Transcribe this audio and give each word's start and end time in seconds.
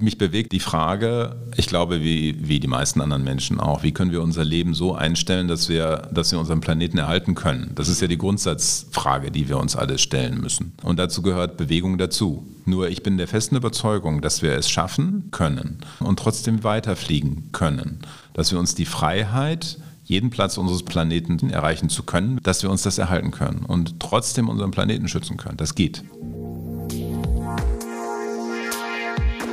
Mich 0.00 0.18
bewegt 0.18 0.52
die 0.52 0.60
Frage, 0.60 1.36
ich 1.56 1.66
glaube, 1.66 2.02
wie, 2.02 2.36
wie 2.46 2.60
die 2.60 2.68
meisten 2.68 3.00
anderen 3.00 3.24
Menschen 3.24 3.58
auch, 3.58 3.82
wie 3.82 3.92
können 3.92 4.12
wir 4.12 4.22
unser 4.22 4.44
Leben 4.44 4.74
so 4.74 4.94
einstellen, 4.94 5.48
dass 5.48 5.68
wir, 5.68 6.08
dass 6.12 6.30
wir 6.30 6.38
unseren 6.38 6.60
Planeten 6.60 6.98
erhalten 6.98 7.34
können? 7.34 7.72
Das 7.74 7.88
ist 7.88 8.02
ja 8.02 8.06
die 8.06 8.18
Grundsatzfrage, 8.18 9.30
die 9.30 9.48
wir 9.48 9.56
uns 9.56 9.76
alle 9.76 9.98
stellen 9.98 10.40
müssen. 10.40 10.74
Und 10.82 10.98
dazu 10.98 11.22
gehört 11.22 11.56
Bewegung 11.56 11.96
dazu. 11.96 12.46
Nur 12.66 12.90
ich 12.90 13.02
bin 13.02 13.16
der 13.16 13.28
festen 13.28 13.56
Überzeugung, 13.56 14.20
dass 14.20 14.42
wir 14.42 14.52
es 14.52 14.68
schaffen 14.68 15.30
können 15.30 15.78
und 16.00 16.18
trotzdem 16.18 16.64
weiterfliegen 16.64 17.50
können. 17.52 18.00
Dass 18.34 18.52
wir 18.52 18.58
uns 18.58 18.74
die 18.74 18.84
Freiheit, 18.84 19.78
jeden 20.04 20.30
Platz 20.30 20.58
unseres 20.58 20.82
Planeten 20.82 21.50
erreichen 21.50 21.88
zu 21.88 22.02
können, 22.02 22.40
dass 22.42 22.62
wir 22.62 22.70
uns 22.70 22.82
das 22.82 22.98
erhalten 22.98 23.30
können 23.30 23.64
und 23.66 24.00
trotzdem 24.00 24.48
unseren 24.48 24.70
Planeten 24.70 25.08
schützen 25.08 25.36
können. 25.36 25.56
Das 25.56 25.74
geht. 25.74 26.02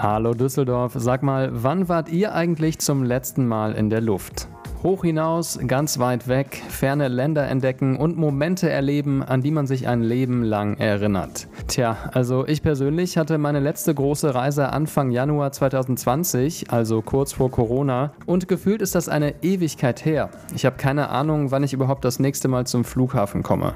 Hallo 0.00 0.32
Düsseldorf, 0.32 0.92
sag 0.94 1.24
mal, 1.24 1.50
wann 1.52 1.88
wart 1.88 2.08
ihr 2.08 2.32
eigentlich 2.32 2.78
zum 2.78 3.02
letzten 3.02 3.48
Mal 3.48 3.72
in 3.72 3.90
der 3.90 4.00
Luft? 4.00 4.46
Hoch 4.84 5.02
hinaus, 5.02 5.58
ganz 5.66 5.98
weit 5.98 6.28
weg, 6.28 6.62
ferne 6.68 7.08
Länder 7.08 7.48
entdecken 7.48 7.96
und 7.96 8.16
Momente 8.16 8.70
erleben, 8.70 9.24
an 9.24 9.42
die 9.42 9.50
man 9.50 9.66
sich 9.66 9.88
ein 9.88 10.02
Leben 10.02 10.44
lang 10.44 10.76
erinnert. 10.76 11.48
Tja, 11.66 11.96
also 12.12 12.46
ich 12.46 12.62
persönlich 12.62 13.18
hatte 13.18 13.38
meine 13.38 13.58
letzte 13.58 13.92
große 13.92 14.36
Reise 14.36 14.72
Anfang 14.72 15.10
Januar 15.10 15.50
2020, 15.50 16.70
also 16.70 17.02
kurz 17.02 17.32
vor 17.32 17.50
Corona, 17.50 18.12
und 18.24 18.46
gefühlt 18.46 18.82
ist 18.82 18.94
das 18.94 19.08
eine 19.08 19.42
Ewigkeit 19.42 20.04
her. 20.04 20.30
Ich 20.54 20.64
habe 20.64 20.76
keine 20.76 21.08
Ahnung, 21.08 21.50
wann 21.50 21.64
ich 21.64 21.72
überhaupt 21.72 22.04
das 22.04 22.20
nächste 22.20 22.46
Mal 22.46 22.68
zum 22.68 22.84
Flughafen 22.84 23.42
komme. 23.42 23.74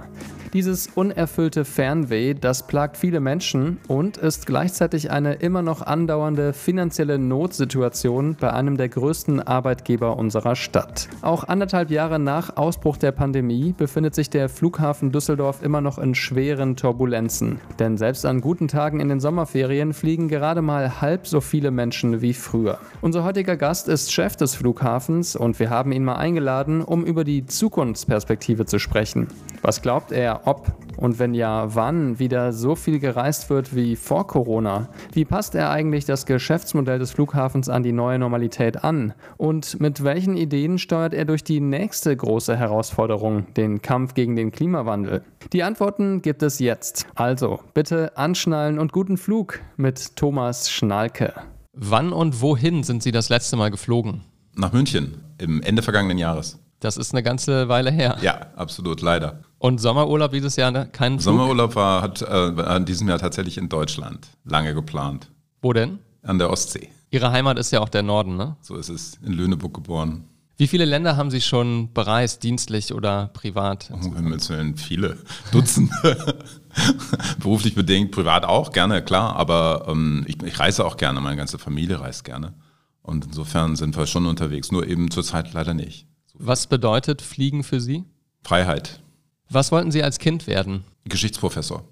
Dieses 0.53 0.89
unerfüllte 0.95 1.65
Fernweh, 1.65 2.35
das 2.35 2.67
plagt 2.67 2.99
viele 2.99 3.21
Menschen 3.21 3.79
und 3.89 4.19
ist 4.19 4.45
gleichzeitig 4.45 5.11
eine 5.11 5.33
immer 5.33 5.63
noch 5.63 5.81
andauernde 5.81 6.53
finanzielle 6.53 7.19
Notsituation 7.19 8.37
bei 8.39 8.53
einem 8.53 8.77
der 8.77 8.91
größten 8.91 9.41
Arbeitgeber 9.41 10.19
unserer 10.19 10.55
Stadt. 10.55 11.09
Auch 11.23 11.45
anderthalb 11.45 11.91
Jahre 11.91 12.19
nach 12.19 12.59
Ausbruch 12.59 12.99
der 12.99 13.13
Pandemie 13.13 13.73
befindet 13.75 14.15
sich 14.15 14.29
der 14.29 14.51
Flughafen 14.51 15.11
Düsseldorf 15.11 15.63
immer 15.63 15.81
noch 15.81 15.97
in 15.97 16.15
schweren 16.15 16.77
Turbulenzen. 16.77 17.59
Denn 17.79 17.97
selbst 17.97 18.27
an 18.27 18.43
guten 18.43 18.69
Tagen 18.69 19.01
in 19.01 19.09
den 19.09 19.21
Sommerferien 19.21 19.95
fliegen 19.95 20.29
gerade 20.29 20.61
mal 20.61 21.01
halb 21.01 21.27
so 21.27 21.41
viele 21.41 21.71
Menschen 21.71 22.21
wie 22.21 22.35
früher. 22.35 22.79
Unser 23.01 23.25
heutiger 23.25 23.57
Gast 23.57 23.89
ist 23.89 24.13
Chef 24.13 24.37
des 24.37 24.55
Flughafens 24.55 25.35
und 25.35 25.59
wir 25.59 25.71
haben 25.71 25.93
ihn 25.93 26.05
mal 26.05 26.17
eingeladen, 26.17 26.83
um 26.83 27.07
über 27.07 27.25
die 27.25 27.47
Zukunftsperspektive 27.47 28.67
zu 28.67 28.79
sprechen. 28.79 29.29
Was 29.63 29.81
glaubt 29.81 30.11
er, 30.11 30.41
ob 30.47 30.73
und 30.97 31.19
wenn 31.21 31.35
ja, 31.35 31.75
wann 31.75 32.19
wieder 32.19 32.53
so 32.53 32.75
viel 32.75 32.99
gereist 32.99 33.49
wird 33.49 33.75
wie 33.75 33.95
vor 33.95 34.27
Corona? 34.27 34.89
Wie 35.13 35.25
passt 35.25 35.55
er 35.55 35.71
eigentlich 35.71 36.05
das 36.05 36.27
Geschäftsmodell 36.27 36.99
des 36.99 37.13
Flughafens 37.13 37.69
an 37.69 37.83
die 37.83 37.93
neue 37.93 38.19
Normalität 38.19 38.83
an? 38.83 39.15
Und 39.37 39.81
mit 39.81 40.03
welchen 40.03 40.37
Ideen 40.37 40.79
steuert 40.79 41.15
er 41.15 41.25
durch 41.25 41.45
die 41.45 41.61
nächste 41.61 42.17
große 42.17 42.57
Herausforderung, 42.57 43.53
den 43.55 43.83
Kampf 43.83 44.15
gegen 44.15 44.35
den 44.35 44.51
Klimawandel? 44.51 45.23
Die 45.53 45.63
Antworten 45.63 46.23
gibt 46.23 46.43
es 46.43 46.59
jetzt. 46.59 47.07
Also 47.15 47.61
bitte 47.73 48.17
anschnallen 48.17 48.81
und 48.81 48.93
guten 48.93 49.17
Flug 49.17 49.61
mit 49.77 50.17
Thomas 50.17 50.71
Schnalke. 50.71 51.35
Wann 51.73 52.13
und 52.13 52.43
wohin 52.43 52.83
sind 52.83 53.03
Sie 53.03 53.13
das 53.13 53.29
letzte 53.29 53.57
Mal 53.57 53.71
geflogen? 53.71 54.23
Nach 54.55 54.73
München 54.73 55.23
im 55.39 55.63
Ende 55.63 55.83
vergangenen 55.83 56.19
Jahres. 56.19 56.59
Das 56.83 56.97
ist 56.97 57.15
eine 57.15 57.23
ganze 57.23 57.69
Weile 57.69 57.93
her. 57.93 58.19
Ja, 58.23 58.49
absolut, 58.57 59.03
leider. 59.03 59.39
Und 59.59 59.81
Sommerurlaub 59.81 60.33
dieses 60.33 60.57
Jahr 60.57 60.73
ne? 60.73 60.89
kein 60.91 61.13
Flug? 61.13 61.23
Sommerurlaub 61.23 61.77
war 61.77 62.03
hat, 62.03 62.23
äh, 62.23 62.77
in 62.77 62.85
diesem 62.85 63.09
Jahr 63.09 63.21
tatsächlich 63.21 63.57
in 63.57 63.69
Deutschland. 63.69 64.27
Lange 64.45 64.75
geplant. 64.75 65.31
Wo 65.61 65.73
denn? 65.73 66.01
An 66.25 66.41
der 66.41 66.51
Ostsee. 66.51 66.89
Ihre 67.13 67.31
Heimat 67.31 67.57
ist 67.57 67.71
ja 67.71 67.79
auch 67.79 67.89
der 67.89 68.03
Norden, 68.03 68.37
ne? 68.37 68.57
So 68.63 68.75
ist 68.75 68.89
es. 68.89 69.17
In 69.25 69.33
Lüneburg 69.33 69.75
geboren. 69.75 70.25
Wie 70.57 70.67
viele 70.67 70.85
Länder 70.85 71.17
haben 71.17 71.31
Sie 71.31 71.41
schon 71.41 71.93
bereist, 71.93 72.43
dienstlich 72.43 72.93
oder 72.93 73.29
privat? 73.29 73.93
Oh, 73.93 74.17
Himmels 74.17 74.51
Willen, 74.51 74.77
viele. 74.77 75.19
Dutzende. 75.53 75.93
Beruflich 77.39 77.77
bedingt, 77.77 78.11
privat 78.11 78.45
auch, 78.45 78.73
gerne, 78.73 79.03
klar. 79.03 79.37
Aber 79.37 79.87
ähm, 79.87 80.25
ich, 80.27 80.43
ich 80.43 80.59
reise 80.59 80.85
auch 80.85 80.97
gerne, 80.97 81.21
meine 81.21 81.37
ganze 81.37 81.61
Familie 81.61 82.01
reist 82.01 82.25
gerne. 82.25 82.55
Und 83.03 83.25
insofern 83.25 83.77
sind 83.77 83.97
wir 83.97 84.09
schon 84.09 84.27
unterwegs, 84.27 84.73
nur 84.73 84.85
eben 84.85 85.13
zurzeit 85.13 85.53
leider 85.53 85.75
nicht. 85.75 86.09
Was 86.45 86.67
bedeutet 86.67 87.23
Fliegen 87.23 87.63
für 87.63 87.81
Sie? 87.81 88.03
Freiheit. 88.43 89.01
Was 89.49 89.71
wollten 89.71 89.93
Sie 89.93 90.03
als 90.03 90.19
Kind 90.19 90.49
werden? 90.49 90.83
Geschichtsprofessor. 91.05 91.85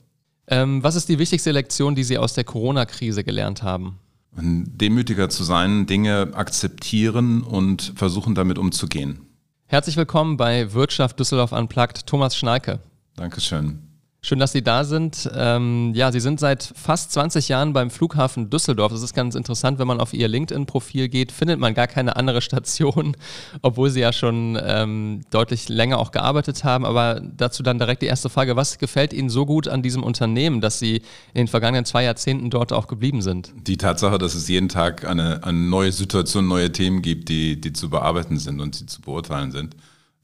Ähm, 0.49 0.83
was 0.83 0.97
ist 0.97 1.09
die 1.09 1.21
wichtigste 1.21 1.53
Lektion, 1.53 1.95
die 1.95 2.03
Sie 2.03 2.19
aus 2.19 2.35
der 2.35 2.43
Corona-Krise 2.43 3.23
gelernt 3.23 3.63
haben? 3.63 4.01
Demütiger 4.33 5.29
zu 5.29 5.45
sein, 5.45 5.87
Dinge 5.87 6.31
akzeptieren 6.33 7.43
und 7.43 7.93
versuchen 7.95 8.35
damit 8.35 8.59
umzugehen. 8.59 9.21
Herzlich 9.67 9.97
willkommen 9.97 10.37
bei 10.37 10.73
Wirtschaft 10.73 11.21
Düsseldorf 11.21 11.53
Unplugged, 11.53 12.09
Thomas 12.09 12.37
Schnalke. 12.37 12.81
Dankeschön. 13.15 13.90
Schön, 14.23 14.39
dass 14.39 14.53
Sie 14.53 14.63
da 14.63 14.85
sind. 14.85 15.31
Ähm, 15.35 15.93
ja, 15.95 16.13
Sie 16.13 16.21
sind 16.21 16.41
seit 16.41 16.63
fast 16.77 17.11
20 17.13 17.49
Jahren 17.49 17.73
beim 17.73 17.91
Flughafen 17.91 18.51
Düsseldorf. 18.51 18.93
Das 18.93 19.03
ist 19.03 19.15
ganz 19.15 19.35
interessant, 19.35 19.79
wenn 19.79 19.87
man 19.87 19.99
auf 19.99 20.13
Ihr 20.13 20.29
LinkedIn-Profil 20.29 21.09
geht, 21.09 21.33
findet 21.33 21.59
man 21.59 21.73
gar 21.73 21.87
keine 21.87 22.17
andere 22.17 22.43
Station, 22.43 23.17
obwohl 23.63 23.89
Sie 23.89 24.01
ja 24.01 24.13
schon 24.13 24.59
ähm, 24.63 25.23
deutlich 25.31 25.71
länger 25.71 25.99
auch 25.99 26.11
gearbeitet 26.11 26.65
haben. 26.65 26.85
Aber 26.85 27.23
dazu 27.23 27.63
dann 27.63 27.79
direkt 27.79 28.03
die 28.03 28.07
erste 28.07 28.29
Frage. 28.29 28.57
Was 28.57 28.77
gefällt 28.77 29.15
Ihnen 29.15 29.31
so 29.31 29.47
gut 29.47 29.69
an 29.69 29.83
diesem 29.83 30.03
Unternehmen, 30.03 30.61
dass 30.61 30.79
Sie 30.79 30.97
in 30.97 31.37
den 31.37 31.49
vergangenen 31.49 31.87
zwei 31.87 32.05
Jahrzehnten 32.05 32.51
dort 32.51 32.75
auch 32.75 32.89
geblieben 32.89 33.23
sind? 33.23 33.55
Die 33.57 33.79
Tatsache, 33.79 34.19
dass 34.19 34.35
es 34.35 34.49
jeden 34.49 34.69
Tag 34.69 35.07
eine, 35.07 35.45
eine 35.45 35.59
neue 35.59 35.93
Situation, 35.93 36.47
neue 36.47 36.71
Themen 36.71 37.01
gibt, 37.01 37.31
die, 37.31 37.59
die 37.59 37.73
zu 37.73 37.89
bearbeiten 37.89 38.39
sind 38.39 38.61
und 38.61 38.79
die 38.81 38.85
zu 38.85 39.01
beurteilen 39.01 39.51
sind. 39.51 39.75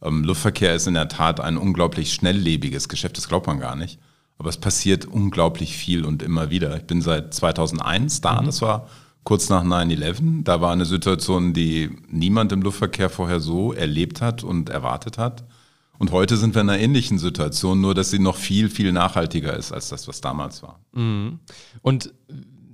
Ähm, 0.06 0.24
Luftverkehr 0.24 0.74
ist 0.74 0.86
in 0.86 0.94
der 0.94 1.08
Tat 1.08 1.40
ein 1.40 1.56
unglaublich 1.56 2.12
schnelllebiges 2.12 2.88
Geschäft, 2.88 3.16
das 3.16 3.28
glaubt 3.28 3.46
man 3.46 3.60
gar 3.60 3.76
nicht. 3.76 3.98
Aber 4.38 4.50
es 4.50 4.58
passiert 4.58 5.06
unglaublich 5.06 5.76
viel 5.76 6.04
und 6.04 6.22
immer 6.22 6.50
wieder. 6.50 6.76
Ich 6.76 6.84
bin 6.84 7.00
seit 7.00 7.32
2001 7.32 8.20
da, 8.20 8.40
mhm. 8.40 8.46
das 8.46 8.60
war 8.60 8.88
kurz 9.24 9.48
nach 9.48 9.64
9-11. 9.64 10.44
Da 10.44 10.60
war 10.60 10.72
eine 10.72 10.84
Situation, 10.84 11.52
die 11.52 11.90
niemand 12.08 12.52
im 12.52 12.62
Luftverkehr 12.62 13.10
vorher 13.10 13.40
so 13.40 13.72
erlebt 13.72 14.20
hat 14.20 14.44
und 14.44 14.68
erwartet 14.68 15.18
hat. 15.18 15.44
Und 15.98 16.12
heute 16.12 16.36
sind 16.36 16.54
wir 16.54 16.60
in 16.60 16.70
einer 16.70 16.78
ähnlichen 16.78 17.18
Situation, 17.18 17.80
nur 17.80 17.94
dass 17.94 18.10
sie 18.10 18.18
noch 18.18 18.36
viel, 18.36 18.68
viel 18.68 18.92
nachhaltiger 18.92 19.56
ist 19.56 19.72
als 19.72 19.88
das, 19.88 20.06
was 20.06 20.20
damals 20.20 20.62
war. 20.62 20.80
Mhm. 20.92 21.40
Und 21.80 22.12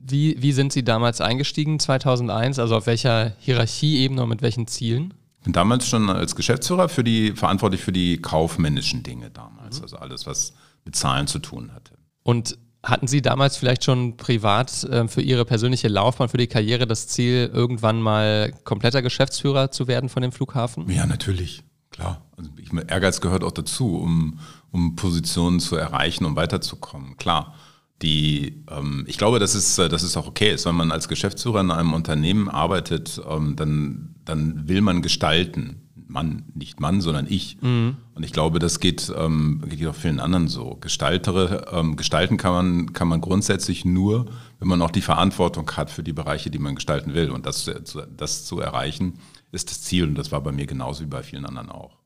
wie, 0.04 0.36
wie 0.42 0.52
sind 0.52 0.72
Sie 0.72 0.82
damals 0.82 1.20
eingestiegen, 1.20 1.78
2001? 1.78 2.58
Also 2.58 2.76
auf 2.76 2.86
welcher 2.86 3.32
Hierarchieebene 3.38 4.22
und 4.22 4.28
mit 4.28 4.42
welchen 4.42 4.66
Zielen? 4.66 5.14
Bin 5.42 5.52
damals 5.52 5.88
schon 5.88 6.08
als 6.10 6.36
Geschäftsführer 6.36 6.88
für 6.88 7.04
die, 7.04 7.32
verantwortlich 7.32 7.82
für 7.82 7.92
die 7.92 8.20
kaufmännischen 8.20 9.02
Dinge 9.02 9.30
damals, 9.30 9.78
mhm. 9.78 9.82
also 9.82 9.96
alles, 9.96 10.26
was 10.26 10.54
mit 10.84 10.96
Zahlen 10.96 11.26
zu 11.26 11.38
tun 11.38 11.72
hatte. 11.74 11.94
Und 12.22 12.58
hatten 12.82 13.06
Sie 13.06 13.22
damals 13.22 13.56
vielleicht 13.56 13.84
schon 13.84 14.16
privat 14.16 14.84
äh, 14.84 15.06
für 15.06 15.22
Ihre 15.22 15.44
persönliche 15.44 15.88
Laufbahn, 15.88 16.28
für 16.28 16.38
die 16.38 16.48
Karriere 16.48 16.86
das 16.86 17.06
Ziel, 17.08 17.50
irgendwann 17.52 18.00
mal 18.00 18.52
kompletter 18.64 19.02
Geschäftsführer 19.02 19.70
zu 19.70 19.86
werden 19.86 20.08
von 20.08 20.22
dem 20.22 20.32
Flughafen? 20.32 20.90
Ja, 20.90 21.06
natürlich, 21.06 21.62
klar. 21.90 22.22
Also 22.36 22.50
ich, 22.56 22.72
Ehrgeiz 22.72 23.20
gehört 23.20 23.44
auch 23.44 23.52
dazu, 23.52 23.96
um, 23.98 24.40
um 24.72 24.96
Positionen 24.96 25.60
zu 25.60 25.76
erreichen, 25.76 26.24
um 26.24 26.34
weiterzukommen, 26.34 27.16
klar 27.16 27.54
die, 28.02 28.64
ähm, 28.70 29.04
ich 29.06 29.18
glaube, 29.18 29.38
dass 29.38 29.54
es, 29.54 29.78
äh, 29.78 29.88
dass 29.88 30.02
es 30.02 30.16
auch 30.16 30.26
okay 30.26 30.52
ist, 30.52 30.66
wenn 30.66 30.74
man 30.74 30.90
als 30.90 31.08
Geschäftsführer 31.08 31.60
in 31.60 31.70
einem 31.70 31.92
Unternehmen 31.92 32.48
arbeitet, 32.48 33.20
ähm, 33.28 33.56
dann, 33.56 34.14
dann 34.24 34.68
will 34.68 34.80
man 34.80 35.02
gestalten. 35.02 35.78
Mann, 36.08 36.44
nicht 36.54 36.78
Mann, 36.78 37.00
sondern 37.00 37.26
ich. 37.26 37.56
Mhm. 37.62 37.96
Und 38.14 38.22
ich 38.22 38.32
glaube, 38.32 38.58
das 38.58 38.80
geht, 38.80 39.10
ähm, 39.16 39.62
geht 39.66 39.86
auch 39.86 39.94
vielen 39.94 40.20
anderen 40.20 40.46
so. 40.46 40.76
Gestaltere, 40.78 41.68
ähm, 41.72 41.96
gestalten 41.96 42.36
kann 42.36 42.52
man, 42.52 42.92
kann 42.92 43.08
man 43.08 43.22
grundsätzlich 43.22 43.86
nur, 43.86 44.26
wenn 44.58 44.68
man 44.68 44.82
auch 44.82 44.90
die 44.90 45.00
Verantwortung 45.00 45.70
hat 45.70 45.90
für 45.90 46.02
die 46.02 46.12
Bereiche, 46.12 46.50
die 46.50 46.58
man 46.58 46.74
gestalten 46.74 47.14
will. 47.14 47.30
Und 47.30 47.46
das, 47.46 47.70
das 48.14 48.44
zu 48.44 48.60
erreichen, 48.60 49.14
ist 49.52 49.70
das 49.70 49.80
Ziel. 49.80 50.04
Und 50.04 50.16
das 50.16 50.30
war 50.32 50.42
bei 50.42 50.52
mir 50.52 50.66
genauso 50.66 51.02
wie 51.02 51.08
bei 51.08 51.22
vielen 51.22 51.46
anderen 51.46 51.70
auch. 51.70 52.01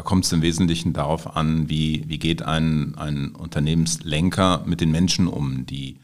Da 0.00 0.04
kommt 0.04 0.24
es 0.24 0.32
im 0.32 0.40
Wesentlichen 0.40 0.94
darauf 0.94 1.36
an, 1.36 1.68
wie, 1.68 2.04
wie 2.06 2.18
geht 2.18 2.40
ein, 2.40 2.94
ein 2.96 3.34
Unternehmenslenker 3.34 4.62
mit 4.64 4.80
den 4.80 4.90
Menschen 4.90 5.26
um, 5.26 5.66
die 5.66 5.98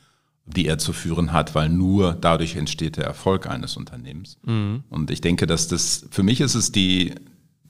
die 0.45 0.67
er 0.67 0.77
zu 0.77 0.93
führen 0.93 1.33
hat, 1.33 1.55
weil 1.55 1.71
nur 1.71 2.13
dadurch 2.13 2.57
entsteht 2.57 2.99
der 2.99 3.05
Erfolg 3.05 3.47
eines 3.49 3.79
Unternehmens. 3.79 4.37
Mhm. 4.45 4.85
Und 4.91 5.11
ich 5.11 5.23
denke, 5.23 5.47
dass 5.47 5.67
das, 5.67 6.07
für 6.11 6.23
mich 6.23 6.43
ist 6.43 6.55
es 6.55 6.73
die, 6.73 7.15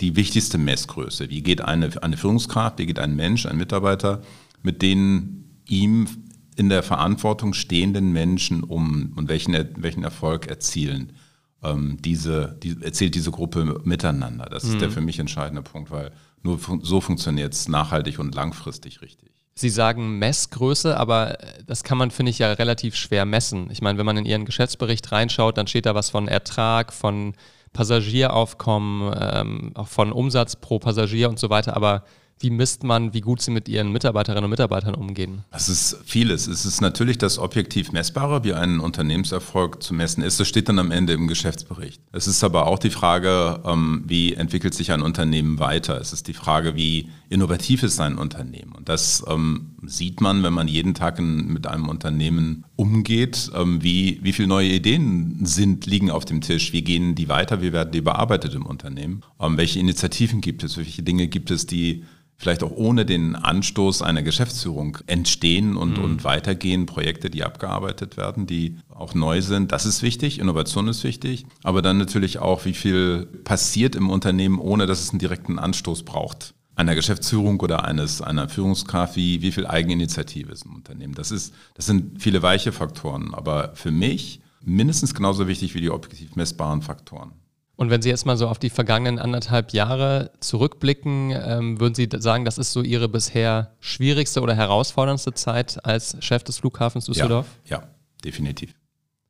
die 0.00 0.16
wichtigste 0.16 0.58
Messgröße. 0.58 1.30
Wie 1.30 1.42
geht 1.42 1.60
eine, 1.60 1.90
eine 2.02 2.16
Führungskraft, 2.16 2.80
wie 2.80 2.86
geht 2.86 2.98
ein 2.98 3.14
Mensch, 3.14 3.46
ein 3.46 3.56
Mitarbeiter 3.56 4.20
mit 4.64 4.82
den 4.82 5.60
ihm 5.68 6.08
in 6.56 6.68
der 6.70 6.82
Verantwortung 6.82 7.54
stehenden 7.54 8.12
Menschen 8.12 8.64
um 8.64 9.12
und 9.14 9.28
welchen, 9.28 9.54
welchen 9.76 10.02
Erfolg 10.02 10.48
erzielen 10.48 11.12
ähm, 11.66 11.98
diese, 12.00 12.56
die, 12.62 12.76
erzählt 12.80 13.14
diese 13.14 13.30
Gruppe 13.30 13.80
miteinander. 13.84 14.46
Das 14.46 14.64
mhm. 14.64 14.72
ist 14.72 14.80
der 14.80 14.88
mhm. 14.88 14.92
für 14.92 15.00
mich 15.00 15.18
entscheidende 15.18 15.62
Punkt, 15.62 15.90
weil 15.90 16.12
nur 16.42 16.58
so 16.82 17.00
funktioniert 17.00 17.52
es 17.54 17.68
nachhaltig 17.68 18.18
und 18.18 18.34
langfristig 18.34 19.02
richtig. 19.02 19.30
Sie 19.58 19.70
sagen 19.70 20.18
Messgröße, 20.18 20.98
aber 20.98 21.38
das 21.66 21.82
kann 21.82 21.96
man, 21.96 22.10
finde 22.10 22.30
ich, 22.30 22.38
ja 22.38 22.52
relativ 22.52 22.94
schwer 22.94 23.24
messen. 23.24 23.70
Ich 23.70 23.80
meine, 23.80 23.98
wenn 23.98 24.04
man 24.04 24.18
in 24.18 24.26
Ihren 24.26 24.44
Geschäftsbericht 24.44 25.10
reinschaut, 25.12 25.56
dann 25.56 25.66
steht 25.66 25.86
da 25.86 25.94
was 25.94 26.10
von 26.10 26.28
Ertrag, 26.28 26.92
von 26.92 27.32
Passagieraufkommen, 27.72 29.14
ähm, 29.18 29.70
auch 29.74 29.88
von 29.88 30.12
Umsatz 30.12 30.56
pro 30.56 30.78
Passagier 30.78 31.30
und 31.30 31.38
so 31.38 31.48
weiter. 31.48 31.74
Aber 31.74 32.04
wie 32.38 32.50
misst 32.50 32.84
man, 32.84 33.14
wie 33.14 33.22
gut 33.22 33.40
sie 33.40 33.50
mit 33.50 33.66
ihren 33.68 33.92
Mitarbeiterinnen 33.92 34.44
und 34.44 34.50
Mitarbeitern 34.50 34.94
umgehen? 34.94 35.44
Das 35.50 35.70
ist 35.70 35.96
vieles. 36.04 36.46
Es 36.46 36.66
ist 36.66 36.82
natürlich 36.82 37.16
das 37.16 37.38
objektiv 37.38 37.92
Messbare, 37.92 38.44
wie 38.44 38.52
ein 38.52 38.78
Unternehmenserfolg 38.80 39.82
zu 39.82 39.94
messen 39.94 40.22
ist. 40.22 40.38
Das 40.38 40.46
steht 40.46 40.68
dann 40.68 40.78
am 40.78 40.90
Ende 40.90 41.14
im 41.14 41.28
Geschäftsbericht. 41.28 42.00
Es 42.12 42.26
ist 42.26 42.44
aber 42.44 42.66
auch 42.66 42.78
die 42.78 42.90
Frage, 42.90 43.60
ähm, 43.64 44.04
wie 44.06 44.34
entwickelt 44.34 44.74
sich 44.74 44.92
ein 44.92 45.00
Unternehmen 45.00 45.58
weiter. 45.58 45.98
Es 45.98 46.12
ist 46.12 46.28
die 46.28 46.34
Frage, 46.34 46.76
wie 46.76 47.08
innovativ 47.28 47.82
ist 47.82 48.00
ein 48.00 48.18
Unternehmen. 48.18 48.72
Und 48.72 48.88
das 48.88 49.24
ähm, 49.28 49.76
sieht 49.84 50.20
man, 50.20 50.42
wenn 50.42 50.52
man 50.52 50.68
jeden 50.68 50.94
Tag 50.94 51.20
mit 51.20 51.66
einem 51.66 51.88
Unternehmen 51.88 52.64
umgeht, 52.76 53.50
ähm, 53.54 53.82
wie, 53.82 54.20
wie 54.22 54.32
viele 54.32 54.48
neue 54.48 54.68
Ideen 54.68 55.44
sind, 55.44 55.86
liegen 55.86 56.10
auf 56.10 56.24
dem 56.24 56.40
Tisch, 56.40 56.72
wie 56.72 56.82
gehen 56.82 57.14
die 57.14 57.28
weiter, 57.28 57.62
wie 57.62 57.72
werden 57.72 57.92
die 57.92 58.00
bearbeitet 58.00 58.54
im 58.54 58.66
Unternehmen, 58.66 59.22
welche 59.38 59.78
Initiativen 59.78 60.40
gibt 60.40 60.64
es, 60.64 60.76
welche 60.76 61.02
Dinge 61.02 61.28
gibt 61.28 61.50
es, 61.50 61.66
die 61.66 62.04
vielleicht 62.36 62.62
auch 62.62 62.70
ohne 62.70 63.06
den 63.06 63.34
Anstoß 63.34 64.02
einer 64.02 64.22
Geschäftsführung 64.22 64.98
entstehen 65.06 65.76
und, 65.76 65.98
mhm. 65.98 66.04
und 66.04 66.24
weitergehen, 66.24 66.86
Projekte, 66.86 67.30
die 67.30 67.42
abgearbeitet 67.42 68.16
werden, 68.16 68.46
die 68.46 68.76
auch 68.88 69.14
neu 69.14 69.40
sind. 69.40 69.72
Das 69.72 69.86
ist 69.86 70.02
wichtig, 70.02 70.38
Innovation 70.38 70.88
ist 70.88 71.02
wichtig, 71.02 71.46
aber 71.62 71.82
dann 71.82 71.98
natürlich 71.98 72.38
auch, 72.38 72.64
wie 72.64 72.74
viel 72.74 73.26
passiert 73.44 73.96
im 73.96 74.10
Unternehmen, 74.10 74.58
ohne 74.58 74.86
dass 74.86 75.00
es 75.00 75.10
einen 75.10 75.18
direkten 75.18 75.58
Anstoß 75.58 76.02
braucht. 76.02 76.54
Einer 76.76 76.94
Geschäftsführung 76.94 77.58
oder 77.60 77.84
eines, 77.84 78.22
einer 78.22 78.48
Führungskraft, 78.48 79.16
wie, 79.16 79.42
wie 79.42 79.50
viel 79.50 79.66
Eigeninitiative 79.66 80.52
ist 80.52 80.64
im 80.64 80.74
Unternehmen. 80.76 81.14
Das, 81.14 81.30
ist, 81.32 81.54
das 81.74 81.86
sind 81.86 82.22
viele 82.22 82.42
weiche 82.42 82.70
Faktoren, 82.70 83.34
aber 83.34 83.72
für 83.74 83.90
mich 83.90 84.40
mindestens 84.60 85.14
genauso 85.14 85.48
wichtig 85.48 85.74
wie 85.74 85.80
die 85.80 85.90
objektiv 85.90 86.36
messbaren 86.36 86.82
Faktoren. 86.82 87.32
Und 87.76 87.90
wenn 87.90 88.00
Sie 88.00 88.08
jetzt 88.08 88.24
mal 88.24 88.36
so 88.38 88.48
auf 88.48 88.58
die 88.58 88.70
vergangenen 88.70 89.18
anderthalb 89.18 89.72
Jahre 89.72 90.30
zurückblicken, 90.40 91.30
ähm, 91.30 91.78
würden 91.78 91.94
Sie 91.94 92.08
sagen, 92.18 92.46
das 92.46 92.56
ist 92.56 92.72
so 92.72 92.82
Ihre 92.82 93.08
bisher 93.08 93.74
schwierigste 93.80 94.40
oder 94.40 94.54
herausforderndste 94.54 95.34
Zeit 95.34 95.84
als 95.84 96.16
Chef 96.20 96.42
des 96.42 96.58
Flughafens 96.58 97.04
Düsseldorf? 97.04 97.46
Ja, 97.66 97.78
ja 97.78 97.88
definitiv. 98.24 98.74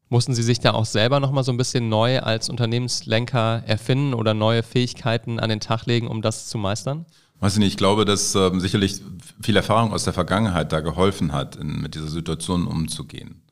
Mussten 0.09 0.35
Sie 0.35 0.45
sich 0.45 0.61
da 0.61 0.73
auch 0.73 0.85
selber 0.85 1.19
nochmal 1.19 1.43
so 1.43 1.51
ein 1.51 1.57
bisschen 1.57 1.89
neu 1.89 2.21
als 2.21 2.49
Unternehmenslenker 2.49 3.65
erfinden 3.67 4.15
oder 4.15 4.35
neue 4.35 4.63
Fähigkeiten 4.63 5.41
an 5.41 5.51
den 5.51 5.59
Tag 5.59 5.87
legen, 5.87 6.07
um 6.07 6.23
das 6.23 6.47
zu 6.47 6.59
meistern? 6.59 7.07
Weiß 7.41 7.55
ich 7.55 7.59
nicht, 7.59 7.73
ich 7.73 7.77
glaube, 7.77 8.05
dass 8.05 8.35
ähm, 8.35 8.61
sicherlich 8.61 9.03
viel 9.43 9.57
Erfahrung 9.57 9.93
aus 9.93 10.05
der 10.05 10.13
Vergangenheit 10.13 10.73
da 10.73 10.81
geholfen 10.81 11.33
hat, 11.33 11.57
in, 11.57 11.81
mit 11.81 11.95
dieser 11.95 12.09
Situation 12.09 12.67
umzugehen. 12.67 13.43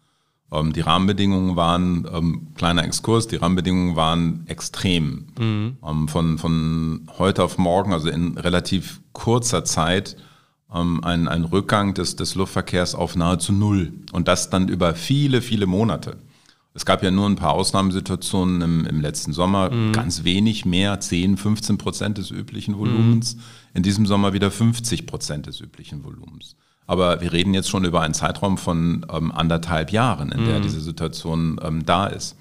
Ähm, 0.50 0.72
die 0.72 0.80
Rahmenbedingungen 0.80 1.56
waren, 1.56 2.08
ähm, 2.12 2.48
kleiner 2.54 2.84
Exkurs, 2.84 3.26
die 3.26 3.36
Rahmenbedingungen 3.36 3.96
waren 3.96 4.44
extrem. 4.46 5.26
Mhm. 5.38 5.76
Ähm, 5.86 6.08
von, 6.08 6.38
von 6.38 7.08
heute 7.18 7.42
auf 7.44 7.58
morgen, 7.58 7.92
also 7.92 8.08
in 8.08 8.38
relativ 8.38 9.00
kurzer 9.12 9.64
Zeit, 9.64 10.16
ähm, 10.72 11.04
ein, 11.04 11.28
ein 11.28 11.44
Rückgang 11.44 11.94
des, 11.94 12.16
des 12.16 12.34
Luftverkehrs 12.34 12.94
auf 12.94 13.16
nahezu 13.16 13.52
null. 13.52 13.92
Und 14.12 14.28
das 14.28 14.48
dann 14.48 14.68
über 14.68 14.94
viele, 14.94 15.42
viele 15.42 15.66
Monate. 15.66 16.16
Es 16.76 16.84
gab 16.84 17.04
ja 17.04 17.12
nur 17.12 17.26
ein 17.26 17.36
paar 17.36 17.52
Ausnahmesituationen 17.52 18.60
im, 18.60 18.86
im 18.86 19.00
letzten 19.00 19.32
Sommer, 19.32 19.70
mhm. 19.70 19.92
ganz 19.92 20.24
wenig 20.24 20.64
mehr, 20.64 20.98
10, 20.98 21.36
15 21.36 21.78
Prozent 21.78 22.18
des 22.18 22.32
üblichen 22.32 22.76
Volumens. 22.76 23.36
Mhm. 23.36 23.40
In 23.74 23.82
diesem 23.84 24.06
Sommer 24.06 24.32
wieder 24.32 24.50
50 24.50 25.06
Prozent 25.06 25.46
des 25.46 25.60
üblichen 25.60 26.04
Volumens. 26.04 26.56
Aber 26.86 27.20
wir 27.20 27.32
reden 27.32 27.54
jetzt 27.54 27.70
schon 27.70 27.84
über 27.84 28.00
einen 28.00 28.12
Zeitraum 28.12 28.58
von 28.58 29.06
ähm, 29.10 29.30
anderthalb 29.30 29.92
Jahren, 29.92 30.32
in 30.32 30.44
der 30.44 30.58
mhm. 30.58 30.62
diese 30.62 30.80
Situation 30.80 31.60
ähm, 31.62 31.86
da 31.86 32.08
ist. 32.08 32.36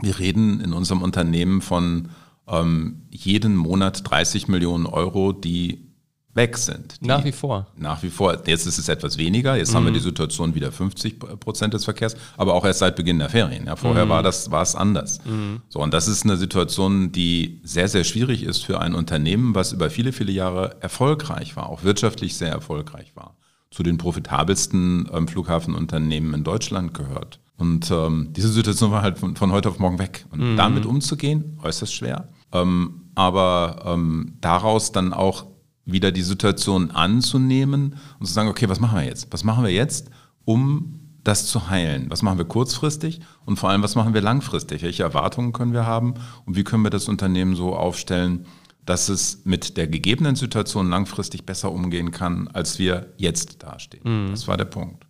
Wir 0.00 0.18
reden 0.18 0.60
in 0.60 0.72
unserem 0.72 1.02
Unternehmen 1.02 1.60
von 1.60 2.08
ähm, 2.48 3.02
jeden 3.10 3.56
Monat 3.56 4.10
30 4.10 4.48
Millionen 4.48 4.86
Euro, 4.86 5.32
die 5.32 5.89
weg 6.34 6.56
sind. 6.56 6.96
nach 7.00 7.24
wie 7.24 7.32
vor. 7.32 7.66
Nach 7.76 8.02
wie 8.02 8.10
vor. 8.10 8.38
Jetzt 8.46 8.66
ist 8.66 8.78
es 8.78 8.88
etwas 8.88 9.18
weniger. 9.18 9.56
Jetzt 9.56 9.72
mhm. 9.72 9.76
haben 9.76 9.84
wir 9.84 9.90
mhm. 9.90 9.94
die 9.94 10.00
Situation 10.00 10.54
wieder 10.54 10.70
50 10.70 11.18
Prozent 11.40 11.74
des 11.74 11.84
Verkehrs, 11.84 12.16
aber 12.36 12.54
auch 12.54 12.64
erst 12.64 12.80
seit 12.80 12.96
Beginn 12.96 13.18
der 13.18 13.28
Ferien. 13.28 13.66
Ja, 13.66 13.76
vorher 13.76 14.06
mhm. 14.06 14.10
war 14.10 14.22
das 14.22 14.50
war 14.50 14.62
es 14.62 14.74
anders. 14.74 15.20
Mhm. 15.24 15.62
So 15.68 15.80
und 15.80 15.92
das 15.92 16.08
ist 16.08 16.24
eine 16.24 16.36
Situation, 16.36 17.12
die 17.12 17.60
sehr 17.64 17.88
sehr 17.88 18.04
schwierig 18.04 18.44
ist 18.44 18.64
für 18.64 18.80
ein 18.80 18.94
Unternehmen, 18.94 19.54
was 19.54 19.72
über 19.72 19.90
viele 19.90 20.12
viele 20.12 20.32
Jahre 20.32 20.76
erfolgreich 20.80 21.56
war, 21.56 21.68
auch 21.68 21.82
wirtschaftlich 21.82 22.36
sehr 22.36 22.50
erfolgreich 22.50 23.12
war 23.14 23.36
zu 23.70 23.82
den 23.82 23.98
profitabelsten 23.98 25.08
ähm, 25.12 25.28
Flughafenunternehmen 25.28 26.34
in 26.34 26.44
Deutschland 26.44 26.92
gehört. 26.92 27.40
Und 27.56 27.90
ähm, 27.90 28.32
diese 28.32 28.48
Situation 28.48 28.90
war 28.90 29.02
halt 29.02 29.18
von, 29.18 29.36
von, 29.36 29.52
heute 29.52 29.68
auf 29.68 29.78
morgen 29.78 29.98
weg. 29.98 30.26
Und 30.30 30.52
mhm. 30.52 30.56
damit 30.56 30.86
umzugehen, 30.86 31.58
äußerst 31.62 31.94
schwer. 31.94 32.28
Ähm, 32.52 33.02
aber 33.14 33.82
ähm, 33.84 34.38
daraus 34.40 34.92
dann 34.92 35.12
auch 35.12 35.46
wieder 35.92 36.12
die 36.12 36.22
Situation 36.22 36.90
anzunehmen 36.90 37.96
und 38.18 38.26
zu 38.26 38.32
sagen, 38.32 38.48
okay, 38.48 38.68
was 38.68 38.80
machen 38.80 38.98
wir 38.98 39.04
jetzt? 39.04 39.28
Was 39.30 39.44
machen 39.44 39.64
wir 39.64 39.72
jetzt, 39.72 40.10
um 40.44 41.00
das 41.24 41.46
zu 41.46 41.68
heilen? 41.68 42.06
Was 42.10 42.22
machen 42.22 42.38
wir 42.38 42.44
kurzfristig 42.44 43.20
und 43.44 43.58
vor 43.58 43.70
allem, 43.70 43.82
was 43.82 43.94
machen 43.94 44.14
wir 44.14 44.20
langfristig? 44.20 44.82
Welche 44.82 45.02
Erwartungen 45.02 45.52
können 45.52 45.72
wir 45.72 45.86
haben 45.86 46.14
und 46.46 46.56
wie 46.56 46.64
können 46.64 46.84
wir 46.84 46.90
das 46.90 47.08
Unternehmen 47.08 47.54
so 47.54 47.74
aufstellen, 47.76 48.46
dass 48.86 49.08
es 49.08 49.42
mit 49.44 49.76
der 49.76 49.86
gegebenen 49.86 50.36
Situation 50.36 50.88
langfristig 50.88 51.44
besser 51.44 51.70
umgehen 51.70 52.10
kann, 52.10 52.48
als 52.48 52.78
wir 52.78 53.12
jetzt 53.18 53.62
dastehen. 53.62 54.02
Mhm. 54.26 54.30
Das 54.30 54.48
war 54.48 54.56
der 54.56 54.64
Punkt. 54.64 55.06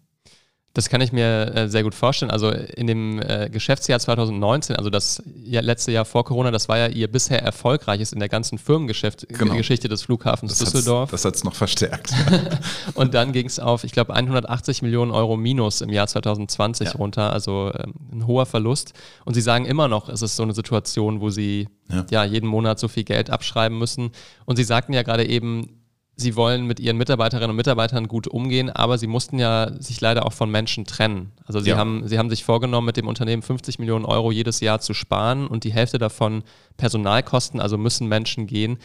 Das 0.72 0.88
kann 0.88 1.00
ich 1.00 1.10
mir 1.10 1.52
äh, 1.52 1.68
sehr 1.68 1.82
gut 1.82 1.96
vorstellen. 1.96 2.30
Also 2.30 2.50
in 2.50 2.86
dem 2.86 3.20
äh, 3.20 3.50
Geschäftsjahr 3.50 3.98
2019, 3.98 4.76
also 4.76 4.88
das 4.88 5.20
letzte 5.26 5.90
Jahr 5.90 6.04
vor 6.04 6.24
Corona, 6.24 6.52
das 6.52 6.68
war 6.68 6.78
ja 6.78 6.86
Ihr 6.86 7.10
bisher 7.10 7.42
erfolgreiches 7.42 8.12
in 8.12 8.20
der 8.20 8.28
ganzen 8.28 8.56
Firmengeschichte 8.56 9.26
genau. 9.26 9.56
des 9.56 10.02
Flughafens 10.02 10.58
das 10.58 10.70
Düsseldorf. 10.70 11.10
das 11.10 11.24
hat 11.24 11.34
es 11.34 11.42
noch 11.42 11.56
verstärkt. 11.56 12.14
und 12.94 13.14
dann 13.14 13.32
ging 13.32 13.46
es 13.46 13.58
auf, 13.58 13.82
ich 13.82 13.90
glaube, 13.90 14.14
180 14.14 14.82
Millionen 14.82 15.10
Euro 15.10 15.36
Minus 15.36 15.80
im 15.80 15.90
Jahr 15.90 16.06
2020 16.06 16.86
ja. 16.86 16.92
runter, 16.92 17.32
also 17.32 17.72
ähm, 17.74 17.94
ein 18.12 18.26
hoher 18.28 18.46
Verlust. 18.46 18.92
Und 19.24 19.34
Sie 19.34 19.40
sagen 19.40 19.64
immer 19.64 19.88
noch, 19.88 20.08
es 20.08 20.22
ist 20.22 20.36
so 20.36 20.44
eine 20.44 20.54
Situation, 20.54 21.20
wo 21.20 21.30
Sie 21.30 21.68
ja. 21.90 22.06
ja 22.10 22.24
jeden 22.24 22.46
Monat 22.46 22.78
so 22.78 22.86
viel 22.86 23.02
Geld 23.02 23.28
abschreiben 23.28 23.76
müssen. 23.76 24.12
Und 24.44 24.54
Sie 24.54 24.64
sagten 24.64 24.92
ja 24.92 25.02
gerade 25.02 25.26
eben, 25.26 25.79
sie 26.20 26.36
wollen 26.36 26.66
mit 26.66 26.78
ihren 26.78 26.96
Mitarbeiterinnen 26.96 27.50
und 27.50 27.56
Mitarbeitern 27.56 28.06
gut 28.06 28.28
umgehen, 28.28 28.70
aber 28.70 28.98
sie 28.98 29.06
mussten 29.06 29.38
ja 29.38 29.72
sich 29.80 30.00
leider 30.00 30.26
auch 30.26 30.32
von 30.32 30.50
Menschen 30.50 30.84
trennen. 30.84 31.32
Also 31.44 31.60
sie, 31.60 31.70
ja. 31.70 31.76
haben, 31.76 32.06
sie 32.06 32.18
haben 32.18 32.30
sich 32.30 32.44
vorgenommen, 32.44 32.86
mit 32.86 32.96
dem 32.96 33.08
Unternehmen 33.08 33.42
50 33.42 33.78
Millionen 33.78 34.04
Euro 34.04 34.30
jedes 34.30 34.60
Jahr 34.60 34.80
zu 34.80 34.94
sparen 34.94 35.46
und 35.46 35.64
die 35.64 35.72
Hälfte 35.72 35.98
davon 35.98 36.44
Personalkosten, 36.76 37.60
also 37.60 37.78
müssen 37.78 38.06
Menschen 38.06 38.46
gehen. 38.46 38.78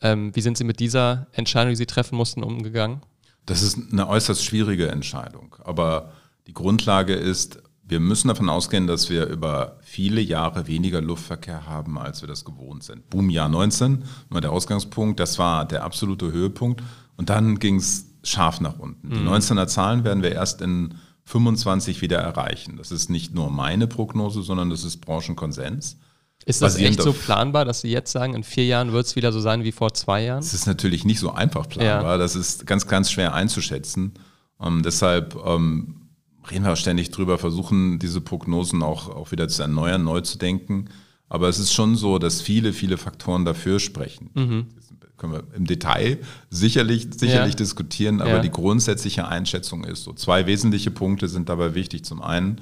Ähm, 0.00 0.34
wie 0.34 0.40
sind 0.40 0.56
Sie 0.56 0.64
mit 0.64 0.80
dieser 0.80 1.26
Entscheidung, 1.32 1.70
die 1.70 1.76
Sie 1.76 1.86
treffen 1.86 2.16
mussten, 2.16 2.42
umgegangen? 2.42 3.00
Das 3.46 3.62
ist 3.62 3.78
eine 3.92 4.08
äußerst 4.08 4.44
schwierige 4.44 4.88
Entscheidung, 4.88 5.56
aber 5.64 6.12
die 6.46 6.52
Grundlage 6.52 7.14
ist, 7.14 7.62
wir 7.88 8.00
müssen 8.00 8.28
davon 8.28 8.48
ausgehen, 8.48 8.86
dass 8.86 9.10
wir 9.10 9.26
über 9.26 9.78
viele 9.80 10.20
Jahre 10.20 10.66
weniger 10.66 11.00
Luftverkehr 11.00 11.66
haben, 11.66 11.98
als 11.98 12.20
wir 12.20 12.28
das 12.28 12.44
gewohnt 12.44 12.82
sind. 12.82 13.08
Boomjahr 13.10 13.48
19 13.48 14.02
war 14.28 14.40
der 14.40 14.50
Ausgangspunkt, 14.50 15.20
das 15.20 15.38
war 15.38 15.64
der 15.64 15.84
absolute 15.84 16.32
Höhepunkt. 16.32 16.82
Und 17.16 17.30
dann 17.30 17.58
ging 17.58 17.76
es 17.76 18.06
scharf 18.24 18.60
nach 18.60 18.78
unten. 18.78 19.10
Die 19.10 19.20
19er 19.20 19.62
mhm. 19.62 19.68
Zahlen 19.68 20.04
werden 20.04 20.22
wir 20.22 20.32
erst 20.32 20.60
in 20.60 20.94
25 21.24 22.02
wieder 22.02 22.18
erreichen. 22.18 22.76
Das 22.76 22.90
ist 22.90 23.08
nicht 23.08 23.34
nur 23.34 23.50
meine 23.50 23.86
Prognose, 23.86 24.42
sondern 24.42 24.70
das 24.70 24.84
ist 24.84 24.98
Branchenkonsens. 24.98 25.98
Ist 26.44 26.62
das 26.62 26.76
echt 26.76 27.02
so 27.02 27.12
planbar, 27.12 27.64
dass 27.64 27.80
Sie 27.80 27.90
jetzt 27.90 28.12
sagen, 28.12 28.34
in 28.34 28.44
vier 28.44 28.66
Jahren 28.66 28.92
wird 28.92 29.06
es 29.06 29.16
wieder 29.16 29.32
so 29.32 29.40
sein 29.40 29.64
wie 29.64 29.72
vor 29.72 29.94
zwei 29.94 30.24
Jahren? 30.24 30.40
Das 30.40 30.54
ist 30.54 30.66
natürlich 30.66 31.04
nicht 31.04 31.18
so 31.18 31.32
einfach 31.32 31.68
planbar. 31.68 32.12
Ja. 32.12 32.18
Das 32.18 32.36
ist 32.36 32.66
ganz, 32.66 32.86
ganz 32.86 33.10
schwer 33.10 33.34
einzuschätzen. 33.34 34.14
Um, 34.58 34.76
ähm, 34.76 34.82
deshalb 34.82 35.34
um, 35.34 35.44
ähm, 35.44 36.05
reden 36.50 36.64
wir 36.64 36.76
ständig 36.76 37.10
drüber, 37.10 37.38
versuchen 37.38 37.98
diese 37.98 38.20
Prognosen 38.20 38.82
auch, 38.82 39.08
auch 39.08 39.32
wieder 39.32 39.48
zu 39.48 39.62
erneuern, 39.62 40.04
neu 40.04 40.20
zu 40.20 40.38
denken. 40.38 40.86
Aber 41.28 41.48
es 41.48 41.58
ist 41.58 41.72
schon 41.72 41.96
so, 41.96 42.18
dass 42.18 42.40
viele, 42.40 42.72
viele 42.72 42.98
Faktoren 42.98 43.44
dafür 43.44 43.80
sprechen. 43.80 44.30
Mhm. 44.34 44.66
Das 44.76 44.92
können 45.16 45.32
wir 45.32 45.44
im 45.56 45.64
Detail 45.66 46.18
sicherlich, 46.50 47.08
sicherlich 47.16 47.54
Ja. 47.54 47.58
diskutieren, 47.58 48.20
aber 48.20 48.30
Ja. 48.36 48.38
die 48.40 48.50
grundsätzliche 48.50 49.26
Einschätzung 49.26 49.84
ist 49.84 50.04
so. 50.04 50.12
Zwei 50.12 50.46
wesentliche 50.46 50.90
Punkte 50.90 51.26
sind 51.28 51.48
dabei 51.48 51.74
wichtig. 51.74 52.04
Zum 52.04 52.22
einen, 52.22 52.60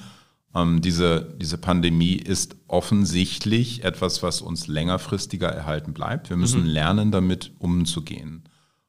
ähm, 0.55 0.81
diese, 0.81 1.35
diese 1.41 1.59
Pandemie 1.59 2.14
ist 2.14 2.57
offensichtlich 2.69 3.85
etwas, 3.85 4.23
was 4.23 4.41
uns 4.41 4.67
längerfristiger 4.69 5.49
erhalten 5.49 5.93
bleibt. 5.93 6.31
Wir 6.31 6.37
müssen 6.37 6.64
lernen, 6.64 7.11
damit 7.11 7.53
umzugehen. 7.59 8.45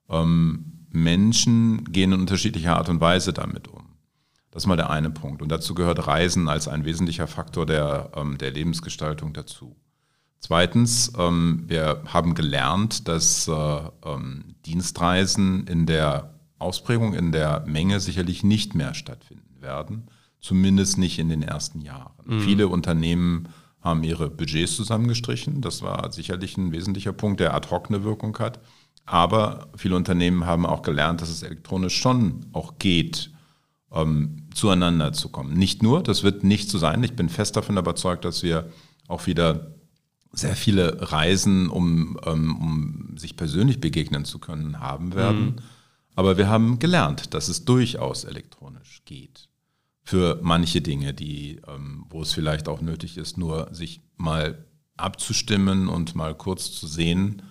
Ähm, 0.09 0.65
Menschen 0.91 1.83
gehen 1.91 2.13
in 2.13 2.21
unterschiedlicher 2.21 2.77
Art 2.77 2.87
und 2.87 3.01
Weise 3.01 3.33
damit 3.33 3.67
um. 3.67 3.83
Das 4.55 4.63
ist 4.63 4.67
mal 4.67 4.77
der 4.77 4.89
eine 4.89 5.09
Punkt. 5.09 5.41
Und 5.41 5.49
dazu 5.49 5.75
gehört 5.75 6.07
Reisen 6.07 6.47
als 6.47 6.69
ein 6.69 6.85
wesentlicher 6.85 7.27
Faktor 7.27 7.65
der, 7.65 8.11
ähm, 8.15 8.37
der 8.37 8.51
Lebensgestaltung 8.51 9.33
dazu. 9.33 9.75
Zweitens, 10.39 11.11
ähm, 11.19 11.65
wir 11.67 12.03
haben 12.05 12.35
gelernt, 12.35 13.09
dass 13.09 13.49
äh, 13.49 13.51
ähm, 14.05 14.55
Dienstreisen 14.65 15.67
in 15.67 15.85
der 15.85 16.35
Ausprägung, 16.57 17.13
in 17.15 17.33
der 17.33 17.65
Menge 17.67 17.99
sicherlich 17.99 18.45
nicht 18.45 18.75
mehr 18.75 18.93
stattfinden 18.93 19.61
werden, 19.61 20.07
zumindest 20.39 20.97
nicht 20.99 21.19
in 21.19 21.27
den 21.27 21.41
ersten 21.43 21.81
Jahren. 21.81 22.13
Viele 22.39 22.69
Unternehmen 22.69 23.49
haben 23.81 24.05
ihre 24.05 24.29
Budgets 24.29 24.77
zusammengestrichen. 24.77 25.59
Das 25.59 25.81
war 25.81 26.13
sicherlich 26.13 26.55
ein 26.55 26.71
wesentlicher 26.71 27.11
Punkt, 27.11 27.41
der 27.41 27.53
ad 27.55 27.71
hoc 27.71 27.89
eine 27.89 28.05
Wirkung 28.05 28.39
hat. 28.39 28.61
Aber 29.05 29.67
viele 29.75 29.97
Unternehmen 29.97 30.45
haben 30.45 30.65
auch 30.65 30.81
gelernt, 30.81 31.21
dass 31.21 31.29
es 31.29 31.43
elektronisch 31.43 31.97
schon 31.97 32.45
auch 32.53 32.79
geht, 32.79 33.31
ähm, 33.91 34.44
zueinander 34.55 35.13
zu 35.13 35.29
kommen. 35.29 35.53
Nicht 35.53 35.83
nur, 35.83 36.01
das 36.01 36.23
wird 36.23 36.43
nicht 36.43 36.69
so 36.69 36.77
sein. 36.77 37.03
Ich 37.03 37.15
bin 37.15 37.29
fest 37.29 37.55
davon 37.55 37.77
überzeugt, 37.77 38.25
dass 38.25 38.41
wir 38.41 38.71
auch 39.07 39.27
wieder 39.27 39.75
sehr 40.31 40.55
viele 40.55 41.11
Reisen, 41.11 41.69
um, 41.69 42.19
ähm, 42.25 42.57
um 42.57 43.17
sich 43.17 43.37
persönlich 43.37 43.79
begegnen 43.79 44.25
zu 44.25 44.39
können, 44.39 44.79
haben 44.79 45.13
werden. 45.13 45.61
Aber 46.15 46.37
wir 46.37 46.47
haben 46.47 46.79
gelernt, 46.79 47.33
dass 47.33 47.47
es 47.47 47.65
durchaus 47.65 48.23
elektronisch 48.23 49.01
geht. 49.05 49.49
Für 50.03 50.39
manche 50.41 50.81
Dinge, 50.81 51.13
die, 51.13 51.61
ähm, 51.67 52.05
wo 52.09 52.21
es 52.21 52.33
vielleicht 52.33 52.67
auch 52.67 52.81
nötig 52.81 53.17
ist, 53.17 53.37
nur 53.37 53.73
sich 53.73 54.01
mal 54.17 54.65
abzustimmen 54.97 55.87
und 55.87 56.15
mal 56.15 56.35
kurz 56.35 56.71
zu 56.71 56.87
sehen 56.87 57.41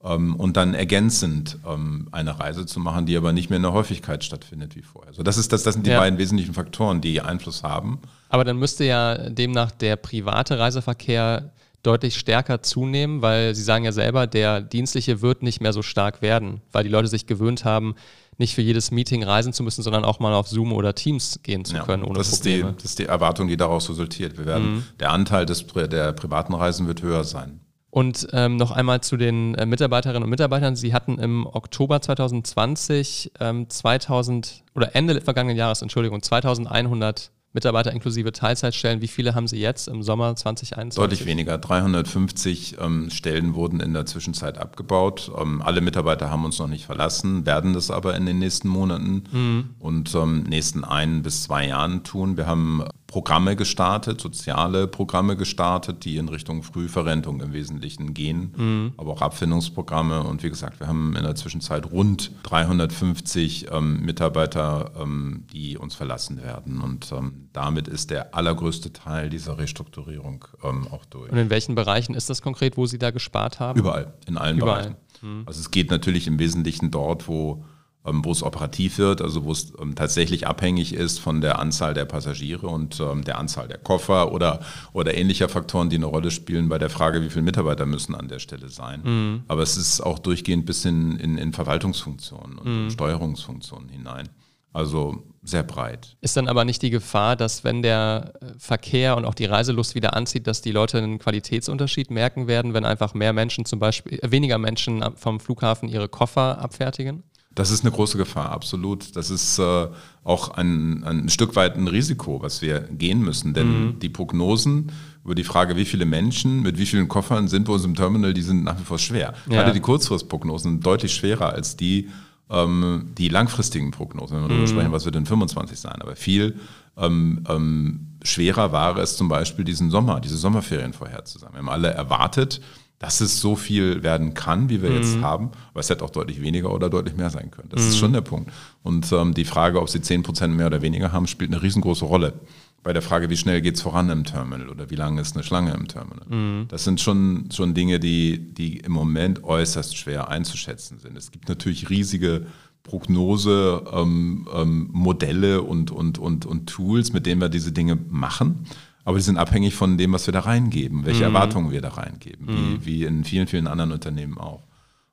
und 0.00 0.56
dann 0.56 0.74
ergänzend 0.74 1.58
ähm, 1.66 2.08
eine 2.12 2.38
Reise 2.38 2.66
zu 2.66 2.78
machen, 2.78 3.06
die 3.06 3.16
aber 3.16 3.32
nicht 3.32 3.50
mehr 3.50 3.56
in 3.56 3.64
der 3.64 3.72
Häufigkeit 3.72 4.22
stattfindet 4.22 4.76
wie 4.76 4.82
vorher. 4.82 5.12
So, 5.12 5.22
das, 5.24 5.36
ist 5.38 5.52
das, 5.52 5.64
das 5.64 5.74
sind 5.74 5.86
die 5.86 5.90
Ja. 5.90 5.98
beiden 5.98 6.18
wesentlichen 6.18 6.54
Faktoren, 6.54 7.00
die 7.00 7.20
Einfluss 7.20 7.64
haben. 7.64 8.00
Aber 8.28 8.44
dann 8.44 8.58
müsste 8.58 8.84
ja 8.84 9.28
demnach 9.28 9.72
der 9.72 9.96
private 9.96 10.58
Reiseverkehr 10.58 11.52
deutlich 11.82 12.16
stärker 12.16 12.62
zunehmen, 12.62 13.22
weil 13.22 13.54
Sie 13.54 13.62
sagen 13.62 13.84
ja 13.84 13.92
selber, 13.92 14.26
der 14.28 14.60
dienstliche 14.60 15.20
wird 15.20 15.42
nicht 15.42 15.60
mehr 15.60 15.72
so 15.72 15.82
stark 15.82 16.22
werden, 16.22 16.60
weil 16.70 16.84
die 16.84 16.90
Leute 16.90 17.08
sich 17.08 17.26
gewöhnt 17.26 17.64
haben, 17.64 17.94
nicht 18.36 18.54
für 18.54 18.62
jedes 18.62 18.92
Meeting 18.92 19.24
reisen 19.24 19.52
zu 19.52 19.64
müssen, 19.64 19.82
sondern 19.82 20.04
auch 20.04 20.20
mal 20.20 20.32
auf 20.32 20.46
Zoom 20.48 20.72
oder 20.72 20.94
Teams 20.94 21.40
gehen 21.42 21.64
zu 21.64 21.76
können 21.78 22.04
ohne 22.04 22.18
das, 22.18 22.32
ist 22.32 22.44
die, 22.44 22.58
Probleme. 22.58 22.74
das 22.76 22.84
ist 22.84 22.98
die 23.00 23.06
Erwartung, 23.06 23.48
die 23.48 23.56
daraus 23.56 23.90
resultiert. 23.90 24.38
Wir 24.38 24.46
werden, 24.46 24.86
Der 25.00 25.10
Anteil 25.10 25.44
des, 25.44 25.66
der 25.66 26.12
privaten 26.12 26.54
Reisen 26.54 26.86
wird 26.86 27.02
höher 27.02 27.24
sein. 27.24 27.60
Und 27.98 28.28
ähm, 28.32 28.54
noch 28.54 28.70
einmal 28.70 29.00
zu 29.00 29.16
den 29.16 29.56
äh, 29.56 29.66
Mitarbeiterinnen 29.66 30.22
und 30.22 30.30
Mitarbeitern. 30.30 30.76
Sie 30.76 30.94
hatten 30.94 31.18
im 31.18 31.46
Oktober 31.46 32.00
2020 32.00 33.32
ähm, 33.40 33.68
2000 33.68 34.62
oder 34.76 34.94
Ende 34.94 35.20
vergangenen 35.20 35.56
Jahres, 35.56 35.82
Entschuldigung, 35.82 36.22
2100 36.22 37.32
Mitarbeiter 37.54 37.90
inklusive 37.90 38.30
Teilzeitstellen. 38.30 39.00
Wie 39.00 39.08
viele 39.08 39.34
haben 39.34 39.48
Sie 39.48 39.58
jetzt 39.58 39.88
im 39.88 40.04
Sommer 40.04 40.36
2021? 40.36 40.96
Deutlich 40.96 41.26
weniger. 41.26 41.58
350 41.58 42.76
ähm, 42.80 43.10
Stellen 43.10 43.56
wurden 43.56 43.80
in 43.80 43.94
der 43.94 44.06
Zwischenzeit 44.06 44.58
abgebaut. 44.58 45.32
Ähm, 45.36 45.60
alle 45.60 45.80
Mitarbeiter 45.80 46.30
haben 46.30 46.44
uns 46.44 46.60
noch 46.60 46.68
nicht 46.68 46.86
verlassen, 46.86 47.46
werden 47.46 47.72
das 47.72 47.90
aber 47.90 48.16
in 48.16 48.26
den 48.26 48.38
nächsten 48.38 48.68
Monaten 48.68 49.74
und 49.80 50.14
ähm, 50.14 50.44
nächsten 50.44 50.84
ein 50.84 51.22
bis 51.22 51.42
zwei 51.42 51.66
Jahren 51.66 52.04
tun. 52.04 52.36
Wir 52.36 52.46
haben 52.46 52.84
Programme 53.08 53.56
gestartet, 53.56 54.20
soziale 54.20 54.86
Programme 54.86 55.36
gestartet, 55.36 56.04
die 56.04 56.18
in 56.18 56.28
Richtung 56.28 56.62
Frühverrentung 56.62 57.40
im 57.40 57.54
Wesentlichen 57.54 58.12
gehen, 58.12 58.92
aber 58.98 59.12
auch 59.12 59.22
Abfindungsprogramme. 59.22 60.22
Und 60.24 60.42
wie 60.42 60.50
gesagt, 60.50 60.78
wir 60.78 60.88
haben 60.88 61.16
in 61.16 61.22
der 61.22 61.34
Zwischenzeit 61.34 61.90
rund 61.90 62.30
350 62.42 63.72
ähm, 63.72 64.02
Mitarbeiter, 64.02 64.92
ähm, 65.00 65.46
die 65.50 65.78
uns 65.78 65.94
verlassen 65.94 66.42
werden. 66.42 66.82
Und 66.82 67.10
ähm, 67.12 67.48
damit 67.54 67.88
ist 67.88 68.10
der 68.10 68.34
allergrößte 68.34 68.92
Teil 68.92 69.30
dieser 69.30 69.56
Restrukturierung 69.56 70.44
ähm, 70.62 70.86
auch 70.90 71.06
durch. 71.06 71.32
Und 71.32 71.38
in 71.38 71.48
welchen 71.48 71.74
Bereichen 71.74 72.14
ist 72.14 72.28
das 72.28 72.42
konkret, 72.42 72.76
wo 72.76 72.84
Sie 72.84 72.98
da 72.98 73.10
gespart 73.10 73.58
haben? 73.58 73.78
Überall, 73.78 74.12
in 74.26 74.36
allen 74.36 74.58
Überall. 74.58 74.82
Bereichen. 74.82 75.44
Also 75.46 75.60
es 75.60 75.70
geht 75.70 75.90
natürlich 75.90 76.26
im 76.26 76.38
Wesentlichen 76.38 76.90
dort, 76.90 77.26
wo, 77.26 77.64
wo 78.12 78.32
es 78.32 78.42
operativ 78.42 78.98
wird, 78.98 79.20
also 79.20 79.44
wo 79.44 79.52
es 79.52 79.72
ähm, 79.80 79.94
tatsächlich 79.94 80.46
abhängig 80.46 80.94
ist 80.94 81.18
von 81.20 81.40
der 81.40 81.58
Anzahl 81.58 81.94
der 81.94 82.04
Passagiere 82.04 82.66
und 82.66 83.00
ähm, 83.00 83.24
der 83.24 83.38
Anzahl 83.38 83.68
der 83.68 83.78
Koffer 83.78 84.32
oder, 84.32 84.60
oder 84.92 85.14
ähnlicher 85.14 85.48
Faktoren, 85.48 85.90
die 85.90 85.96
eine 85.96 86.06
Rolle 86.06 86.30
spielen 86.30 86.68
bei 86.68 86.78
der 86.78 86.90
Frage, 86.90 87.22
wie 87.22 87.30
viele 87.30 87.42
Mitarbeiter 87.42 87.86
müssen 87.86 88.14
an 88.14 88.28
der 88.28 88.38
Stelle 88.38 88.68
sein. 88.68 89.42
Aber 89.48 89.62
es 89.62 89.76
ist 89.76 90.00
auch 90.00 90.18
durchgehend 90.18 90.66
bis 90.66 90.84
in, 90.84 91.16
in, 91.16 91.38
in 91.38 91.52
Verwaltungsfunktionen 91.52 92.58
und 92.58 92.66
in 92.66 92.90
Steuerungsfunktionen 92.90 93.88
hinein. 93.88 94.28
Also 94.72 95.24
sehr 95.42 95.62
breit. 95.62 96.16
Ist 96.20 96.36
dann 96.36 96.46
aber 96.46 96.64
nicht 96.64 96.82
die 96.82 96.90
Gefahr, 96.90 97.36
dass 97.36 97.64
wenn 97.64 97.82
der 97.82 98.34
äh, 98.40 98.46
Verkehr 98.58 99.16
und 99.16 99.24
auch 99.24 99.34
die 99.34 99.46
Reiselust 99.46 99.94
wieder 99.94 100.14
anzieht, 100.14 100.46
dass 100.46 100.60
die 100.60 100.72
Leute 100.72 100.98
einen 100.98 101.18
Qualitätsunterschied 101.18 102.10
merken 102.10 102.46
werden, 102.46 102.74
wenn 102.74 102.84
einfach 102.84 103.14
mehr 103.14 103.32
Menschen 103.32 103.64
zum 103.64 103.78
Beispiel, 103.78 104.18
äh, 104.20 104.30
weniger 104.30 104.58
Menschen 104.58 105.02
vom 105.16 105.40
Flughafen 105.40 105.88
ihre 105.88 106.08
Koffer 106.08 106.58
abfertigen? 106.58 107.24
Das 107.58 107.72
ist 107.72 107.84
eine 107.84 107.90
große 107.90 108.16
Gefahr, 108.18 108.52
absolut. 108.52 109.16
Das 109.16 109.30
ist 109.30 109.58
äh, 109.58 109.88
auch 110.22 110.50
ein, 110.50 111.02
ein 111.02 111.28
Stück 111.28 111.56
weit 111.56 111.74
ein 111.74 111.88
Risiko, 111.88 112.40
was 112.40 112.62
wir 112.62 112.82
gehen 112.82 113.20
müssen. 113.20 113.52
Denn 113.52 113.98
die 113.98 114.08
Prognosen 114.08 114.92
über 115.24 115.34
die 115.34 115.42
Frage, 115.42 115.74
wie 115.74 115.84
viele 115.84 116.04
Menschen 116.04 116.62
mit 116.62 116.78
wie 116.78 116.86
vielen 116.86 117.08
Koffern 117.08 117.48
sind 117.48 117.64
bei 117.64 117.72
uns 117.72 117.84
im 117.84 117.96
Terminal, 117.96 118.32
die 118.32 118.42
sind 118.42 118.62
nach 118.62 118.78
wie 118.78 118.84
vor 118.84 119.00
schwer. 119.00 119.34
Ja. 119.46 119.54
Gerade 119.54 119.72
die 119.72 119.80
Kurzfristprognosen 119.80 120.70
sind 120.74 120.86
deutlich 120.86 121.12
schwerer 121.12 121.52
als 121.52 121.76
die, 121.76 122.08
ähm, 122.48 123.10
die 123.18 123.28
langfristigen 123.28 123.90
Prognosen, 123.90 124.36
wenn 124.36 124.44
wir 124.44 124.48
darüber 124.50 124.68
sprechen, 124.68 124.92
was 124.92 125.04
wird 125.04 125.16
in 125.16 125.26
25 125.26 125.80
sein. 125.80 126.00
Aber 126.00 126.14
viel 126.14 126.60
ähm, 126.96 127.44
ähm, 127.48 128.06
schwerer 128.22 128.70
war 128.70 128.96
es 128.98 129.16
zum 129.16 129.28
Beispiel 129.28 129.64
diesen 129.64 129.90
Sommer, 129.90 130.20
diese 130.20 130.36
Sommerferien 130.36 130.92
vorherzusagen. 130.92 131.56
Wir 131.56 131.58
haben 131.58 131.68
alle 131.68 131.90
erwartet, 131.90 132.60
dass 132.98 133.20
es 133.20 133.40
so 133.40 133.54
viel 133.54 134.02
werden 134.02 134.34
kann, 134.34 134.68
wie 134.68 134.82
wir 134.82 134.92
jetzt 134.92 135.20
haben, 135.20 135.50
aber 135.70 135.80
es 135.80 135.88
hätte 135.88 136.04
auch 136.04 136.10
deutlich 136.10 136.42
weniger 136.42 136.72
oder 136.72 136.90
deutlich 136.90 137.16
mehr 137.16 137.30
sein 137.30 137.50
können. 137.50 137.68
Das 137.68 137.86
ist 137.86 137.98
schon 137.98 138.12
der 138.12 138.22
Punkt. 138.22 138.50
Und 138.82 139.12
ähm, 139.12 139.34
die 139.34 139.44
Frage, 139.44 139.80
ob 139.80 139.88
sie 139.88 139.98
10% 139.98 140.48
mehr 140.48 140.66
oder 140.66 140.82
weniger 140.82 141.12
haben, 141.12 141.28
spielt 141.28 141.52
eine 141.52 141.62
riesengroße 141.62 142.04
Rolle. 142.04 142.34
Bei 142.82 142.92
der 142.92 143.02
Frage, 143.02 143.30
wie 143.30 143.36
schnell 143.36 143.60
geht 143.60 143.76
es 143.76 143.82
voran 143.82 144.08
im 144.10 144.24
Terminal 144.24 144.68
oder 144.68 144.90
wie 144.90 144.96
lange 144.96 145.20
ist 145.20 145.36
eine 145.36 145.44
Schlange 145.44 145.74
im 145.74 145.88
Terminal. 145.88 146.66
Das 146.68 146.84
sind 146.84 147.00
schon, 147.00 147.50
schon 147.52 147.74
Dinge, 147.74 148.00
die, 148.00 148.52
die 148.54 148.78
im 148.78 148.92
Moment 148.92 149.44
äußerst 149.44 149.96
schwer 149.96 150.28
einzuschätzen 150.28 150.98
sind. 150.98 151.16
Es 151.16 151.30
gibt 151.30 151.48
natürlich 151.48 151.90
riesige 151.90 152.46
Prognose, 152.82 153.84
ähm, 153.92 154.48
ähm, 154.54 154.88
Modelle 154.92 155.62
und, 155.62 155.90
und, 155.90 156.18
und, 156.18 156.46
und 156.46 156.66
Tools, 156.68 157.12
mit 157.12 157.26
denen 157.26 157.40
wir 157.40 157.48
diese 157.48 157.72
Dinge 157.72 157.96
machen. 158.08 158.66
Aber 159.08 159.16
die 159.16 159.24
sind 159.24 159.38
abhängig 159.38 159.74
von 159.74 159.96
dem, 159.96 160.12
was 160.12 160.26
wir 160.26 160.32
da 160.32 160.40
reingeben, 160.40 161.06
welche 161.06 161.24
Erwartungen 161.24 161.70
wir 161.70 161.80
da 161.80 161.88
reingeben, 161.88 162.46
wie, 162.46 162.84
wie 162.84 163.04
in 163.04 163.24
vielen, 163.24 163.46
vielen 163.46 163.66
anderen 163.66 163.92
Unternehmen 163.92 164.36
auch. 164.36 164.66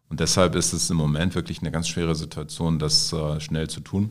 Und 0.10 0.20
deshalb 0.20 0.56
ist 0.56 0.74
es 0.74 0.90
im 0.90 0.98
Moment 0.98 1.34
wirklich 1.34 1.62
eine 1.62 1.72
ganz 1.72 1.88
schwere 1.88 2.14
Situation, 2.14 2.78
das 2.78 3.14
äh, 3.14 3.40
schnell 3.40 3.70
zu 3.70 3.80
tun. 3.80 4.10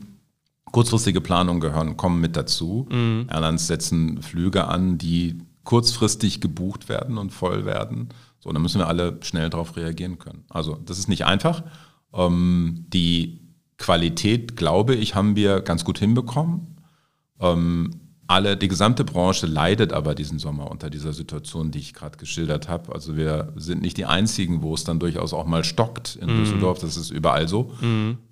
Kurzfristige 0.71 1.21
Planungen 1.21 1.61
gehören, 1.61 1.97
kommen 1.97 2.19
mit 2.19 2.35
dazu. 2.35 2.87
Airlines 3.29 3.67
setzen 3.67 4.23
Flüge 4.23 4.67
an, 4.67 4.97
die 4.97 5.37
kurzfristig 5.65 6.41
gebucht 6.41 6.89
werden 6.89 7.19
und 7.19 7.31
voll 7.31 7.65
werden. 7.65 8.09
So, 8.39 8.51
da 8.51 8.57
müssen 8.57 8.79
wir 8.79 8.87
alle 8.87 9.19
schnell 9.21 9.51
darauf 9.51 9.77
reagieren 9.77 10.17
können. 10.17 10.45
Also, 10.49 10.79
das 10.83 10.97
ist 10.97 11.09
nicht 11.09 11.27
einfach. 11.27 11.61
Ähm, 12.11 12.87
die 12.87 13.39
Qualität, 13.77 14.57
glaube 14.57 14.95
ich, 14.95 15.13
haben 15.13 15.35
wir 15.35 15.61
ganz 15.61 15.85
gut 15.85 15.99
hinbekommen. 15.99 16.75
Ähm, 17.39 17.91
alle, 18.27 18.57
die 18.57 18.67
gesamte 18.67 19.03
Branche 19.03 19.45
leidet 19.45 19.93
aber 19.93 20.15
diesen 20.15 20.39
Sommer 20.39 20.71
unter 20.71 20.89
dieser 20.89 21.13
Situation, 21.13 21.71
die 21.71 21.79
ich 21.79 21.93
gerade 21.93 22.17
geschildert 22.17 22.67
habe. 22.67 22.93
Also 22.93 23.15
wir 23.15 23.53
sind 23.55 23.81
nicht 23.81 23.97
die 23.97 24.05
Einzigen, 24.05 24.63
wo 24.63 24.73
es 24.73 24.83
dann 24.83 24.99
durchaus 24.99 25.33
auch 25.33 25.45
mal 25.45 25.63
stockt 25.63 26.15
in 26.15 26.27
Düsseldorf. 26.29 26.79
Das 26.79 26.97
ist 26.97 27.11
überall 27.11 27.47
so. 27.47 27.71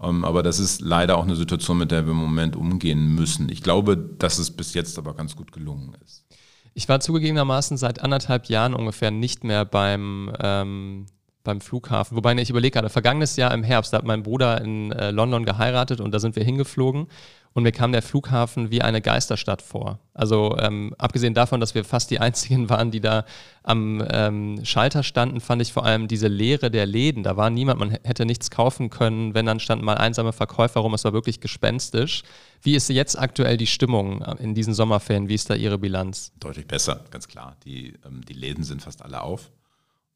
Ähm, 0.01 0.25
aber 0.25 0.41
das 0.41 0.59
ist 0.59 0.81
leider 0.81 1.17
auch 1.17 1.23
eine 1.23 1.35
Situation, 1.35 1.77
mit 1.77 1.91
der 1.91 2.05
wir 2.05 2.11
im 2.11 2.17
Moment 2.17 2.55
umgehen 2.55 3.13
müssen. 3.13 3.49
Ich 3.49 3.61
glaube, 3.61 3.95
dass 3.97 4.39
es 4.39 4.49
bis 4.49 4.73
jetzt 4.73 4.97
aber 4.97 5.13
ganz 5.13 5.35
gut 5.35 5.51
gelungen 5.51 5.95
ist. 6.03 6.25
Ich 6.73 6.89
war 6.89 6.99
zugegebenermaßen 6.99 7.77
seit 7.77 8.01
anderthalb 8.01 8.47
Jahren 8.47 8.73
ungefähr 8.73 9.11
nicht 9.11 9.43
mehr 9.43 9.63
beim, 9.63 10.33
ähm, 10.39 11.05
beim 11.43 11.61
Flughafen. 11.61 12.17
Wobei, 12.17 12.35
ich 12.37 12.49
überlege 12.49 12.73
gerade, 12.73 12.89
vergangenes 12.89 13.35
Jahr 13.35 13.53
im 13.53 13.63
Herbst, 13.63 13.93
da 13.93 13.97
hat 13.97 14.05
mein 14.05 14.23
Bruder 14.23 14.59
in 14.59 14.91
äh, 14.91 15.11
London 15.11 15.45
geheiratet 15.45 16.01
und 16.01 16.11
da 16.13 16.19
sind 16.19 16.35
wir 16.35 16.43
hingeflogen 16.43 17.07
und 17.53 17.63
mir 17.63 17.71
kam 17.71 17.91
der 17.91 18.01
Flughafen 18.01 18.71
wie 18.71 18.81
eine 18.81 19.01
Geisterstadt 19.01 19.61
vor. 19.61 19.99
Also 20.13 20.57
ähm, 20.59 20.93
abgesehen 20.97 21.33
davon, 21.33 21.59
dass 21.59 21.75
wir 21.75 21.85
fast 21.85 22.11
die 22.11 22.19
einzigen 22.21 22.69
waren, 22.69 22.91
die 22.91 22.99
da 22.99 23.25
am 23.63 24.03
ähm, 24.09 24.59
Schalter 24.63 25.03
standen, 25.03 25.39
fand 25.39 25.61
ich 25.61 25.71
vor 25.71 25.85
allem 25.85 26.07
diese 26.07 26.27
Leere 26.27 26.71
der 26.71 26.85
Läden. 26.85 27.23
Da 27.23 27.37
war 27.37 27.49
niemand, 27.49 27.79
man 27.79 27.91
hätte 27.91 28.25
nichts 28.25 28.49
kaufen 28.49 28.89
können, 28.89 29.33
wenn 29.33 29.45
dann 29.45 29.59
standen 29.59 29.85
mal 29.85 29.97
einsame 29.97 30.33
Verkäufer 30.33 30.81
rum. 30.81 30.93
Es 30.93 31.03
war 31.03 31.13
wirklich 31.13 31.39
gespenstisch. 31.39 32.23
Wie 32.61 32.75
ist 32.75 32.89
jetzt 32.89 33.17
aktuell 33.17 33.57
die 33.57 33.67
Stimmung 33.67 34.21
äh, 34.21 34.35
in 34.41 34.55
diesen 34.55 34.73
Sommerferien? 34.73 35.29
Wie 35.29 35.35
ist 35.35 35.49
da 35.49 35.55
Ihre 35.55 35.77
Bilanz? 35.77 36.31
Deutlich 36.39 36.67
besser, 36.67 37.05
ganz 37.11 37.27
klar. 37.27 37.55
Die, 37.65 37.93
ähm, 38.05 38.21
die 38.27 38.33
Läden 38.33 38.63
sind 38.63 38.81
fast 38.81 39.03
alle 39.03 39.21
auf. 39.21 39.51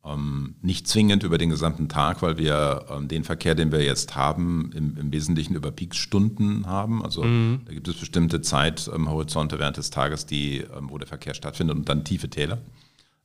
Ähm, 0.05 0.55
nicht 0.61 0.87
zwingend 0.87 1.23
über 1.23 1.37
den 1.37 1.49
gesamten 1.49 1.89
Tag, 1.89 2.21
weil 2.21 2.37
wir 2.37 2.85
ähm, 2.89 3.07
den 3.07 3.23
Verkehr, 3.23 3.55
den 3.55 3.71
wir 3.71 3.83
jetzt 3.83 4.15
haben, 4.15 4.71
im, 4.73 4.95
im 4.97 5.11
Wesentlichen 5.11 5.55
über 5.55 5.71
Peakstunden 5.71 6.65
haben. 6.67 7.03
Also 7.03 7.23
mhm. 7.23 7.61
da 7.65 7.73
gibt 7.73 7.87
es 7.87 7.95
bestimmte 7.95 8.41
Zeithorizonte 8.41 9.59
während 9.59 9.77
des 9.77 9.89
Tages, 9.89 10.25
die, 10.25 10.59
ähm, 10.59 10.89
wo 10.89 10.97
der 10.97 11.07
Verkehr 11.07 11.33
stattfindet 11.33 11.75
und 11.75 11.89
dann 11.89 12.05
tiefe 12.05 12.29
Täler. 12.29 12.59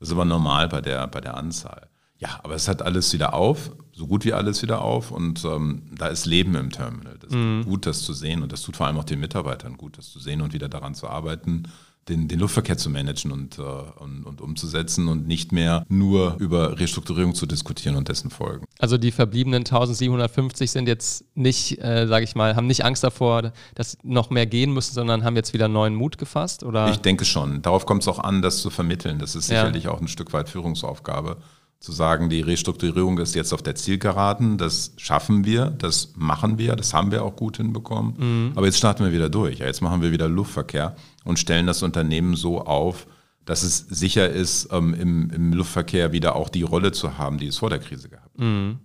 Das 0.00 0.08
ist 0.08 0.12
aber 0.12 0.24
normal 0.24 0.68
bei 0.68 0.80
der, 0.80 1.06
bei 1.06 1.20
der 1.20 1.36
Anzahl. 1.36 1.88
Ja, 2.18 2.40
aber 2.42 2.54
es 2.54 2.68
hat 2.68 2.82
alles 2.82 3.12
wieder 3.12 3.34
auf, 3.34 3.72
so 3.92 4.06
gut 4.06 4.24
wie 4.24 4.32
alles 4.32 4.62
wieder 4.62 4.82
auf 4.82 5.10
und 5.10 5.44
ähm, 5.44 5.82
da 5.96 6.06
ist 6.06 6.24
Leben 6.24 6.54
im 6.54 6.70
Terminal. 6.70 7.18
Das 7.18 7.32
mhm. 7.32 7.60
ist 7.60 7.66
gut, 7.66 7.86
das 7.86 8.02
zu 8.02 8.12
sehen 8.12 8.42
und 8.42 8.52
das 8.52 8.62
tut 8.62 8.76
vor 8.76 8.86
allem 8.86 8.96
auch 8.96 9.04
den 9.04 9.20
Mitarbeitern 9.20 9.76
gut, 9.76 9.98
das 9.98 10.10
zu 10.10 10.20
sehen 10.20 10.40
und 10.40 10.52
wieder 10.52 10.68
daran 10.68 10.94
zu 10.94 11.08
arbeiten 11.08 11.64
den, 12.08 12.26
den 12.28 12.40
Luftverkehr 12.40 12.76
zu 12.76 12.90
managen 12.90 13.30
und, 13.30 13.58
äh, 13.58 13.62
und, 13.62 14.24
und, 14.24 14.40
umzusetzen 14.40 15.08
und 15.08 15.26
nicht 15.26 15.52
mehr 15.52 15.84
nur 15.88 16.36
über 16.40 16.78
Restrukturierung 16.78 17.34
zu 17.34 17.46
diskutieren 17.46 17.96
und 17.96 18.08
dessen 18.08 18.30
Folgen. 18.30 18.64
Also 18.78 18.98
die 18.98 19.12
verbliebenen 19.12 19.60
1750 19.60 20.70
sind 20.70 20.88
jetzt 20.88 21.24
nicht, 21.34 21.78
äh, 21.82 22.06
sage 22.08 22.24
ich 22.24 22.34
mal, 22.34 22.56
haben 22.56 22.66
nicht 22.66 22.84
Angst 22.84 23.04
davor, 23.04 23.52
dass 23.74 23.98
noch 24.02 24.30
mehr 24.30 24.46
gehen 24.46 24.72
müssen, 24.72 24.94
sondern 24.94 25.22
haben 25.22 25.36
jetzt 25.36 25.54
wieder 25.54 25.68
neuen 25.68 25.94
Mut 25.94 26.18
gefasst? 26.18 26.64
Oder? 26.64 26.90
Ich 26.90 26.98
denke 26.98 27.24
schon. 27.24 27.62
Darauf 27.62 27.86
kommt 27.86 28.02
es 28.02 28.08
auch 28.08 28.18
an, 28.18 28.42
das 28.42 28.58
zu 28.58 28.70
vermitteln. 28.70 29.18
Das 29.18 29.36
ist 29.36 29.46
sicherlich 29.46 29.84
ja. 29.84 29.92
auch 29.92 30.00
ein 30.00 30.08
Stück 30.08 30.32
weit 30.32 30.48
Führungsaufgabe 30.48 31.36
zu 31.82 31.90
sagen, 31.90 32.30
die 32.30 32.40
Restrukturierung 32.40 33.18
ist 33.18 33.34
jetzt 33.34 33.52
auf 33.52 33.60
der 33.60 33.74
Zielgeraden, 33.74 34.56
das 34.56 34.92
schaffen 34.96 35.44
wir, 35.44 35.66
das 35.66 36.12
machen 36.14 36.56
wir, 36.56 36.76
das 36.76 36.94
haben 36.94 37.10
wir 37.10 37.24
auch 37.24 37.34
gut 37.34 37.56
hinbekommen. 37.56 38.14
Mhm. 38.16 38.52
Aber 38.54 38.66
jetzt 38.66 38.78
starten 38.78 39.04
wir 39.04 39.12
wieder 39.12 39.28
durch. 39.28 39.58
Jetzt 39.58 39.82
machen 39.82 40.00
wir 40.00 40.12
wieder 40.12 40.28
Luftverkehr 40.28 40.94
und 41.24 41.40
stellen 41.40 41.66
das 41.66 41.82
Unternehmen 41.82 42.36
so 42.36 42.60
auf, 42.60 43.08
dass 43.44 43.64
es 43.64 43.78
sicher 43.78 44.30
ist, 44.30 44.68
ähm, 44.70 44.94
im, 44.94 45.30
im, 45.30 45.52
Luftverkehr 45.52 46.12
wieder 46.12 46.36
auch 46.36 46.48
die 46.48 46.62
Rolle 46.62 46.92
zu 46.92 47.18
haben, 47.18 47.38
die 47.38 47.48
es 47.48 47.58
vor 47.58 47.68
der 47.68 47.80
Krise 47.80 48.08
gehabt 48.08 48.38
hat. 48.38 48.44
Mhm. 48.44 48.78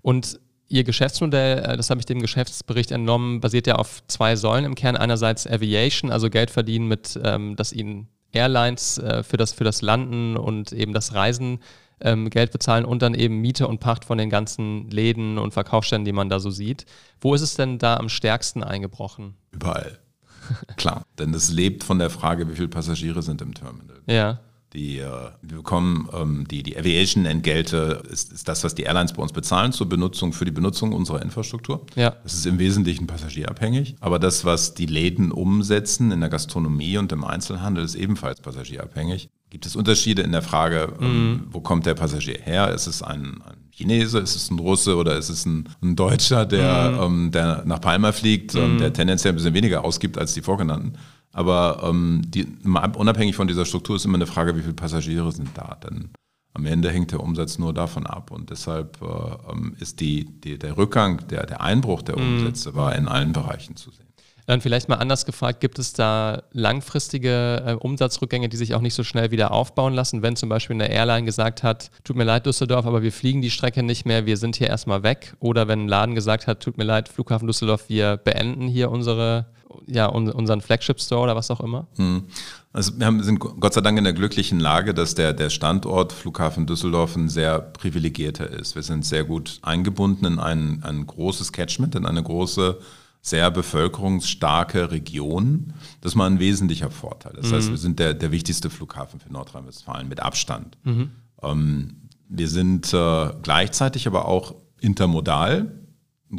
Und 0.00 0.40
Ihr 0.68 0.84
Geschäftsmodell, 0.84 1.58
äh, 1.58 1.76
das 1.76 1.90
habe 1.90 2.00
ich 2.00 2.06
dem 2.06 2.22
Geschäftsbericht 2.22 2.92
entnommen, 2.92 3.40
basiert 3.40 3.66
ja 3.66 3.74
auf 3.74 4.02
zwei 4.06 4.36
Säulen 4.36 4.64
im 4.64 4.74
Kern. 4.74 4.96
Einerseits 4.96 5.46
Aviation, 5.46 6.10
also 6.10 6.30
Geld 6.30 6.50
verdienen 6.50 6.88
mit, 6.88 7.20
ähm, 7.22 7.56
dass 7.56 7.74
Ihnen 7.74 8.08
Airlines 8.32 8.96
äh, 8.96 9.22
für, 9.22 9.36
das, 9.36 9.52
für 9.52 9.64
das 9.64 9.82
Landen 9.82 10.38
und 10.38 10.72
eben 10.72 10.94
das 10.94 11.12
Reisen 11.12 11.58
ähm, 12.02 12.30
Geld 12.30 12.52
bezahlen 12.52 12.84
und 12.84 13.02
dann 13.02 13.14
eben 13.14 13.38
Miete 13.38 13.66
und 13.68 13.80
Pacht 13.80 14.04
von 14.04 14.18
den 14.18 14.30
ganzen 14.30 14.90
Läden 14.90 15.38
und 15.38 15.52
Verkaufsständen, 15.52 16.04
die 16.04 16.12
man 16.12 16.28
da 16.28 16.40
so 16.40 16.50
sieht. 16.50 16.86
Wo 17.20 17.34
ist 17.34 17.42
es 17.42 17.54
denn 17.54 17.78
da 17.78 17.96
am 17.96 18.08
stärksten 18.08 18.62
eingebrochen? 18.62 19.34
Überall. 19.52 19.98
Klar, 20.76 21.06
denn 21.18 21.34
es 21.34 21.50
lebt 21.50 21.84
von 21.84 21.98
der 21.98 22.10
Frage, 22.10 22.48
wie 22.48 22.54
viele 22.54 22.68
Passagiere 22.68 23.22
sind 23.22 23.40
im 23.42 23.54
Terminal. 23.54 24.00
Ja. 24.06 24.40
Die, 24.72 24.98
äh, 24.98 25.30
wir 25.42 25.58
bekommen 25.58 26.08
ähm, 26.14 26.46
die, 26.48 26.62
die 26.62 26.78
Aviation-Entgelte, 26.78 28.02
ist, 28.10 28.32
ist 28.32 28.48
das, 28.48 28.64
was 28.64 28.74
die 28.74 28.84
Airlines 28.84 29.12
bei 29.12 29.22
uns 29.22 29.32
bezahlen 29.32 29.72
zur 29.72 29.86
Benutzung, 29.86 30.32
für 30.32 30.46
die 30.46 30.50
Benutzung 30.50 30.92
unserer 30.92 31.20
Infrastruktur. 31.20 31.84
Ja. 31.94 32.16
Das 32.22 32.32
ist 32.32 32.46
im 32.46 32.58
Wesentlichen 32.58 33.06
passagierabhängig. 33.06 33.96
Aber 34.00 34.18
das, 34.18 34.46
was 34.46 34.72
die 34.72 34.86
Läden 34.86 35.30
umsetzen 35.30 36.10
in 36.10 36.20
der 36.20 36.30
Gastronomie 36.30 36.96
und 36.96 37.12
im 37.12 37.22
Einzelhandel, 37.22 37.84
ist 37.84 37.94
ebenfalls 37.94 38.40
passagierabhängig. 38.40 39.28
Gibt 39.52 39.66
es 39.66 39.76
Unterschiede 39.76 40.22
in 40.22 40.32
der 40.32 40.40
Frage, 40.40 40.94
ähm, 40.98 41.30
mhm. 41.30 41.40
wo 41.50 41.60
kommt 41.60 41.84
der 41.84 41.92
Passagier 41.92 42.38
her? 42.42 42.72
Ist 42.72 42.86
es 42.86 43.02
ein, 43.02 43.42
ein 43.42 43.68
Chinese, 43.70 44.18
ist 44.18 44.34
es 44.34 44.50
ein 44.50 44.58
Russe 44.58 44.96
oder 44.96 45.18
ist 45.18 45.28
es 45.28 45.44
ein, 45.44 45.68
ein 45.82 45.94
Deutscher, 45.94 46.46
der, 46.46 46.92
mhm. 46.92 47.02
ähm, 47.02 47.30
der 47.32 47.62
nach 47.66 47.82
Palma 47.82 48.12
fliegt, 48.12 48.54
ähm, 48.54 48.76
mhm. 48.76 48.78
der 48.78 48.94
tendenziell 48.94 49.34
ein 49.34 49.36
bisschen 49.36 49.52
weniger 49.52 49.84
ausgibt 49.84 50.16
als 50.16 50.32
die 50.32 50.40
vorgenannten? 50.40 50.94
Aber 51.32 51.82
ähm, 51.84 52.22
die, 52.24 52.48
unabhängig 52.64 53.36
von 53.36 53.46
dieser 53.46 53.66
Struktur 53.66 53.96
ist 53.96 54.06
immer 54.06 54.14
eine 54.14 54.26
Frage, 54.26 54.56
wie 54.56 54.62
viele 54.62 54.72
Passagiere 54.72 55.30
sind 55.32 55.50
da. 55.52 55.78
Denn 55.84 56.08
am 56.54 56.64
Ende 56.64 56.88
hängt 56.88 57.12
der 57.12 57.20
Umsatz 57.20 57.58
nur 57.58 57.74
davon 57.74 58.06
ab. 58.06 58.30
Und 58.30 58.48
deshalb 58.48 59.02
äh, 59.02 59.52
ähm, 59.52 59.76
ist 59.80 60.00
die, 60.00 60.24
die, 60.24 60.58
der 60.58 60.78
Rückgang, 60.78 61.28
der, 61.28 61.44
der 61.44 61.60
Einbruch 61.60 62.00
der 62.00 62.18
mhm. 62.18 62.38
Umsätze 62.38 62.74
war 62.74 62.96
in 62.96 63.06
allen 63.06 63.34
Bereichen 63.34 63.76
zu 63.76 63.90
sehen. 63.90 64.11
Dann 64.46 64.60
vielleicht 64.60 64.88
mal 64.88 64.96
anders 64.96 65.24
gefragt, 65.24 65.60
gibt 65.60 65.78
es 65.78 65.92
da 65.92 66.42
langfristige 66.52 67.62
äh, 67.66 67.72
Umsatzrückgänge, 67.74 68.48
die 68.48 68.56
sich 68.56 68.74
auch 68.74 68.80
nicht 68.80 68.94
so 68.94 69.04
schnell 69.04 69.30
wieder 69.30 69.52
aufbauen 69.52 69.94
lassen, 69.94 70.22
wenn 70.22 70.36
zum 70.36 70.48
Beispiel 70.48 70.74
eine 70.74 70.90
Airline 70.90 71.24
gesagt 71.24 71.62
hat, 71.62 71.90
tut 72.04 72.16
mir 72.16 72.24
leid 72.24 72.46
Düsseldorf, 72.46 72.86
aber 72.86 73.02
wir 73.02 73.12
fliegen 73.12 73.40
die 73.40 73.50
Strecke 73.50 73.82
nicht 73.82 74.04
mehr, 74.04 74.26
wir 74.26 74.36
sind 74.36 74.56
hier 74.56 74.68
erstmal 74.68 75.02
weg. 75.02 75.34
Oder 75.38 75.68
wenn 75.68 75.84
ein 75.84 75.88
Laden 75.88 76.14
gesagt 76.14 76.46
hat, 76.46 76.60
tut 76.60 76.76
mir 76.76 76.84
leid 76.84 77.08
Flughafen 77.08 77.46
Düsseldorf, 77.46 77.88
wir 77.88 78.16
beenden 78.16 78.66
hier 78.66 78.90
unsere 78.90 79.46
ja, 79.86 80.06
unseren 80.06 80.60
Flagship-Store 80.60 81.22
oder 81.22 81.36
was 81.36 81.50
auch 81.50 81.60
immer? 81.60 81.86
Hm. 81.96 82.24
Also 82.72 82.98
wir 82.98 83.06
haben, 83.06 83.22
sind 83.22 83.38
Gott 83.38 83.74
sei 83.74 83.80
Dank 83.82 83.98
in 83.98 84.04
der 84.04 84.12
glücklichen 84.12 84.58
Lage, 84.58 84.94
dass 84.94 85.14
der, 85.14 85.32
der 85.32 85.50
Standort 85.50 86.12
Flughafen 86.12 86.66
Düsseldorf 86.66 87.16
ein 87.16 87.28
sehr 87.28 87.58
privilegierter 87.58 88.48
ist. 88.48 88.74
Wir 88.74 88.82
sind 88.82 89.04
sehr 89.04 89.24
gut 89.24 89.58
eingebunden 89.62 90.24
in 90.24 90.38
ein, 90.38 90.82
ein 90.82 91.06
großes 91.06 91.52
Catchment, 91.52 91.94
in 91.94 92.06
eine 92.06 92.22
große, 92.22 92.78
sehr 93.22 93.50
bevölkerungsstarke 93.52 94.90
Region. 94.90 95.72
Das 96.00 96.12
ist 96.12 96.16
mal 96.16 96.26
ein 96.26 96.40
wesentlicher 96.40 96.90
Vorteil. 96.90 97.32
Das 97.36 97.50
mhm. 97.50 97.54
heißt, 97.54 97.70
wir 97.70 97.78
sind 97.78 97.98
der, 98.00 98.14
der 98.14 98.32
wichtigste 98.32 98.68
Flughafen 98.68 99.20
für 99.20 99.32
Nordrhein-Westfalen 99.32 100.08
mit 100.08 100.20
Abstand. 100.20 100.76
Mhm. 100.82 101.12
Ähm, 101.40 101.96
wir 102.28 102.48
sind 102.48 102.92
äh, 102.92 103.30
gleichzeitig 103.42 104.08
aber 104.08 104.26
auch 104.26 104.56
intermodal 104.80 105.72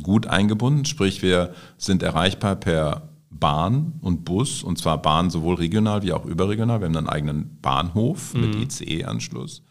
gut 0.02 0.28
eingebunden, 0.28 0.86
sprich 0.86 1.22
wir 1.22 1.54
sind 1.78 2.04
erreichbar 2.04 2.56
per 2.56 3.10
Bahn 3.30 3.94
und 4.02 4.26
Bus, 4.26 4.64
und 4.64 4.78
zwar 4.78 5.02
Bahn 5.02 5.30
sowohl 5.30 5.56
regional 5.56 6.02
wie 6.04 6.14
auch 6.14 6.26
überregional. 6.26 6.82
Wir 6.82 6.88
haben 6.88 6.98
einen 6.98 7.10
eigenen 7.10 7.60
Bahnhof 7.62 8.34
mhm. 8.34 8.42
mit 8.42 8.56
ICE-Anschluss, 8.56 9.64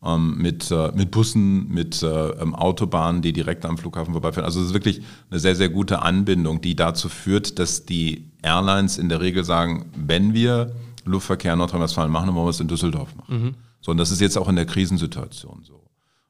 mit, 0.00 0.70
äh, 0.70 0.92
mit 0.94 1.10
Bussen, 1.10 1.68
mit 1.68 2.02
äh, 2.02 2.28
ähm, 2.30 2.54
Autobahnen, 2.54 3.20
die 3.20 3.32
direkt 3.32 3.64
am 3.66 3.76
Flughafen 3.76 4.12
vorbeifahren. 4.12 4.44
Also 4.44 4.60
es 4.60 4.68
ist 4.68 4.74
wirklich 4.74 5.02
eine 5.28 5.40
sehr, 5.40 5.56
sehr 5.56 5.68
gute 5.68 6.02
Anbindung, 6.02 6.60
die 6.60 6.76
dazu 6.76 7.08
führt, 7.08 7.58
dass 7.58 7.84
die 7.84 8.30
Airlines 8.42 8.96
in 8.96 9.08
der 9.08 9.20
Regel 9.20 9.44
sagen, 9.44 9.86
wenn 9.96 10.34
wir 10.34 10.72
Luftverkehr 11.04 11.54
in 11.54 11.58
Nordrhein-Westfalen 11.58 12.12
machen, 12.12 12.26
dann 12.26 12.36
wollen 12.36 12.46
wir 12.46 12.50
es 12.50 12.60
in 12.60 12.68
Düsseldorf 12.68 13.16
machen. 13.16 13.42
Mhm. 13.42 13.54
So, 13.80 13.90
und 13.90 13.98
das 13.98 14.10
ist 14.10 14.20
jetzt 14.20 14.38
auch 14.38 14.48
in 14.48 14.56
der 14.56 14.66
Krisensituation 14.66 15.62
so. 15.64 15.78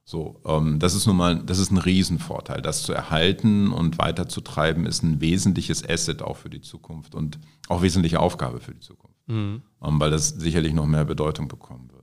So, 0.04 0.40
ähm, 0.46 0.78
das 0.78 0.94
ist 0.94 1.06
nun 1.06 1.18
mal, 1.18 1.36
das 1.44 1.58
ist 1.58 1.70
ein 1.70 1.76
Riesenvorteil. 1.76 2.62
Das 2.62 2.82
zu 2.82 2.94
erhalten 2.94 3.70
und 3.70 3.98
weiterzutreiben 3.98 4.86
ist 4.86 5.02
ein 5.02 5.20
wesentliches 5.20 5.86
Asset 5.86 6.22
auch 6.22 6.38
für 6.38 6.48
die 6.48 6.62
Zukunft 6.62 7.14
und 7.14 7.38
auch 7.68 7.82
wesentliche 7.82 8.18
Aufgabe 8.18 8.60
für 8.60 8.72
die 8.72 8.80
Zukunft, 8.80 9.18
mhm. 9.26 9.60
ähm, 9.82 10.00
weil 10.00 10.10
das 10.10 10.30
sicherlich 10.30 10.72
noch 10.72 10.86
mehr 10.86 11.04
Bedeutung 11.04 11.48
bekommen 11.48 11.90
wird. 11.92 11.97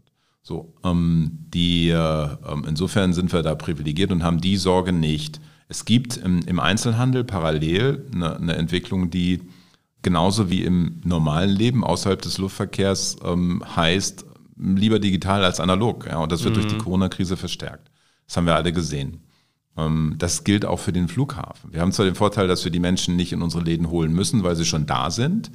So, 0.47 0.75
ähm, 0.84 1.39
die, 1.55 1.89
äh, 1.89 1.95
ähm, 1.95 2.65
insofern 2.67 3.13
sind 3.13 3.34
wir 3.34 3.41
da 3.41 3.55
privilegiert 3.55 4.12
und 4.12 4.23
haben 4.23 4.39
die 4.39 4.58
Sorge 4.58 4.93
nicht. 4.93 5.41
Es 5.69 5.86
gibt 5.86 6.17
im, 6.17 6.41
im 6.41 6.60
Einzelhandel 6.60 7.23
parallel 7.23 8.05
eine, 8.13 8.36
eine, 8.36 8.55
Entwicklung, 8.55 9.10
die 9.10 9.41
genauso 10.03 10.51
wie 10.51 10.63
im 10.63 11.01
normalen 11.03 11.49
Leben 11.49 11.84
außerhalb 11.84 12.21
des 12.21 12.38
Luftverkehrs 12.38 13.17
ähm, 13.25 13.63
heißt, 13.75 14.23
lieber 14.55 14.99
digital 14.99 15.43
als 15.43 15.60
analog. 15.60 16.05
Ja, 16.05 16.19
und 16.19 16.31
das 16.31 16.43
wird 16.43 16.55
mhm. 16.55 16.62
durch 16.62 16.73
die 16.73 16.77
Corona-Krise 16.77 17.38
verstärkt. 17.38 17.89
Das 18.27 18.38
haben 18.38 18.45
wir 18.45 18.53
alle 18.53 18.71
gesehen. 18.71 19.23
Ähm, 19.75 20.13
das 20.19 20.43
gilt 20.43 20.63
auch 20.63 20.79
für 20.79 20.93
den 20.93 21.08
Flughafen. 21.08 21.73
Wir 21.73 21.81
haben 21.81 21.91
zwar 21.91 22.05
den 22.05 22.13
Vorteil, 22.13 22.47
dass 22.47 22.63
wir 22.63 22.71
die 22.71 22.79
Menschen 22.79 23.15
nicht 23.15 23.34
in 23.34 23.41
unsere 23.41 23.63
Läden 23.63 23.89
holen 23.89 24.13
müssen, 24.13 24.43
weil 24.43 24.55
sie 24.55 24.65
schon 24.65 24.86
da 24.86 25.10
sind 25.10 25.49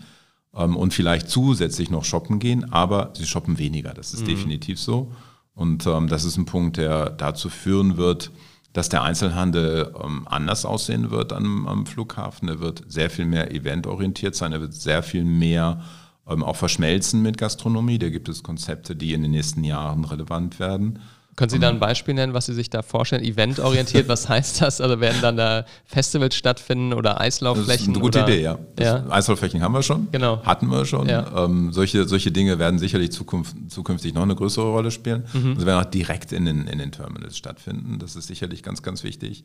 und 0.52 0.92
vielleicht 0.92 1.28
zusätzlich 1.28 1.90
noch 1.90 2.04
shoppen 2.04 2.38
gehen, 2.38 2.72
aber 2.72 3.12
sie 3.14 3.26
shoppen 3.26 3.58
weniger. 3.58 3.94
Das 3.94 4.12
ist 4.12 4.22
mhm. 4.22 4.26
definitiv 4.26 4.80
so. 4.80 5.12
Und 5.54 5.86
ähm, 5.86 6.08
das 6.08 6.24
ist 6.24 6.36
ein 6.36 6.46
Punkt, 6.46 6.76
der 6.76 7.10
dazu 7.10 7.48
führen 7.48 7.96
wird, 7.96 8.30
dass 8.72 8.88
der 8.88 9.02
Einzelhandel 9.02 9.92
anders 10.26 10.64
aussehen 10.64 11.10
wird 11.10 11.32
am, 11.32 11.66
am, 11.66 11.86
Flughafen. 11.86 12.48
Er 12.48 12.60
wird 12.60 12.84
sehr 12.86 13.10
viel 13.10 13.26
mehr 13.26 13.52
eventorientiert 13.52 14.36
sein. 14.36 14.52
Er 14.52 14.60
wird 14.60 14.74
sehr 14.74 15.02
viel 15.02 15.24
mehr 15.24 15.82
auch 16.24 16.54
verschmelzen 16.54 17.22
mit 17.22 17.36
Gastronomie. 17.36 17.98
Da 17.98 18.08
gibt 18.10 18.28
es 18.28 18.44
Konzepte, 18.44 18.94
die 18.94 19.12
in 19.12 19.22
den 19.22 19.32
nächsten 19.32 19.64
Jahren 19.64 20.04
relevant 20.04 20.60
werden. 20.60 21.00
Können 21.36 21.50
Sie 21.50 21.58
da 21.58 21.68
ein 21.68 21.78
Beispiel 21.78 22.14
nennen, 22.14 22.34
was 22.34 22.46
Sie 22.46 22.54
sich 22.54 22.70
da 22.70 22.82
vorstellen? 22.82 23.24
Eventorientiert, 23.24 24.08
was 24.08 24.28
heißt 24.28 24.60
das? 24.60 24.80
Also 24.80 25.00
werden 25.00 25.22
dann 25.22 25.36
da 25.36 25.64
Festivals 25.86 26.34
stattfinden 26.34 26.92
oder 26.92 27.20
Eislaufflächen? 27.20 27.68
Das 27.68 27.80
ist 27.80 27.88
eine 27.88 27.98
gute 27.98 28.18
oder? 28.22 28.28
Idee, 28.28 28.42
ja. 28.42 28.58
ja. 28.78 29.10
Eislaufflächen 29.10 29.62
haben 29.62 29.72
wir 29.72 29.82
schon. 29.82 30.08
Genau. 30.12 30.42
Hatten 30.44 30.66
wir 30.66 30.84
schon. 30.84 31.08
Ja. 31.08 31.44
Ähm, 31.44 31.72
solche, 31.72 32.06
solche 32.06 32.30
Dinge 32.30 32.58
werden 32.58 32.78
sicherlich 32.78 33.12
Zukunft, 33.12 33.56
zukünftig 33.68 34.12
noch 34.12 34.22
eine 34.22 34.34
größere 34.34 34.66
Rolle 34.66 34.90
spielen. 34.90 35.24
Mhm. 35.32 35.54
Also 35.54 35.66
werden 35.66 35.80
auch 35.80 35.90
direkt 35.90 36.32
in 36.32 36.44
den, 36.44 36.66
in 36.66 36.78
den 36.78 36.92
Terminals 36.92 37.38
stattfinden. 37.38 37.98
Das 37.98 38.16
ist 38.16 38.26
sicherlich 38.26 38.62
ganz, 38.62 38.82
ganz 38.82 39.02
wichtig. 39.04 39.44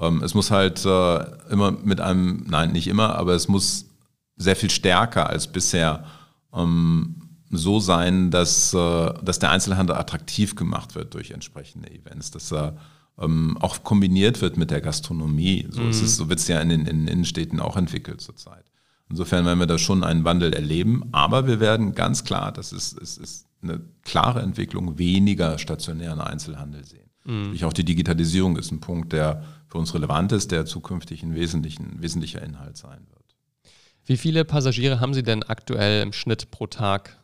Ähm, 0.00 0.22
es 0.22 0.34
muss 0.34 0.50
halt 0.50 0.84
äh, 0.84 1.24
immer 1.50 1.72
mit 1.72 2.00
einem, 2.00 2.44
nein, 2.48 2.72
nicht 2.72 2.86
immer, 2.86 3.16
aber 3.16 3.34
es 3.34 3.48
muss 3.48 3.86
sehr 4.36 4.56
viel 4.56 4.70
stärker 4.70 5.28
als 5.28 5.46
bisher 5.46 6.04
ähm, 6.54 7.16
so 7.50 7.80
sein, 7.80 8.30
dass, 8.30 8.74
äh, 8.74 9.12
dass 9.22 9.38
der 9.38 9.50
Einzelhandel 9.50 9.96
attraktiv 9.96 10.56
gemacht 10.56 10.94
wird 10.94 11.14
durch 11.14 11.30
entsprechende 11.30 11.90
Events, 11.90 12.30
dass 12.30 12.52
er 12.52 12.76
ähm, 13.18 13.56
auch 13.60 13.84
kombiniert 13.84 14.40
wird 14.40 14.56
mit 14.56 14.70
der 14.70 14.80
Gastronomie. 14.80 15.66
So, 15.70 15.82
mhm. 15.82 15.90
ist 15.90 16.02
es, 16.02 16.16
so 16.16 16.28
wird 16.28 16.40
es 16.40 16.48
ja 16.48 16.60
in 16.60 16.68
den 16.68 16.86
in 16.86 17.06
Innenstädten 17.06 17.60
auch 17.60 17.76
entwickelt 17.76 18.20
zurzeit. 18.20 18.64
Insofern 19.08 19.44
werden 19.44 19.58
wir 19.58 19.66
da 19.66 19.78
schon 19.78 20.02
einen 20.02 20.24
Wandel 20.24 20.52
erleben, 20.54 21.04
aber 21.12 21.46
wir 21.46 21.60
werden 21.60 21.94
ganz 21.94 22.24
klar, 22.24 22.52
das 22.52 22.72
ist, 22.72 22.98
ist, 22.98 23.18
ist 23.18 23.46
eine 23.62 23.80
klare 24.02 24.40
Entwicklung, 24.40 24.98
weniger 24.98 25.58
stationären 25.58 26.20
Einzelhandel 26.20 26.84
sehen. 26.84 27.10
Mhm. 27.24 27.62
Auch 27.64 27.72
die 27.72 27.84
Digitalisierung 27.84 28.56
ist 28.56 28.70
ein 28.70 28.80
Punkt, 28.80 29.12
der 29.12 29.44
für 29.68 29.78
uns 29.78 29.94
relevant 29.94 30.32
ist, 30.32 30.50
der 30.50 30.66
zukünftig 30.66 31.22
ein 31.22 31.34
wesentlicher 31.34 32.42
Inhalt 32.42 32.76
sein 32.76 33.06
wird. 33.10 33.24
Wie 34.06 34.16
viele 34.18 34.44
Passagiere 34.44 35.00
haben 35.00 35.14
Sie 35.14 35.22
denn 35.22 35.42
aktuell 35.42 36.02
im 36.02 36.12
Schnitt 36.12 36.50
pro 36.50 36.66
Tag? 36.66 37.18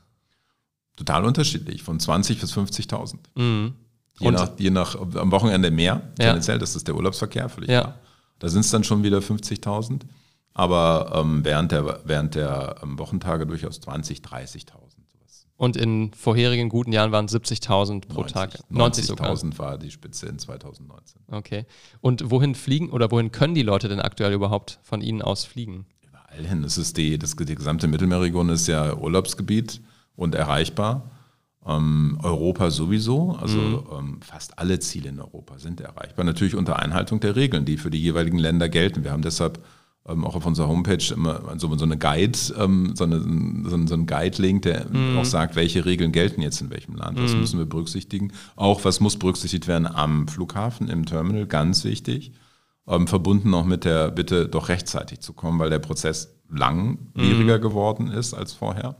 Total 1.00 1.24
unterschiedlich, 1.24 1.82
von 1.82 1.98
20 1.98 2.38
bis 2.38 2.52
50.000. 2.54 3.14
Mhm. 3.34 3.72
Je, 4.18 4.30
nach, 4.30 4.50
je 4.58 4.68
nach, 4.68 4.94
am 5.00 5.32
Wochenende 5.32 5.70
mehr, 5.70 6.02
tendenziell, 6.14 6.56
ja. 6.56 6.60
das 6.60 6.76
ist 6.76 6.86
der 6.86 6.94
Urlaubsverkehr, 6.94 7.48
völlig 7.48 7.70
ja. 7.70 7.80
klar. 7.80 7.98
Da 8.38 8.48
sind 8.50 8.60
es 8.60 8.70
dann 8.70 8.84
schon 8.84 9.02
wieder 9.02 9.20
50.000, 9.20 10.02
aber 10.52 11.10
ähm, 11.14 11.42
während 11.42 11.72
der, 11.72 12.00
während 12.04 12.34
der 12.34 12.76
ähm, 12.82 12.98
Wochentage 12.98 13.46
durchaus 13.46 13.80
20, 13.80 14.18
30.000. 14.18 14.66
Und 15.56 15.78
in 15.78 16.12
vorherigen 16.12 16.68
guten 16.68 16.92
Jahren 16.92 17.12
waren 17.12 17.24
es 17.24 17.34
70.000 17.34 18.08
pro 18.08 18.20
90, 18.20 18.34
Tag. 18.34 18.50
90.000 18.70 19.22
90 19.22 19.58
war 19.58 19.78
die 19.78 19.90
Spitze 19.90 20.26
in 20.26 20.38
2019. 20.38 21.22
Okay. 21.30 21.64
Und 22.02 22.30
wohin 22.30 22.54
fliegen 22.54 22.90
oder 22.90 23.10
wohin 23.10 23.32
können 23.32 23.54
die 23.54 23.62
Leute 23.62 23.88
denn 23.88 24.00
aktuell 24.00 24.34
überhaupt 24.34 24.80
von 24.82 25.00
Ihnen 25.00 25.22
aus 25.22 25.46
fliegen? 25.46 25.86
Überall 26.06 26.46
hin. 26.46 26.60
Das 26.60 26.76
ist 26.76 26.98
die, 26.98 27.18
das, 27.18 27.36
die 27.36 27.54
gesamte 27.54 27.88
Mittelmeerregion 27.88 28.50
ist 28.50 28.66
ja 28.66 28.94
Urlaubsgebiet 28.94 29.80
und 30.20 30.34
erreichbar. 30.34 31.10
Ähm, 31.66 32.18
Europa 32.22 32.70
sowieso, 32.70 33.36
also 33.40 33.58
mhm. 33.58 33.84
ähm, 33.98 34.20
fast 34.22 34.58
alle 34.58 34.78
Ziele 34.78 35.10
in 35.10 35.20
Europa 35.20 35.58
sind 35.58 35.80
erreichbar. 35.80 36.24
Natürlich 36.24 36.54
unter 36.54 36.78
Einhaltung 36.78 37.20
der 37.20 37.36
Regeln, 37.36 37.64
die 37.64 37.76
für 37.76 37.90
die 37.90 38.00
jeweiligen 38.00 38.38
Länder 38.38 38.68
gelten. 38.68 39.04
Wir 39.04 39.12
haben 39.12 39.22
deshalb 39.22 39.62
ähm, 40.06 40.24
auch 40.24 40.36
auf 40.36 40.46
unserer 40.46 40.68
Homepage 40.68 41.12
immer 41.12 41.54
so, 41.58 41.74
so 41.76 41.84
eine 41.84 41.98
Guide, 41.98 42.38
ähm, 42.58 42.94
so, 42.94 43.04
eine, 43.04 43.20
so, 43.20 43.86
so 43.86 43.94
ein 43.94 44.06
Guide-Link, 44.06 44.62
der 44.62 44.86
mhm. 44.90 45.18
auch 45.18 45.24
sagt, 45.24 45.56
welche 45.56 45.84
Regeln 45.84 46.12
gelten 46.12 46.42
jetzt 46.42 46.60
in 46.60 46.70
welchem 46.70 46.96
Land. 46.96 47.20
Was 47.20 47.34
mhm. 47.34 47.40
müssen 47.40 47.58
wir 47.58 47.66
berücksichtigen? 47.66 48.32
Auch 48.56 48.84
was 48.84 49.00
muss 49.00 49.18
berücksichtigt 49.18 49.68
werden 49.68 49.86
am 49.86 50.28
Flughafen, 50.28 50.88
im 50.88 51.06
Terminal, 51.06 51.46
ganz 51.46 51.84
wichtig. 51.84 52.32
Ähm, 52.88 53.06
verbunden 53.06 53.52
auch 53.54 53.66
mit 53.66 53.84
der 53.84 54.10
Bitte, 54.10 54.48
doch 54.48 54.68
rechtzeitig 54.68 55.20
zu 55.20 55.32
kommen, 55.34 55.58
weil 55.58 55.70
der 55.70 55.78
Prozess 55.78 56.34
langwieriger 56.50 57.58
mhm. 57.58 57.62
geworden 57.62 58.08
ist 58.08 58.34
als 58.34 58.52
vorher. 58.52 58.96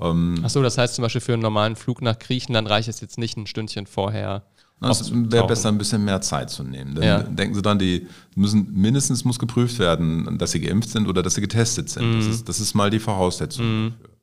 Ähm, 0.00 0.40
Achso, 0.42 0.62
das 0.62 0.78
heißt 0.78 0.94
zum 0.94 1.02
Beispiel 1.02 1.20
für 1.20 1.32
einen 1.32 1.42
normalen 1.42 1.76
Flug 1.76 2.02
nach 2.02 2.18
Griechenland 2.18 2.68
reicht 2.68 2.88
es 2.88 3.00
jetzt 3.00 3.18
nicht 3.18 3.36
ein 3.36 3.46
Stündchen 3.46 3.86
vorher. 3.86 4.44
Es 4.80 5.12
wäre 5.12 5.46
besser, 5.46 5.70
ein 5.70 5.78
bisschen 5.78 6.04
mehr 6.04 6.20
Zeit 6.20 6.50
zu 6.50 6.62
nehmen. 6.62 6.94
Dann 6.94 7.04
ja. 7.04 7.22
denken 7.24 7.54
Sie 7.54 7.62
dann, 7.62 7.80
die 7.80 8.06
müssen 8.36 8.72
mindestens 8.72 9.24
muss 9.24 9.38
geprüft 9.38 9.80
werden, 9.80 10.38
dass 10.38 10.52
sie 10.52 10.60
geimpft 10.60 10.90
sind 10.90 11.08
oder 11.08 11.22
dass 11.22 11.34
sie 11.34 11.40
getestet 11.40 11.90
sind. 11.90 12.12
Mhm. 12.12 12.16
Das, 12.18 12.26
ist, 12.26 12.48
das 12.48 12.60
ist 12.60 12.74
mal 12.74 12.88
die 12.88 13.00
Voraussetzung 13.00 13.66
mhm. 13.66 13.90
dafür. 13.90 14.14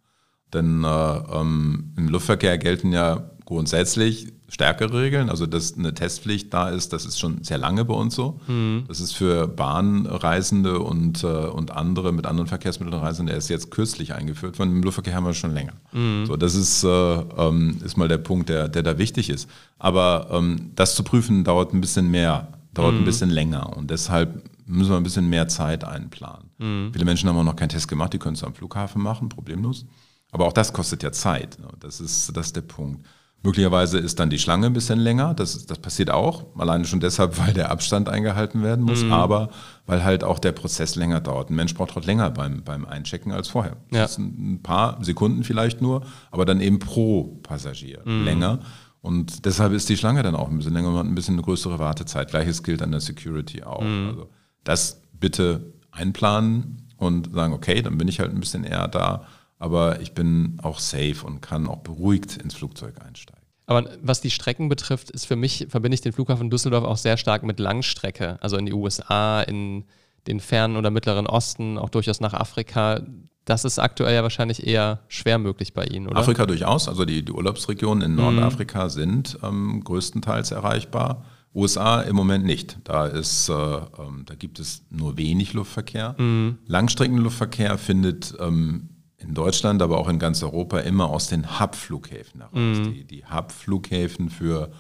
Denn 0.53 0.83
äh, 0.85 0.88
ähm, 0.88 1.93
im 1.97 2.07
Luftverkehr 2.07 2.57
gelten 2.57 2.93
ja 2.93 3.31
grundsätzlich 3.43 4.31
stärkere 4.47 5.01
Regeln. 5.01 5.29
Also, 5.29 5.45
dass 5.45 5.77
eine 5.77 5.93
Testpflicht 5.93 6.53
da 6.53 6.69
ist, 6.69 6.93
das 6.93 7.05
ist 7.05 7.19
schon 7.19 7.43
sehr 7.43 7.58
lange 7.58 7.86
bei 7.86 7.93
uns 7.93 8.15
so. 8.15 8.39
Mhm. 8.47 8.86
Das 8.88 8.99
ist 8.99 9.13
für 9.13 9.47
Bahnreisende 9.47 10.79
und, 10.79 11.23
äh, 11.23 11.27
und 11.27 11.71
andere 11.71 12.13
mit 12.13 12.25
anderen 12.25 12.47
Verkehrsmitteln 12.47 12.99
Reisende 12.99 13.34
erst 13.34 13.49
jetzt 13.49 13.71
kürzlich 13.71 14.13
eingeführt 14.13 14.60
worden. 14.60 14.71
Im 14.71 14.84
Luftverkehr 14.84 15.15
haben 15.15 15.25
wir 15.25 15.34
schon 15.34 15.53
länger. 15.53 15.73
Mhm. 15.93 16.25
So, 16.25 16.38
das 16.38 16.55
ist, 16.55 16.84
äh, 16.84 16.88
ähm, 16.88 17.79
ist 17.84 17.97
mal 17.97 18.08
der 18.08 18.17
Punkt, 18.19 18.49
der, 18.49 18.69
der 18.69 18.84
da 18.84 18.97
wichtig 18.97 19.29
ist. 19.29 19.49
Aber 19.79 20.27
ähm, 20.31 20.71
das 20.75 20.95
zu 20.95 21.03
prüfen 21.03 21.43
dauert 21.43 21.73
ein 21.73 21.81
bisschen 21.81 22.10
mehr, 22.12 22.49
dauert 22.73 22.93
mhm. 22.93 22.99
ein 22.99 23.05
bisschen 23.05 23.29
länger. 23.29 23.75
Und 23.75 23.89
deshalb 23.89 24.43
müssen 24.65 24.91
wir 24.91 24.97
ein 24.97 25.03
bisschen 25.03 25.29
mehr 25.29 25.47
Zeit 25.47 25.84
einplanen. 25.84 26.49
Mhm. 26.58 26.89
Viele 26.93 27.05
Menschen 27.05 27.29
haben 27.29 27.38
auch 27.38 27.43
noch 27.43 27.55
keinen 27.55 27.69
Test 27.69 27.88
gemacht, 27.88 28.13
die 28.13 28.19
können 28.19 28.36
es 28.36 28.43
am 28.43 28.53
Flughafen 28.53 29.01
machen, 29.01 29.29
problemlos. 29.29 29.86
Aber 30.31 30.47
auch 30.47 30.53
das 30.53 30.73
kostet 30.73 31.03
ja 31.03 31.12
Zeit. 31.12 31.58
Ne? 31.60 31.67
Das 31.79 31.99
ist, 31.99 32.36
das 32.36 32.47
ist 32.47 32.55
der 32.55 32.62
Punkt. 32.62 33.05
Möglicherweise 33.45 33.99
ist 33.99 34.19
dann 34.19 34.29
die 34.31 34.39
Schlange 34.39 34.65
ein 34.65 34.73
bisschen 34.73 34.99
länger. 34.99 35.36
Das, 35.36 35.65
das 35.67 35.77
passiert 35.77 36.10
auch. 36.10 36.45
Alleine 36.58 36.86
schon 36.86 36.99
deshalb, 36.99 37.38
weil 37.39 37.53
der 37.53 37.69
Abstand 37.69 38.10
eingehalten 38.10 38.63
werden 38.63 38.84
muss, 38.84 39.03
mhm. 39.03 39.13
aber 39.13 39.49
weil 39.86 40.03
halt 40.03 40.23
auch 40.23 40.39
der 40.39 40.51
Prozess 40.51 40.95
länger 40.95 41.21
dauert. 41.21 41.51
Ein 41.51 41.55
Mensch 41.55 41.75
braucht 41.75 41.95
halt 41.95 42.05
länger 42.05 42.31
beim, 42.31 42.63
beim 42.63 42.86
Einchecken 42.86 43.31
als 43.31 43.47
vorher. 43.47 43.77
Ja. 43.91 44.01
Das 44.01 44.15
sind 44.15 44.39
ein 44.39 44.63
paar 44.63 44.97
Sekunden 45.03 45.43
vielleicht 45.43 45.81
nur, 45.81 46.03
aber 46.31 46.45
dann 46.45 46.60
eben 46.60 46.79
pro 46.79 47.39
Passagier 47.43 48.01
mhm. 48.03 48.25
länger. 48.25 48.60
Und 49.01 49.45
deshalb 49.45 49.73
ist 49.73 49.88
die 49.89 49.97
Schlange 49.97 50.23
dann 50.23 50.36
auch 50.36 50.49
ein 50.49 50.58
bisschen 50.58 50.73
länger 50.73 50.89
und 50.89 50.97
hat 50.97 51.05
ein 51.05 51.13
bisschen 51.13 51.36
eine 51.36 51.43
größere 51.43 51.77
Wartezeit. 51.77 52.31
Gleiches 52.31 52.63
gilt 52.63 52.81
an 52.81 52.89
der 52.89 53.01
Security 53.01 53.62
auch. 53.62 53.84
Mhm. 53.84 54.08
Also 54.10 54.29
das 54.63 55.01
bitte 55.13 55.73
einplanen 55.91 56.89
und 56.97 57.31
sagen, 57.34 57.53
okay, 57.53 57.84
dann 57.84 57.99
bin 57.99 58.08
ich 58.08 58.19
halt 58.19 58.31
ein 58.31 58.39
bisschen 58.39 58.63
eher 58.63 58.88
da 58.88 59.27
aber 59.59 60.01
ich 60.01 60.13
bin 60.13 60.59
auch 60.61 60.79
safe 60.79 61.25
und 61.25 61.41
kann 61.41 61.67
auch 61.67 61.79
beruhigt 61.79 62.37
ins 62.37 62.55
Flugzeug 62.55 62.95
einsteigen. 63.05 63.45
Aber 63.67 63.89
was 64.01 64.21
die 64.21 64.29
Strecken 64.29 64.69
betrifft, 64.69 65.09
ist 65.09 65.25
für 65.25 65.35
mich, 65.35 65.67
verbinde 65.69 65.95
ich 65.95 66.01
den 66.01 66.13
Flughafen 66.13 66.49
Düsseldorf 66.49 66.83
auch 66.83 66.97
sehr 66.97 67.17
stark 67.17 67.43
mit 67.43 67.59
Langstrecke, 67.59 68.37
also 68.41 68.57
in 68.57 68.65
die 68.65 68.73
USA, 68.73 69.41
in 69.41 69.85
den 70.27 70.39
fernen 70.39 70.75
oder 70.75 70.91
mittleren 70.91 71.27
Osten, 71.27 71.77
auch 71.77 71.89
durchaus 71.89 72.19
nach 72.19 72.33
Afrika. 72.33 73.01
Das 73.43 73.63
ist 73.63 73.79
aktuell 73.79 74.15
ja 74.15 74.23
wahrscheinlich 74.23 74.65
eher 74.65 75.01
schwer 75.07 75.37
möglich 75.37 75.73
bei 75.73 75.85
Ihnen, 75.85 76.07
oder? 76.07 76.17
Afrika 76.17 76.45
durchaus, 76.45 76.87
also 76.87 77.05
die, 77.05 77.23
die 77.23 77.31
Urlaubsregionen 77.31 78.03
in 78.03 78.15
Nordafrika 78.15 78.85
mhm. 78.85 78.89
sind 78.89 79.39
ähm, 79.43 79.83
größtenteils 79.83 80.51
erreichbar. 80.51 81.25
USA 81.53 82.01
im 82.01 82.15
Moment 82.15 82.45
nicht. 82.45 82.79
Da, 82.83 83.05
ist, 83.05 83.49
äh, 83.49 83.53
ähm, 83.53 84.23
da 84.25 84.35
gibt 84.35 84.59
es 84.59 84.83
nur 84.89 85.17
wenig 85.17 85.53
Luftverkehr. 85.53 86.15
Mhm. 86.17 86.57
Langstreckenluftverkehr 86.65 87.77
findet 87.77 88.35
ähm, 88.39 88.89
in 89.27 89.33
Deutschland, 89.33 89.81
aber 89.81 89.97
auch 89.97 90.07
in 90.07 90.19
ganz 90.19 90.43
Europa 90.43 90.79
immer 90.79 91.09
aus 91.09 91.27
den 91.27 91.59
Hub-Flughäfen 91.59 92.41
heraus. 92.41 92.79
Mhm. 92.79 92.93
Die, 92.93 93.03
die 93.05 93.25
Hub-Flughäfen 93.25 94.29
für 94.29 94.71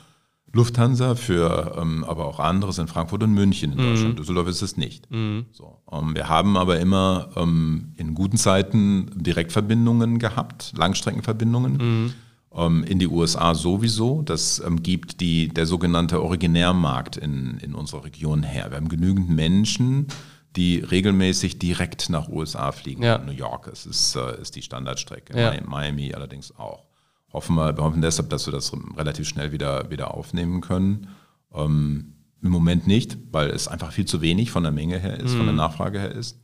Lufthansa, 0.55 1.15
für 1.15 1.75
ähm, 1.79 2.05
aber 2.05 2.25
auch 2.25 2.39
andere 2.39 2.71
sind 2.71 2.89
Frankfurt 2.89 3.23
und 3.23 3.33
München 3.33 3.73
in 3.73 3.77
mhm. 3.77 3.89
Deutschland. 3.89 4.19
Düsseldorf 4.19 4.47
ist 4.47 4.61
es 4.61 4.77
nicht. 4.77 5.11
Mhm. 5.11 5.45
So, 5.51 5.81
ähm, 5.91 6.15
wir 6.15 6.29
haben 6.29 6.55
aber 6.55 6.79
immer 6.79 7.29
ähm, 7.35 7.93
in 7.97 8.15
guten 8.15 8.37
Zeiten 8.37 9.11
Direktverbindungen 9.15 10.17
gehabt, 10.17 10.73
Langstreckenverbindungen. 10.77 11.73
Mhm. 11.73 12.13
Ähm, 12.55 12.83
in 12.85 12.99
die 12.99 13.07
USA 13.07 13.53
sowieso. 13.53 14.21
Das 14.21 14.63
ähm, 14.65 14.81
gibt 14.81 15.19
die, 15.19 15.49
der 15.49 15.65
sogenannte 15.65 16.23
Originärmarkt 16.23 17.17
in, 17.17 17.57
in 17.57 17.75
unserer 17.75 18.05
Region 18.05 18.43
her. 18.43 18.67
Wir 18.69 18.77
haben 18.77 18.87
genügend 18.87 19.29
Menschen, 19.29 20.07
die 20.55 20.79
regelmäßig 20.79 21.59
direkt 21.59 22.09
nach 22.09 22.29
USA 22.29 22.71
fliegen. 22.71 23.03
Ja. 23.03 23.17
New 23.17 23.31
York 23.31 23.67
ist, 23.67 23.85
ist, 23.85 24.15
äh, 24.15 24.41
ist 24.41 24.55
die 24.55 24.61
Standardstrecke. 24.61 25.39
Ja. 25.39 25.53
Miami 25.65 26.13
allerdings 26.13 26.55
auch. 26.57 26.85
Hoffen 27.33 27.55
wir, 27.55 27.75
wir 27.77 27.83
hoffen 27.83 28.01
deshalb, 28.01 28.29
dass 28.29 28.45
wir 28.47 28.53
das 28.53 28.71
relativ 28.95 29.27
schnell 29.27 29.51
wieder, 29.51 29.89
wieder 29.89 30.13
aufnehmen 30.13 30.61
können. 30.61 31.09
Ähm, 31.53 32.13
Im 32.41 32.49
Moment 32.49 32.87
nicht, 32.87 33.17
weil 33.31 33.49
es 33.49 33.67
einfach 33.67 33.91
viel 33.91 34.05
zu 34.05 34.21
wenig 34.21 34.51
von 34.51 34.63
der 34.63 34.71
Menge 34.71 34.99
her 34.99 35.19
ist, 35.19 35.33
mhm. 35.33 35.37
von 35.37 35.45
der 35.45 35.53
mhm. 35.53 35.57
Nachfrage 35.57 35.99
her 35.99 36.11
ist. 36.11 36.39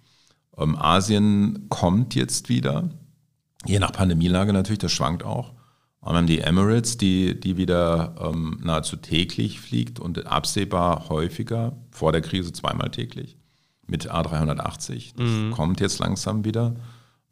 Ähm, 0.58 0.76
Asien 0.76 1.68
kommt 1.70 2.14
jetzt 2.14 2.50
wieder, 2.50 2.90
je 3.66 3.80
nach 3.80 3.94
Pandemielage 3.94 4.52
natürlich, 4.52 4.80
das 4.80 4.92
schwankt 4.92 5.24
auch. 5.24 5.54
Wir 6.04 6.14
haben 6.14 6.28
die 6.28 6.40
Emirates, 6.40 6.98
die, 6.98 7.40
die 7.40 7.58
wieder 7.58 8.16
ähm, 8.20 8.60
nahezu 8.64 8.98
täglich 8.98 9.62
fliegt 9.62 10.00
und 10.00 10.26
absehbar 10.26 11.10
häufiger, 11.10 11.78
vor 11.92 12.12
der 12.12 12.22
Krise 12.22 12.52
zweimal 12.52 12.90
täglich 12.90 13.38
mit 13.92 14.12
A380. 14.12 15.14
Das 15.16 15.30
mhm. 15.30 15.52
kommt 15.52 15.80
jetzt 15.80 16.00
langsam 16.00 16.44
wieder. 16.44 16.76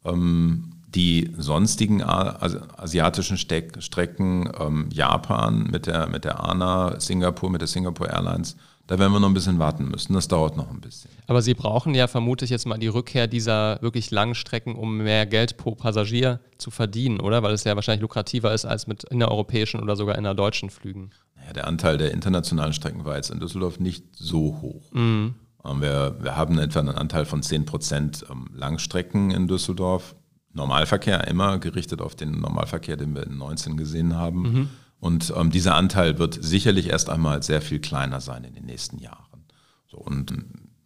Ähm, 0.04 0.70
die 0.94 1.32
sonstigen 1.38 2.02
asiatischen 2.02 3.38
Steck 3.38 3.80
Strecken, 3.80 4.50
ähm, 4.58 4.88
Japan 4.92 5.68
mit 5.70 5.86
der, 5.86 6.08
mit 6.08 6.24
der 6.24 6.42
ANA, 6.42 6.98
Singapur 7.00 7.50
mit 7.50 7.60
der 7.60 7.68
Singapore 7.68 8.10
Airlines, 8.10 8.56
da 8.88 8.98
werden 8.98 9.12
wir 9.12 9.20
noch 9.20 9.28
ein 9.28 9.34
bisschen 9.34 9.60
warten 9.60 9.88
müssen. 9.88 10.14
Das 10.14 10.26
dauert 10.26 10.56
noch 10.56 10.68
ein 10.68 10.80
bisschen. 10.80 11.12
Aber 11.28 11.42
Sie 11.42 11.54
brauchen 11.54 11.94
ja 11.94 12.08
vermutlich 12.08 12.50
jetzt 12.50 12.66
mal 12.66 12.76
die 12.76 12.88
Rückkehr 12.88 13.28
dieser 13.28 13.80
wirklich 13.82 14.10
langen 14.10 14.34
Strecken, 14.34 14.74
um 14.74 14.96
mehr 14.98 15.26
Geld 15.26 15.56
pro 15.56 15.76
Passagier 15.76 16.40
zu 16.58 16.72
verdienen, 16.72 17.20
oder? 17.20 17.44
Weil 17.44 17.54
es 17.54 17.62
ja 17.62 17.76
wahrscheinlich 17.76 18.02
lukrativer 18.02 18.52
ist 18.52 18.64
als 18.64 18.88
mit 18.88 19.04
innereuropäischen 19.04 19.80
oder 19.80 19.94
sogar 19.94 20.18
innerdeutschen 20.18 20.70
Flügen. 20.70 21.12
ja, 21.46 21.52
der 21.52 21.68
Anteil 21.68 21.98
der 21.98 22.10
internationalen 22.10 22.72
Strecken 22.72 23.04
war 23.04 23.14
jetzt 23.14 23.30
in 23.30 23.38
Düsseldorf 23.38 23.78
nicht 23.78 24.04
so 24.16 24.58
hoch. 24.60 24.90
Mhm. 24.90 25.36
Wir, 25.62 26.16
wir, 26.20 26.36
haben 26.36 26.58
etwa 26.58 26.80
einen 26.80 26.88
Anteil 26.90 27.26
von 27.26 27.42
10 27.42 27.66
Prozent 27.66 28.24
ähm, 28.30 28.48
Langstrecken 28.54 29.30
in 29.30 29.46
Düsseldorf. 29.46 30.14
Normalverkehr 30.52 31.28
immer 31.28 31.58
gerichtet 31.58 32.00
auf 32.00 32.14
den 32.14 32.40
Normalverkehr, 32.40 32.96
den 32.96 33.14
wir 33.14 33.24
in 33.24 33.36
19 33.36 33.76
gesehen 33.76 34.16
haben. 34.16 34.42
Mhm. 34.42 34.68
Und 34.98 35.32
ähm, 35.36 35.50
dieser 35.50 35.74
Anteil 35.74 36.18
wird 36.18 36.38
sicherlich 36.42 36.88
erst 36.88 37.08
einmal 37.08 37.42
sehr 37.42 37.62
viel 37.62 37.78
kleiner 37.78 38.20
sein 38.20 38.44
in 38.44 38.54
den 38.54 38.66
nächsten 38.66 38.98
Jahren. 38.98 39.44
So, 39.86 39.98
und 39.98 40.32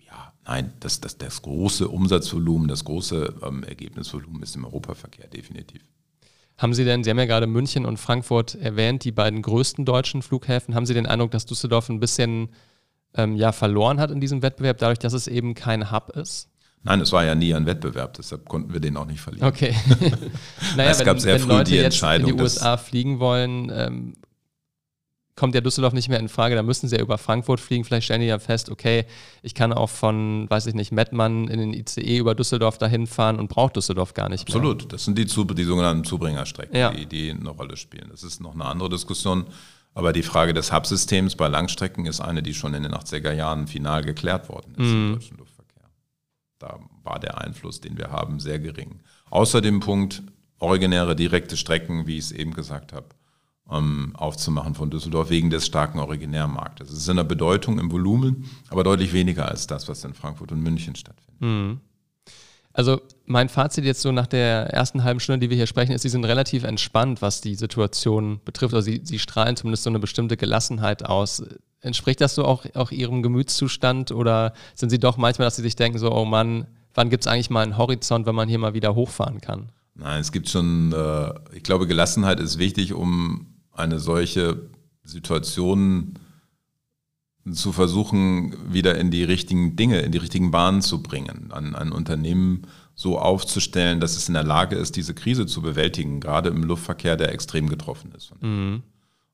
ja, 0.06 0.32
nein, 0.44 0.72
das, 0.80 1.00
das, 1.00 1.18
das 1.18 1.42
große 1.42 1.88
Umsatzvolumen, 1.88 2.68
das 2.68 2.84
große 2.84 3.34
ähm, 3.42 3.64
Ergebnisvolumen 3.64 4.42
ist 4.42 4.56
im 4.56 4.64
Europaverkehr 4.64 5.28
definitiv. 5.28 5.82
Haben 6.56 6.74
Sie 6.74 6.84
denn, 6.84 7.02
Sie 7.02 7.10
haben 7.10 7.18
ja 7.18 7.26
gerade 7.26 7.48
München 7.48 7.84
und 7.84 7.98
Frankfurt 7.98 8.54
erwähnt, 8.54 9.04
die 9.04 9.12
beiden 9.12 9.42
größten 9.42 9.84
deutschen 9.84 10.22
Flughäfen, 10.22 10.74
haben 10.74 10.86
Sie 10.86 10.94
den 10.94 11.06
Eindruck, 11.06 11.32
dass 11.32 11.46
Düsseldorf 11.46 11.88
ein 11.88 11.98
bisschen 11.98 12.50
ähm, 13.16 13.36
ja, 13.36 13.52
verloren 13.52 14.00
hat 14.00 14.10
in 14.10 14.20
diesem 14.20 14.42
Wettbewerb, 14.42 14.78
dadurch, 14.78 14.98
dass 14.98 15.12
es 15.12 15.26
eben 15.26 15.54
kein 15.54 15.90
Hub 15.90 16.10
ist? 16.16 16.48
Nein, 16.82 17.00
es 17.00 17.12
war 17.12 17.24
ja 17.24 17.34
nie 17.34 17.54
ein 17.54 17.64
Wettbewerb, 17.64 18.12
deshalb 18.14 18.46
konnten 18.46 18.72
wir 18.72 18.80
den 18.80 18.96
auch 18.96 19.06
nicht 19.06 19.20
verlieren. 19.20 19.48
Okay. 19.48 19.74
naja, 20.76 20.90
es 20.90 20.98
wenn, 20.98 21.06
gab 21.06 21.18
sehr 21.18 21.34
wenn 21.34 21.42
früh 21.42 21.48
Leute 21.48 21.70
die 21.70 21.78
jetzt 21.78 22.02
in 22.02 22.26
die 22.26 22.34
USA 22.34 22.76
fliegen 22.76 23.20
wollen, 23.20 23.72
ähm, 23.74 24.14
kommt 25.36 25.54
ja 25.54 25.60
Düsseldorf 25.60 25.94
nicht 25.94 26.08
mehr 26.08 26.20
in 26.20 26.28
Frage, 26.28 26.54
da 26.54 26.62
müssen 26.62 26.88
sie 26.88 26.96
ja 26.96 27.02
über 27.02 27.18
Frankfurt 27.18 27.58
fliegen. 27.58 27.84
Vielleicht 27.84 28.04
stellen 28.04 28.20
die 28.20 28.26
ja 28.26 28.38
fest, 28.38 28.70
okay, 28.70 29.04
ich 29.42 29.54
kann 29.54 29.72
auch 29.72 29.90
von, 29.90 30.48
weiß 30.48 30.66
ich 30.66 30.74
nicht, 30.74 30.92
Mettmann 30.92 31.48
in 31.48 31.58
den 31.58 31.72
ICE 31.72 32.18
über 32.18 32.34
Düsseldorf 32.34 32.78
dahin 32.78 33.06
fahren 33.06 33.38
und 33.38 33.48
brauche 33.48 33.72
Düsseldorf 33.72 34.14
gar 34.14 34.28
nicht 34.28 34.42
Absolut. 34.42 34.62
mehr. 34.62 34.72
Absolut, 34.74 34.92
das 34.92 35.04
sind 35.04 35.18
die, 35.18 35.24
die 35.24 35.64
sogenannten 35.64 36.04
Zubringerstrecken, 36.04 36.76
ja. 36.76 36.92
die, 36.92 37.06
die 37.06 37.30
eine 37.30 37.50
Rolle 37.50 37.76
spielen. 37.76 38.08
Das 38.10 38.22
ist 38.22 38.40
noch 38.40 38.54
eine 38.54 38.64
andere 38.64 38.90
Diskussion. 38.90 39.46
Aber 39.94 40.12
die 40.12 40.22
Frage 40.22 40.52
des 40.52 40.72
Hubsystems 40.72 41.36
bei 41.36 41.48
Langstrecken 41.48 42.06
ist 42.06 42.20
eine, 42.20 42.42
die 42.42 42.52
schon 42.52 42.74
in 42.74 42.82
den 42.82 42.92
80er 42.92 43.32
Jahren 43.32 43.68
final 43.68 44.02
geklärt 44.02 44.48
worden 44.48 44.72
ist 44.72 44.86
mhm. 44.86 45.06
im 45.06 45.12
deutschen 45.14 45.38
Luftverkehr. 45.38 45.84
Da 46.58 46.80
war 47.04 47.20
der 47.20 47.38
Einfluss, 47.38 47.80
den 47.80 47.96
wir 47.96 48.10
haben, 48.10 48.40
sehr 48.40 48.58
gering. 48.58 49.00
Außer 49.30 49.60
dem 49.60 49.80
Punkt, 49.80 50.22
originäre 50.58 51.14
direkte 51.14 51.56
Strecken, 51.56 52.06
wie 52.06 52.18
ich 52.18 52.24
es 52.24 52.32
eben 52.32 52.54
gesagt 52.54 52.92
habe, 52.92 53.06
ähm, 53.70 54.12
aufzumachen 54.16 54.74
von 54.74 54.90
Düsseldorf 54.90 55.30
wegen 55.30 55.50
des 55.50 55.66
starken 55.66 55.98
Originärmarktes. 55.98 56.90
Es 56.90 56.98
ist 56.98 57.08
in 57.08 57.16
der 57.16 57.24
Bedeutung, 57.24 57.78
im 57.78 57.90
Volumen, 57.90 58.50
aber 58.68 58.84
deutlich 58.84 59.12
weniger 59.12 59.48
als 59.48 59.66
das, 59.66 59.88
was 59.88 60.04
in 60.04 60.14
Frankfurt 60.14 60.52
und 60.52 60.60
München 60.60 60.96
stattfindet. 60.96 61.40
Mhm. 61.40 61.80
Also 62.72 63.00
mein 63.26 63.48
Fazit 63.48 63.84
jetzt 63.84 64.02
so 64.02 64.12
nach 64.12 64.26
der 64.26 64.70
ersten 64.70 65.04
halben 65.04 65.20
Stunde, 65.20 65.40
die 65.40 65.50
wir 65.50 65.56
hier 65.56 65.66
sprechen, 65.66 65.92
ist, 65.92 66.02
Sie 66.02 66.08
sind 66.08 66.24
relativ 66.24 66.64
entspannt, 66.64 67.22
was 67.22 67.40
die 67.40 67.54
Situation 67.54 68.40
betrifft. 68.44 68.74
Also 68.74 68.84
Sie, 68.84 69.00
Sie 69.02 69.18
strahlen 69.18 69.56
zumindest 69.56 69.84
so 69.84 69.90
eine 69.90 69.98
bestimmte 69.98 70.36
Gelassenheit 70.36 71.04
aus. 71.04 71.42
Entspricht 71.80 72.20
das 72.20 72.34
so 72.34 72.44
auch, 72.44 72.66
auch 72.74 72.90
Ihrem 72.90 73.22
Gemütszustand 73.22 74.10
oder 74.10 74.52
sind 74.74 74.90
Sie 74.90 74.98
doch 74.98 75.16
manchmal, 75.16 75.46
dass 75.46 75.56
Sie 75.56 75.62
sich 75.62 75.76
denken, 75.76 75.98
so, 75.98 76.12
oh 76.12 76.24
Mann, 76.24 76.66
wann 76.94 77.10
gibt 77.10 77.24
es 77.24 77.26
eigentlich 77.26 77.50
mal 77.50 77.62
einen 77.62 77.78
Horizont, 77.78 78.26
wenn 78.26 78.34
man 78.34 78.48
hier 78.48 78.58
mal 78.58 78.74
wieder 78.74 78.94
hochfahren 78.94 79.40
kann? 79.40 79.70
Nein, 79.94 80.20
es 80.20 80.32
gibt 80.32 80.48
schon, 80.48 80.92
äh, 80.92 81.34
ich 81.54 81.62
glaube, 81.62 81.86
Gelassenheit 81.86 82.40
ist 82.40 82.58
wichtig, 82.58 82.92
um 82.92 83.46
eine 83.72 84.00
solche 84.00 84.68
Situation 85.02 86.18
zu 87.52 87.72
versuchen, 87.72 88.72
wieder 88.72 88.98
in 88.98 89.10
die 89.10 89.22
richtigen 89.22 89.76
Dinge, 89.76 90.00
in 90.00 90.12
die 90.12 90.18
richtigen 90.18 90.50
Bahnen 90.50 90.80
zu 90.80 91.02
bringen, 91.02 91.50
ein, 91.52 91.74
ein 91.74 91.92
Unternehmen 91.92 92.66
so 92.94 93.18
aufzustellen, 93.18 94.00
dass 94.00 94.16
es 94.16 94.28
in 94.28 94.34
der 94.34 94.44
Lage 94.44 94.76
ist, 94.76 94.96
diese 94.96 95.14
Krise 95.14 95.46
zu 95.46 95.62
bewältigen, 95.62 96.20
gerade 96.20 96.50
im 96.50 96.62
Luftverkehr, 96.62 97.16
der 97.16 97.32
extrem 97.32 97.68
getroffen 97.68 98.12
ist. 98.16 98.32
Mhm. 98.40 98.82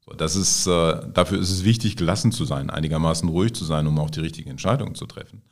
So, 0.04 0.12
das 0.14 0.34
ist 0.34 0.66
äh, 0.66 1.00
dafür 1.12 1.38
ist 1.38 1.50
es 1.50 1.64
wichtig, 1.64 1.96
gelassen 1.96 2.32
zu 2.32 2.44
sein, 2.44 2.70
einigermaßen 2.70 3.28
ruhig 3.28 3.54
zu 3.54 3.64
sein, 3.64 3.86
um 3.86 3.98
auch 3.98 4.10
die 4.10 4.20
richtigen 4.20 4.50
Entscheidungen 4.50 4.94
zu 4.94 5.06
treffen. 5.06 5.42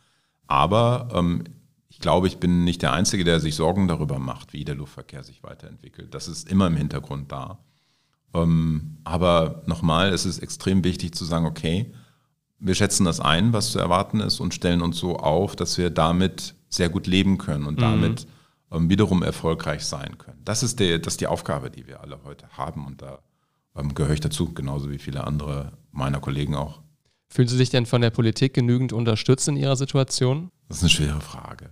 Aber 0.47 1.09
ähm, 1.13 1.45
ich 1.91 1.99
glaube, 1.99 2.29
ich 2.29 2.39
bin 2.39 2.65
nicht 2.65 2.83
der 2.83 2.93
Einzige, 2.93 3.25
der 3.25 3.41
sich 3.41 3.57
Sorgen 3.57 3.89
darüber 3.89 4.19
macht, 4.19 4.53
wie 4.53 4.65
der 4.65 4.75
Luftverkehr 4.75 5.23
sich 5.23 5.43
weiterentwickelt. 5.43 6.15
Das 6.15 6.29
ist 6.29 6.51
immer 6.51 6.69
im 6.69 6.77
Hintergrund 6.77 7.31
da. 7.31 7.59
Ähm, 8.35 8.99
aber 9.05 9.63
nochmal, 9.67 10.13
es 10.13 10.25
ist 10.25 10.39
extrem 10.39 10.85
wichtig 10.85 11.15
zu 11.15 11.25
sagen, 11.25 11.45
okay, 11.45 11.93
wir 12.59 12.75
schätzen 12.75 13.05
das 13.05 13.21
ein, 13.21 13.53
was 13.53 13.71
zu 13.71 13.79
erwarten 13.79 14.21
ist 14.21 14.41
und 14.41 14.55
stellen 14.55 14.83
uns 14.83 14.99
so 14.99 15.17
auf, 15.17 15.57
dass 15.57 15.79
wir 15.79 15.91
damit 15.91 16.55
sehr 16.69 16.89
gut 16.89 17.07
leben 17.07 17.39
können 17.39 17.67
und 17.67 17.77
mhm. 17.77 17.83
damit 17.83 18.27
ähm, 18.71 18.91
wiederum 18.91 19.23
erfolgreich 19.23 19.85
sein 19.85 20.19
können. 20.19 20.41
Das 20.45 20.63
ist, 20.63 20.81
die, 20.81 21.01
das 21.01 21.15
ist 21.15 21.21
die 21.21 21.27
Aufgabe, 21.27 21.71
die 21.71 21.87
wir 21.87 22.01
alle 22.01 22.21
heute 22.25 22.49
haben 22.51 22.87
und 22.87 23.03
da 23.03 23.21
ähm, 23.77 23.95
gehöre 23.95 24.15
ich 24.15 24.21
dazu, 24.21 24.53
genauso 24.53 24.91
wie 24.91 24.99
viele 24.99 25.27
andere 25.27 25.73
meiner 25.93 26.21
Kollegen 26.21 26.55
auch. 26.55 26.81
Fühlen 27.31 27.49
Sie 27.49 27.57
sich 27.57 27.71
denn 27.71 27.87
von 27.87 28.01
der 28.01 28.11
Politik 28.11 28.55
genügend 28.55 28.93
unterstützt 28.93 29.49
in 29.49 29.57
Ihrer 29.57 29.77
Situation? 29.77 30.51
Das 30.69 30.79
ist 30.79 30.83
eine 30.85 30.91
schwere 30.91 31.21
Frage. 31.21 31.71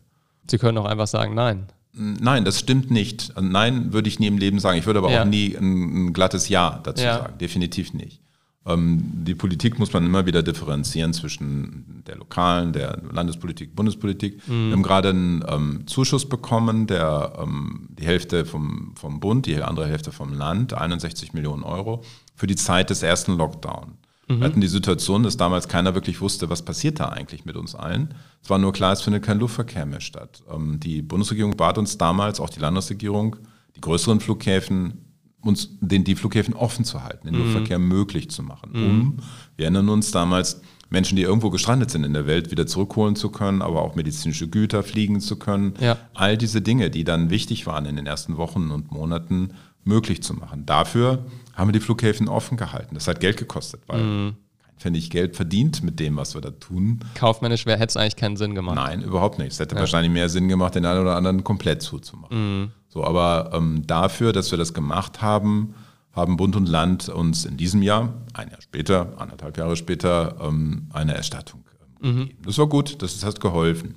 Sie 0.48 0.58
können 0.58 0.78
auch 0.78 0.84
einfach 0.84 1.06
sagen, 1.06 1.34
nein. 1.34 1.66
Nein, 1.92 2.44
das 2.44 2.60
stimmt 2.60 2.90
nicht. 2.90 3.32
Nein, 3.40 3.92
würde 3.94 4.08
ich 4.08 4.18
nie 4.18 4.26
im 4.26 4.36
Leben 4.36 4.58
sagen. 4.58 4.78
Ich 4.78 4.84
würde 4.84 4.98
aber 4.98 5.10
ja. 5.10 5.22
auch 5.22 5.26
nie 5.26 5.56
ein, 5.56 6.08
ein, 6.08 6.12
glattes 6.12 6.50
Ja 6.50 6.80
dazu 6.82 7.02
ja. 7.02 7.18
sagen. 7.18 7.38
Definitiv 7.38 7.94
nicht. 7.94 8.20
Ähm, 8.66 9.00
die 9.24 9.34
Politik 9.34 9.78
muss 9.78 9.92
man 9.92 10.04
immer 10.04 10.26
wieder 10.26 10.42
differenzieren 10.42 11.12
zwischen 11.12 12.02
der 12.06 12.16
lokalen, 12.16 12.72
der 12.72 13.00
Landespolitik, 13.12 13.76
Bundespolitik. 13.76 14.46
Mhm. 14.48 14.66
Wir 14.66 14.72
haben 14.72 14.82
gerade 14.82 15.10
einen 15.10 15.44
ähm, 15.48 15.86
Zuschuss 15.86 16.28
bekommen, 16.28 16.86
der 16.86 17.34
ähm, 17.40 17.88
die 17.90 18.04
Hälfte 18.04 18.44
vom, 18.44 18.92
vom 18.96 19.20
Bund, 19.20 19.46
die 19.46 19.62
andere 19.62 19.86
Hälfte 19.86 20.10
vom 20.10 20.32
Land, 20.32 20.74
61 20.74 21.32
Millionen 21.32 21.62
Euro, 21.62 22.02
für 22.34 22.46
die 22.46 22.56
Zeit 22.56 22.90
des 22.90 23.02
ersten 23.02 23.36
Lockdowns. 23.36 23.92
Mhm. 24.28 24.40
Wir 24.40 24.46
hatten 24.46 24.60
die 24.60 24.68
Situation, 24.68 25.22
dass 25.22 25.36
damals 25.36 25.68
keiner 25.68 25.94
wirklich 25.94 26.20
wusste, 26.20 26.50
was 26.50 26.62
passiert 26.62 26.98
da 26.98 27.10
eigentlich 27.10 27.44
mit 27.44 27.56
uns 27.56 27.76
allen. 27.76 28.14
Es 28.42 28.50
war 28.50 28.58
nur 28.58 28.72
klar, 28.72 28.92
es 28.92 29.02
findet 29.02 29.24
kein 29.24 29.38
Luftverkehr 29.38 29.86
mehr 29.86 30.00
statt. 30.00 30.42
Ähm, 30.52 30.80
die 30.80 31.02
Bundesregierung 31.02 31.56
bat 31.56 31.78
uns 31.78 31.98
damals, 31.98 32.40
auch 32.40 32.50
die 32.50 32.60
Landesregierung, 32.60 33.36
die 33.76 33.80
größeren 33.80 34.20
Flughäfen, 34.20 35.05
uns 35.46 35.70
den, 35.80 36.04
die 36.04 36.16
Flughäfen 36.16 36.54
offen 36.54 36.84
zu 36.84 37.02
halten, 37.02 37.26
den 37.26 37.36
mhm. 37.36 37.42
Luftverkehr 37.42 37.78
möglich 37.78 38.30
zu 38.30 38.42
machen, 38.42 38.70
mhm. 38.72 38.84
um, 38.84 39.16
wir 39.56 39.64
erinnern 39.64 39.88
uns 39.88 40.10
damals, 40.10 40.60
Menschen, 40.88 41.16
die 41.16 41.22
irgendwo 41.22 41.50
gestrandet 41.50 41.90
sind 41.90 42.04
in 42.04 42.12
der 42.12 42.26
Welt, 42.26 42.50
wieder 42.50 42.66
zurückholen 42.66 43.16
zu 43.16 43.30
können, 43.30 43.60
aber 43.60 43.82
auch 43.82 43.96
medizinische 43.96 44.48
Güter 44.48 44.82
fliegen 44.82 45.20
zu 45.20 45.36
können. 45.36 45.74
Ja. 45.80 45.98
All 46.14 46.36
diese 46.36 46.62
Dinge, 46.62 46.90
die 46.90 47.04
dann 47.04 47.30
wichtig 47.30 47.66
waren 47.66 47.86
in 47.86 47.96
den 47.96 48.06
ersten 48.06 48.36
Wochen 48.36 48.70
und 48.70 48.92
Monaten, 48.92 49.50
möglich 49.84 50.22
zu 50.22 50.34
machen. 50.34 50.66
Dafür 50.66 51.24
haben 51.54 51.68
wir 51.68 51.72
die 51.72 51.80
Flughäfen 51.80 52.28
offen 52.28 52.56
gehalten. 52.56 52.94
Das 52.94 53.08
hat 53.08 53.20
Geld 53.20 53.36
gekostet, 53.36 53.82
weil 53.86 54.02
mhm. 54.02 54.36
kein 54.64 54.76
Pfennig 54.78 55.10
Geld 55.10 55.36
verdient 55.36 55.82
mit 55.82 55.98
dem, 55.98 56.16
was 56.16 56.34
wir 56.34 56.40
da 56.40 56.50
tun. 56.50 57.00
Kaufmännisch 57.14 57.66
wäre, 57.66 57.78
hätte 57.78 57.90
es 57.90 57.96
eigentlich 57.96 58.16
keinen 58.16 58.36
Sinn 58.36 58.54
gemacht. 58.54 58.76
Nein, 58.76 59.02
überhaupt 59.02 59.38
nicht. 59.38 59.52
Es 59.52 59.60
hätte 59.60 59.74
ja. 59.74 59.80
wahrscheinlich 59.80 60.12
mehr 60.12 60.28
Sinn 60.28 60.48
gemacht, 60.48 60.74
den 60.74 60.84
einen 60.84 61.00
oder 61.00 61.16
anderen 61.16 61.42
komplett 61.42 61.82
zuzumachen. 61.82 62.60
Mhm. 62.60 62.70
So, 62.96 63.04
aber 63.04 63.50
ähm, 63.52 63.86
dafür, 63.86 64.32
dass 64.32 64.50
wir 64.50 64.56
das 64.56 64.72
gemacht 64.72 65.20
haben, 65.20 65.74
haben 66.12 66.38
Bund 66.38 66.56
und 66.56 66.66
Land 66.66 67.10
uns 67.10 67.44
in 67.44 67.58
diesem 67.58 67.82
Jahr, 67.82 68.14
ein 68.32 68.48
Jahr 68.48 68.62
später, 68.62 69.20
anderthalb 69.20 69.58
Jahre 69.58 69.76
später, 69.76 70.38
ähm, 70.40 70.86
eine 70.94 71.14
Erstattung 71.14 71.62
ähm, 72.02 72.10
mhm. 72.10 72.18
gegeben. 72.20 72.42
Das 72.46 72.56
war 72.56 72.68
gut, 72.68 73.02
das 73.02 73.22
hat 73.22 73.38
geholfen. 73.38 73.96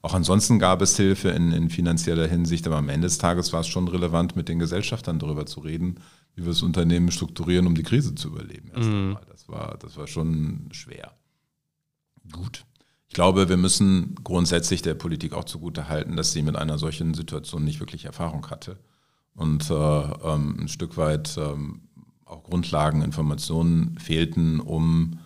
Auch 0.00 0.14
ansonsten 0.14 0.60
gab 0.60 0.80
es 0.80 0.96
Hilfe 0.96 1.30
in, 1.30 1.50
in, 1.50 1.70
finanzieller 1.70 2.28
Hinsicht, 2.28 2.68
aber 2.68 2.76
am 2.76 2.88
Ende 2.88 3.08
des 3.08 3.18
Tages 3.18 3.52
war 3.52 3.62
es 3.62 3.66
schon 3.66 3.88
relevant, 3.88 4.36
mit 4.36 4.48
den 4.48 4.60
Gesellschaftern 4.60 5.18
darüber 5.18 5.44
zu 5.44 5.58
reden, 5.58 5.96
wie 6.36 6.42
wir 6.42 6.50
das 6.50 6.62
Unternehmen 6.62 7.10
strukturieren, 7.10 7.66
um 7.66 7.74
die 7.74 7.82
Krise 7.82 8.14
zu 8.14 8.28
überleben. 8.28 8.70
Mhm. 8.76 9.18
Das, 9.28 9.48
war, 9.48 9.76
das 9.80 9.96
war 9.96 10.06
schon 10.06 10.68
schwer. 10.70 11.10
Gut. 12.30 12.64
Ich 13.08 13.14
glaube, 13.14 13.48
wir 13.48 13.56
müssen 13.56 14.14
grundsätzlich 14.24 14.82
der 14.82 14.94
Politik 14.94 15.32
auch 15.32 15.44
zugute 15.44 15.88
halten, 15.88 16.16
dass 16.16 16.32
sie 16.32 16.42
mit 16.42 16.56
einer 16.56 16.78
solchen 16.78 17.14
Situation 17.14 17.64
nicht 17.64 17.80
wirklich 17.80 18.04
Erfahrung 18.04 18.50
hatte 18.50 18.78
und 19.34 19.70
äh, 19.70 19.74
ähm, 19.74 20.56
ein 20.60 20.68
Stück 20.68 20.96
weit 20.96 21.36
ähm, 21.38 21.82
auch 22.24 22.42
Grundlagen, 22.42 23.02
Informationen 23.02 23.98
fehlten, 23.98 24.60
um, 24.60 25.20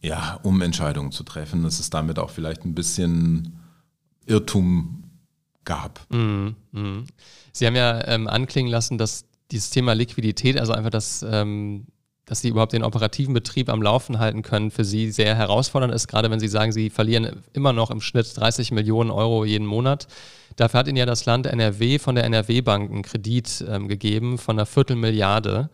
ja, 0.00 0.40
um 0.42 0.60
Entscheidungen 0.60 1.12
zu 1.12 1.22
treffen. 1.22 1.62
Das 1.62 1.78
ist 1.78 1.94
damit 1.94 2.18
auch 2.18 2.30
vielleicht 2.30 2.64
ein 2.64 2.74
bisschen 2.74 3.60
Irrtum 4.26 5.04
gab. 5.64 6.00
Mm, 6.10 6.48
mm. 6.72 7.04
Sie 7.52 7.66
haben 7.66 7.76
ja 7.76 8.06
ähm, 8.08 8.26
anklingen 8.26 8.70
lassen, 8.70 8.98
dass 8.98 9.26
dieses 9.50 9.70
Thema 9.70 9.92
Liquidität, 9.94 10.58
also 10.58 10.72
einfach 10.72 10.90
das, 10.90 11.24
ähm, 11.28 11.86
dass 12.28 12.40
Sie 12.40 12.48
überhaupt 12.48 12.74
den 12.74 12.84
operativen 12.84 13.32
Betrieb 13.32 13.70
am 13.70 13.80
Laufen 13.80 14.18
halten 14.18 14.42
können, 14.42 14.70
für 14.70 14.84
Sie 14.84 15.10
sehr 15.10 15.34
herausfordernd 15.34 15.94
ist, 15.94 16.08
gerade 16.08 16.30
wenn 16.30 16.40
Sie 16.40 16.48
sagen, 16.48 16.72
Sie 16.72 16.90
verlieren 16.90 17.42
immer 17.54 17.72
noch 17.72 17.90
im 17.90 18.02
Schnitt 18.02 18.36
30 18.36 18.70
Millionen 18.70 19.10
Euro 19.10 19.46
jeden 19.46 19.66
Monat. 19.66 20.06
Dafür 20.56 20.80
hat 20.80 20.88
Ihnen 20.88 20.98
ja 20.98 21.06
das 21.06 21.24
Land 21.24 21.46
NRW 21.46 21.98
von 21.98 22.14
der 22.14 22.24
NRW-Bank 22.24 22.90
einen 22.90 23.02
Kredit 23.02 23.64
ähm, 23.66 23.88
gegeben 23.88 24.36
von 24.36 24.58
einer 24.58 24.66
Viertelmilliarde. 24.66 25.70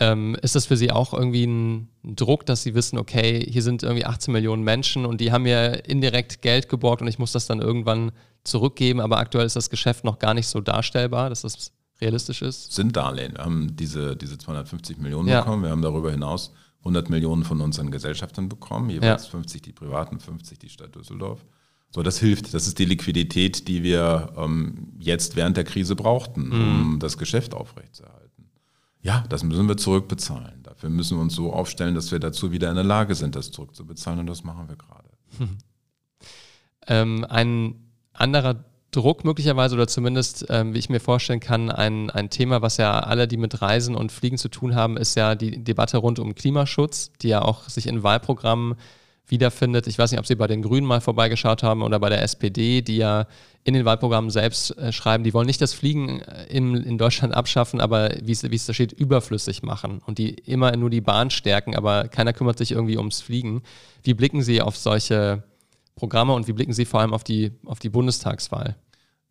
Ähm, 0.00 0.36
ist 0.42 0.56
das 0.56 0.66
für 0.66 0.76
Sie 0.76 0.90
auch 0.90 1.14
irgendwie 1.14 1.44
ein 1.44 1.88
Druck, 2.02 2.46
dass 2.46 2.64
Sie 2.64 2.74
wissen, 2.74 2.98
okay, 2.98 3.46
hier 3.48 3.62
sind 3.62 3.84
irgendwie 3.84 4.04
18 4.04 4.32
Millionen 4.32 4.64
Menschen 4.64 5.06
und 5.06 5.20
die 5.20 5.30
haben 5.30 5.42
mir 5.42 5.84
indirekt 5.86 6.42
Geld 6.42 6.68
geborgt 6.68 7.02
und 7.02 7.08
ich 7.08 7.20
muss 7.20 7.30
das 7.30 7.46
dann 7.46 7.60
irgendwann 7.60 8.10
zurückgeben, 8.42 9.00
aber 9.00 9.18
aktuell 9.18 9.46
ist 9.46 9.54
das 9.54 9.70
Geschäft 9.70 10.02
noch 10.02 10.18
gar 10.18 10.34
nicht 10.34 10.48
so 10.48 10.60
darstellbar, 10.60 11.28
dass 11.28 11.42
das 11.42 11.70
realistisch 12.02 12.42
ist? 12.42 12.72
Sind 12.72 12.96
Darlehen. 12.96 13.34
Wir 13.36 13.44
haben 13.44 13.74
diese, 13.76 14.16
diese 14.16 14.36
250 14.36 14.98
Millionen 14.98 15.28
Ja. 15.28 15.40
bekommen. 15.40 15.62
Wir 15.62 15.70
haben 15.70 15.82
darüber 15.82 16.10
hinaus 16.10 16.52
100 16.80 17.08
Millionen 17.08 17.44
von 17.44 17.60
unseren 17.60 17.90
Gesellschaftern 17.90 18.48
bekommen, 18.48 18.90
jeweils 18.90 19.24
Ja. 19.24 19.30
50 19.30 19.62
die 19.62 19.72
privaten, 19.72 20.18
50 20.20 20.58
die 20.58 20.68
Stadt 20.68 20.94
Düsseldorf. 20.94 21.44
So, 21.90 22.02
das 22.02 22.18
hilft. 22.18 22.52
Das 22.54 22.66
ist 22.66 22.78
die 22.78 22.84
Liquidität, 22.86 23.68
die 23.68 23.82
wir 23.82 24.32
ähm, 24.36 24.88
jetzt 24.98 25.36
während 25.36 25.56
der 25.56 25.64
Krise 25.64 25.94
brauchten, 25.94 26.50
um 26.50 26.98
das 26.98 27.18
Geschäft 27.18 27.54
aufrechtzuerhalten. 27.54 28.50
Ja, 29.02 29.24
das 29.28 29.42
müssen 29.44 29.68
wir 29.68 29.76
zurückbezahlen. 29.76 30.62
Dafür 30.62 30.88
müssen 30.88 31.18
wir 31.18 31.22
uns 31.22 31.34
so 31.34 31.52
aufstellen, 31.52 31.94
dass 31.94 32.10
wir 32.10 32.18
dazu 32.18 32.50
wieder 32.52 32.70
in 32.70 32.76
der 32.76 32.84
Lage 32.84 33.14
sind, 33.14 33.36
das 33.36 33.50
zurückzubezahlen. 33.50 34.20
Und 34.20 34.26
das 34.26 34.42
machen 34.44 34.68
wir 34.68 34.76
gerade. 34.76 35.08
Ähm, 36.88 37.24
ein 37.28 37.76
anderer 38.12 38.64
Druck 38.92 39.24
möglicherweise 39.24 39.74
oder 39.74 39.88
zumindest, 39.88 40.46
ähm, 40.50 40.74
wie 40.74 40.78
ich 40.78 40.90
mir 40.90 41.00
vorstellen 41.00 41.40
kann, 41.40 41.70
ein, 41.70 42.10
ein 42.10 42.30
Thema, 42.30 42.62
was 42.62 42.76
ja 42.76 43.00
alle, 43.00 43.26
die 43.26 43.38
mit 43.38 43.60
Reisen 43.62 43.96
und 43.96 44.12
Fliegen 44.12 44.38
zu 44.38 44.48
tun 44.48 44.74
haben, 44.74 44.96
ist 44.96 45.16
ja 45.16 45.34
die 45.34 45.64
Debatte 45.64 45.96
rund 45.96 46.18
um 46.18 46.34
Klimaschutz, 46.34 47.10
die 47.22 47.28
ja 47.28 47.42
auch 47.42 47.68
sich 47.68 47.86
in 47.86 48.02
Wahlprogrammen 48.02 48.76
wiederfindet. 49.28 49.86
Ich 49.86 49.98
weiß 49.98 50.10
nicht, 50.10 50.20
ob 50.20 50.26
Sie 50.26 50.34
bei 50.34 50.46
den 50.46 50.62
Grünen 50.62 50.86
mal 50.86 51.00
vorbeigeschaut 51.00 51.62
haben 51.62 51.82
oder 51.82 51.98
bei 51.98 52.10
der 52.10 52.22
SPD, 52.22 52.82
die 52.82 52.98
ja 52.98 53.26
in 53.64 53.74
den 53.74 53.84
Wahlprogrammen 53.84 54.30
selbst 54.30 54.76
äh, 54.76 54.92
schreiben, 54.92 55.24
die 55.24 55.32
wollen 55.32 55.46
nicht 55.46 55.62
das 55.62 55.72
Fliegen 55.72 56.20
äh, 56.20 56.44
in, 56.48 56.74
in 56.74 56.98
Deutschland 56.98 57.34
abschaffen, 57.34 57.80
aber 57.80 58.10
wie 58.22 58.32
es 58.32 58.42
wie 58.42 58.54
es 58.54 58.66
da 58.66 58.74
steht, 58.74 58.92
überflüssig 58.92 59.62
machen 59.62 60.02
und 60.04 60.18
die 60.18 60.30
immer 60.30 60.76
nur 60.76 60.90
die 60.90 61.00
Bahn 61.00 61.30
stärken, 61.30 61.74
aber 61.74 62.08
keiner 62.08 62.32
kümmert 62.32 62.58
sich 62.58 62.72
irgendwie 62.72 62.98
ums 62.98 63.22
Fliegen. 63.22 63.62
Wie 64.02 64.14
blicken 64.14 64.42
Sie 64.42 64.60
auf 64.60 64.76
solche 64.76 65.44
Programme 65.94 66.32
und 66.32 66.48
wie 66.48 66.52
blicken 66.52 66.72
Sie 66.72 66.84
vor 66.84 67.00
allem 67.00 67.12
auf 67.12 67.24
die, 67.24 67.52
auf 67.64 67.78
die 67.78 67.90
Bundestagswahl? 67.90 68.76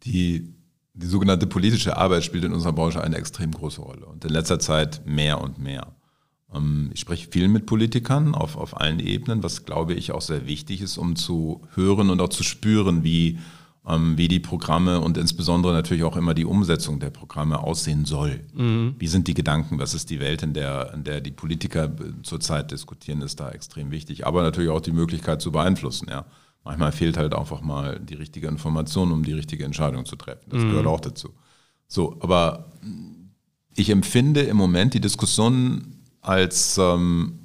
Die, 0.04 0.54
die 0.94 1.08
sogenannte 1.08 1.48
politische 1.48 1.98
Arbeit 1.98 2.24
spielt 2.24 2.44
in 2.44 2.54
unserer 2.54 2.74
Branche 2.74 3.04
eine 3.04 3.18
extrem 3.18 3.52
große 3.52 3.82
Rolle 3.82 4.06
und 4.06 4.24
in 4.26 4.32
letzter 4.32 4.60
Zeit 4.60 5.02
mehr 5.06 5.42
und 5.42 5.60
mehr. 5.60 5.96
Ähm, 6.54 6.92
Ich 6.94 7.00
spreche 7.00 7.30
viel 7.30 7.48
mit 7.48 7.66
Politikern 7.66 8.36
auf, 8.36 8.58
auf 8.58 8.80
allen 8.80 9.00
Ebenen, 9.00 9.44
was 9.44 9.66
glaube 9.66 9.94
ich 9.94 10.12
auch 10.12 10.22
sehr 10.22 10.48
wichtig 10.48 10.82
ist, 10.82 10.98
um 10.98 11.16
zu 11.16 11.62
hören 11.76 12.10
und 12.10 12.22
auch 12.22 12.30
zu 12.30 12.44
spüren, 12.44 13.04
wie, 13.04 13.40
ähm, 13.88 14.18
wie 14.18 14.28
die 14.28 14.40
Programme 14.40 15.02
und 15.02 15.18
insbesondere 15.18 15.74
natürlich 15.74 16.04
auch 16.04 16.18
immer 16.18 16.34
die 16.34 16.46
Umsetzung 16.46 17.00
der 17.00 17.10
Programme 17.10 17.60
aussehen 17.60 18.06
soll. 18.06 18.42
Wie 19.00 19.08
sind 19.08 19.28
die 19.28 19.34
Gedanken, 19.34 19.80
was 19.80 19.94
ist 19.94 20.10
die 20.10 20.20
Welt, 20.20 20.44
in 20.44 20.54
der, 20.54 20.94
in 20.94 21.04
der 21.04 21.22
die 21.22 21.32
Politiker 21.32 21.86
äh, 21.86 22.22
zurzeit 22.24 22.72
diskutieren, 22.72 23.22
ist 23.22 23.40
da 23.40 23.50
extrem 23.50 23.92
wichtig. 23.92 24.28
Aber 24.28 24.44
natürlich 24.44 24.70
auch 24.70 24.82
die 24.82 24.92
Möglichkeit 24.92 25.42
zu 25.42 25.52
beeinflussen. 25.52 26.08
Ja. 26.10 26.26
Manchmal 26.64 26.92
fehlt 26.92 27.18
halt 27.18 27.34
einfach 27.34 27.62
mal 27.62 28.00
die 28.00 28.14
richtige 28.14 28.48
Information, 28.48 29.12
um 29.12 29.24
die 29.24 29.34
richtige 29.34 29.66
Entscheidung 29.66 30.06
zu 30.06 30.16
treffen. 30.16 30.50
Das 30.50 30.62
gehört 30.62 30.86
auch 30.86 31.00
dazu. 31.00 31.30
So, 31.88 32.18
aber 32.22 32.72
ich 33.76 33.90
empfinde 33.90 34.42
im 34.42 34.58
Moment 34.58 34.94
die 34.94 35.02
Diskussion 35.02 35.98
als, 36.22 36.78
ähm, 36.78 37.40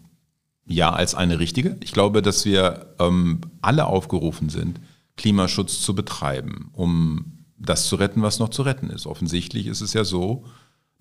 ja, 0.67 0.93
als 0.93 1.15
eine 1.15 1.39
richtige. 1.39 1.77
Ich 1.81 1.93
glaube, 1.93 2.21
dass 2.21 2.45
wir 2.45 2.95
ähm, 2.99 3.41
alle 3.63 3.87
aufgerufen 3.87 4.51
sind, 4.51 4.81
Klimaschutz 5.17 5.81
zu 5.81 5.95
betreiben, 5.95 6.71
um 6.73 7.45
das 7.59 7.87
zu 7.87 7.97
retten, 7.97 8.21
was 8.23 8.39
noch 8.39 8.51
zu 8.51 8.63
retten 8.63 8.91
ist. 8.91 9.07
Offensichtlich 9.07 9.67
ist 9.67 9.81
es 9.81 9.95
ja 9.95 10.05
so, 10.05 10.45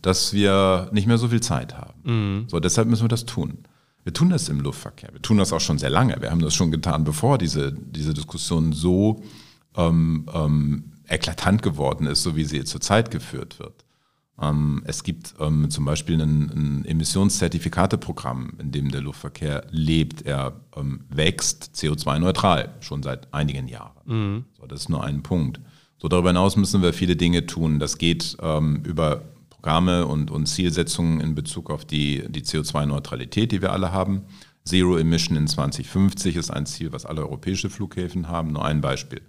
dass 0.01 0.31
wir 0.31 0.89
nicht 0.93 1.07
mehr 1.07 1.17
so 1.17 1.27
viel 1.27 1.41
Zeit 1.41 1.75
haben. 1.77 2.01
So, 2.47 2.59
deshalb 2.61 2.87
müssen 2.87 3.03
wir 3.03 3.09
das 3.09 3.25
tun. 3.25 3.65
Wir 4.05 4.13
tun 4.13 4.29
das 4.29 4.49
im 4.49 4.59
Luftverkehr. 4.59 5.09
Wir 5.11 5.21
tun 5.21 5.39
das 5.39 5.51
auch 5.51 5.59
schon 5.59 5.79
sehr 5.79 5.89
lange. 5.89 6.15
Wir 6.21 6.29
haben 6.29 6.39
das 6.39 6.53
schon 6.53 6.69
getan, 6.69 7.03
bevor 7.03 7.39
diese, 7.39 7.73
diese 7.73 8.13
Diskussion 8.13 8.71
so 8.71 9.23
ähm, 9.75 10.27
ähm, 10.31 10.93
eklatant 11.07 11.63
geworden 11.63 12.05
ist, 12.05 12.21
so 12.21 12.35
wie 12.35 12.45
sie 12.45 12.63
zurzeit 12.65 13.09
geführt 13.09 13.57
wird. 13.57 13.83
Ähm, 14.39 14.83
es 14.85 15.01
gibt 15.01 15.33
ähm, 15.39 15.71
zum 15.71 15.85
Beispiel 15.85 16.21
ein, 16.21 16.51
ein 16.51 16.85
Emissionszertifikateprogramm, 16.85 18.53
in 18.59 18.71
dem 18.71 18.91
der 18.91 19.01
Luftverkehr 19.01 19.65
lebt. 19.71 20.21
Er 20.21 20.61
ähm, 20.75 21.05
wächst 21.09 21.71
CO2-neutral 21.73 22.75
schon 22.81 23.01
seit 23.01 23.33
einigen 23.33 23.67
Jahren. 23.67 24.45
So, 24.55 24.67
das 24.67 24.81
ist 24.81 24.89
nur 24.89 25.03
ein 25.03 25.23
Punkt. 25.23 25.59
So 25.97 26.09
darüber 26.09 26.29
hinaus 26.29 26.57
müssen 26.57 26.83
wir 26.83 26.93
viele 26.93 27.15
Dinge 27.15 27.47
tun. 27.47 27.79
Das 27.79 27.97
geht 27.97 28.37
ähm, 28.39 28.83
über 28.83 29.23
Programme 29.65 30.05
und, 30.05 30.29
und 30.29 30.45
Zielsetzungen 30.45 31.19
in 31.21 31.33
Bezug 31.33 31.71
auf 31.71 31.85
die, 31.85 32.23
die 32.29 32.43
CO2-Neutralität, 32.43 33.51
die 33.51 33.63
wir 33.63 33.73
alle 33.73 33.91
haben. 33.91 34.21
Zero 34.63 34.95
Emission 34.95 35.35
in 35.35 35.47
2050 35.47 36.35
ist 36.35 36.51
ein 36.51 36.67
Ziel, 36.67 36.91
was 36.91 37.07
alle 37.07 37.21
europäische 37.21 37.71
Flughäfen 37.71 38.27
haben. 38.27 38.53
Nur 38.53 38.63
ein 38.63 38.81
Beispiel 38.81 39.21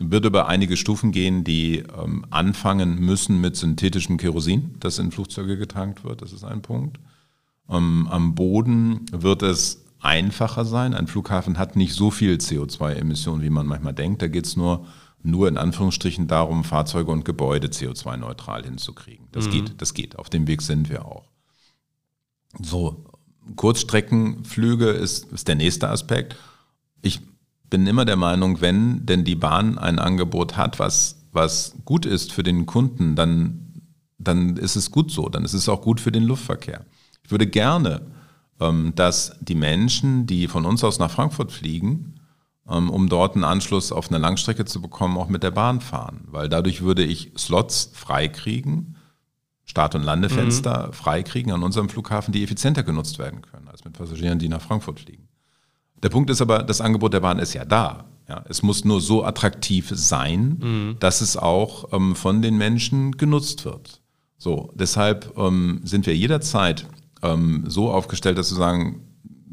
wird 0.00 0.24
über 0.24 0.48
einige 0.48 0.78
Stufen 0.78 1.12
gehen, 1.12 1.44
die 1.44 1.80
ähm, 1.80 2.24
anfangen 2.30 2.98
müssen 3.00 3.38
mit 3.38 3.56
synthetischem 3.56 4.16
Kerosin, 4.16 4.76
das 4.80 4.98
in 4.98 5.10
Flugzeuge 5.10 5.58
getankt 5.58 6.04
wird. 6.04 6.22
Das 6.22 6.32
ist 6.32 6.44
ein 6.44 6.62
Punkt. 6.62 6.98
Ähm, 7.68 8.08
am 8.10 8.34
Boden 8.34 9.04
wird 9.12 9.42
es 9.42 9.84
einfacher 10.00 10.64
sein. 10.64 10.94
Ein 10.94 11.06
Flughafen 11.06 11.58
hat 11.58 11.76
nicht 11.76 11.92
so 11.92 12.10
viel 12.10 12.36
CO2-Emissionen, 12.36 13.42
wie 13.42 13.50
man 13.50 13.66
manchmal 13.66 13.92
denkt. 13.92 14.22
Da 14.22 14.28
geht 14.28 14.46
es 14.46 14.56
nur, 14.56 14.86
nur 15.22 15.48
in 15.48 15.56
Anführungsstrichen 15.56 16.28
darum, 16.28 16.64
Fahrzeuge 16.64 17.10
und 17.10 17.24
Gebäude 17.24 17.68
CO2-neutral 17.68 18.64
hinzukriegen. 18.64 19.26
Das 19.32 19.50
geht, 19.50 19.80
das 19.80 19.94
geht. 19.94 20.18
Auf 20.18 20.30
dem 20.30 20.46
Weg 20.46 20.62
sind 20.62 20.88
wir 20.88 21.04
auch. 21.04 21.24
So, 22.62 23.04
Kurzstreckenflüge 23.56 24.88
ist, 24.90 25.32
ist 25.32 25.48
der 25.48 25.56
nächste 25.56 25.88
Aspekt. 25.88 26.36
Ich 27.02 27.20
bin 27.70 27.86
immer 27.86 28.04
der 28.04 28.16
Meinung, 28.16 28.60
wenn 28.60 29.04
denn 29.04 29.24
die 29.24 29.34
Bahn 29.34 29.78
ein 29.78 29.98
Angebot 29.98 30.56
hat, 30.56 30.78
was, 30.78 31.26
was 31.32 31.74
gut 31.84 32.06
ist 32.06 32.32
für 32.32 32.42
den 32.42 32.66
Kunden, 32.66 33.14
dann, 33.14 33.82
dann 34.18 34.56
ist 34.56 34.76
es 34.76 34.90
gut 34.90 35.10
so, 35.10 35.28
dann 35.28 35.44
ist 35.44 35.54
es 35.54 35.68
auch 35.68 35.82
gut 35.82 36.00
für 36.00 36.12
den 36.12 36.24
Luftverkehr. 36.24 36.86
Ich 37.24 37.30
würde 37.30 37.46
gerne, 37.46 38.02
ähm, 38.60 38.92
dass 38.94 39.36
die 39.40 39.54
Menschen, 39.54 40.26
die 40.26 40.48
von 40.48 40.64
uns 40.64 40.82
aus 40.82 40.98
nach 40.98 41.10
Frankfurt 41.10 41.52
fliegen, 41.52 42.17
um 42.68 43.08
dort 43.08 43.34
einen 43.34 43.44
Anschluss 43.44 43.92
auf 43.92 44.10
eine 44.10 44.18
Langstrecke 44.18 44.64
zu 44.64 44.82
bekommen, 44.82 45.16
auch 45.16 45.28
mit 45.28 45.42
der 45.42 45.50
Bahn 45.50 45.80
fahren, 45.80 46.24
weil 46.26 46.48
dadurch 46.48 46.82
würde 46.82 47.02
ich 47.02 47.32
Slots 47.36 47.90
freikriegen, 47.94 48.96
Start- 49.64 49.94
und 49.94 50.02
Landefenster 50.02 50.92
freikriegen 50.92 51.52
an 51.52 51.62
unserem 51.62 51.88
Flughafen, 51.88 52.32
die 52.32 52.42
effizienter 52.42 52.82
genutzt 52.82 53.18
werden 53.18 53.42
können 53.42 53.68
als 53.68 53.84
mit 53.84 53.94
Passagieren, 53.94 54.38
die 54.38 54.48
nach 54.48 54.62
Frankfurt 54.62 55.00
fliegen. 55.00 55.28
Der 56.02 56.08
Punkt 56.10 56.30
ist 56.30 56.40
aber, 56.40 56.62
das 56.62 56.80
Angebot 56.80 57.12
der 57.12 57.20
Bahn 57.20 57.38
ist 57.38 57.54
ja 57.54 57.64
da. 57.64 58.04
Ja, 58.28 58.44
es 58.48 58.62
muss 58.62 58.84
nur 58.84 59.00
so 59.00 59.24
attraktiv 59.24 59.90
sein, 59.90 60.96
dass 61.00 61.22
es 61.22 61.36
auch 61.38 61.92
ähm, 61.92 62.14
von 62.14 62.42
den 62.42 62.58
Menschen 62.58 63.12
genutzt 63.16 63.64
wird. 63.64 64.02
So, 64.36 64.70
deshalb 64.74 65.32
ähm, 65.38 65.80
sind 65.84 66.06
wir 66.06 66.14
jederzeit 66.14 66.86
ähm, 67.22 67.64
so 67.66 67.90
aufgestellt, 67.90 68.36
dass 68.36 68.52
wir 68.52 68.58
sagen, 68.58 69.07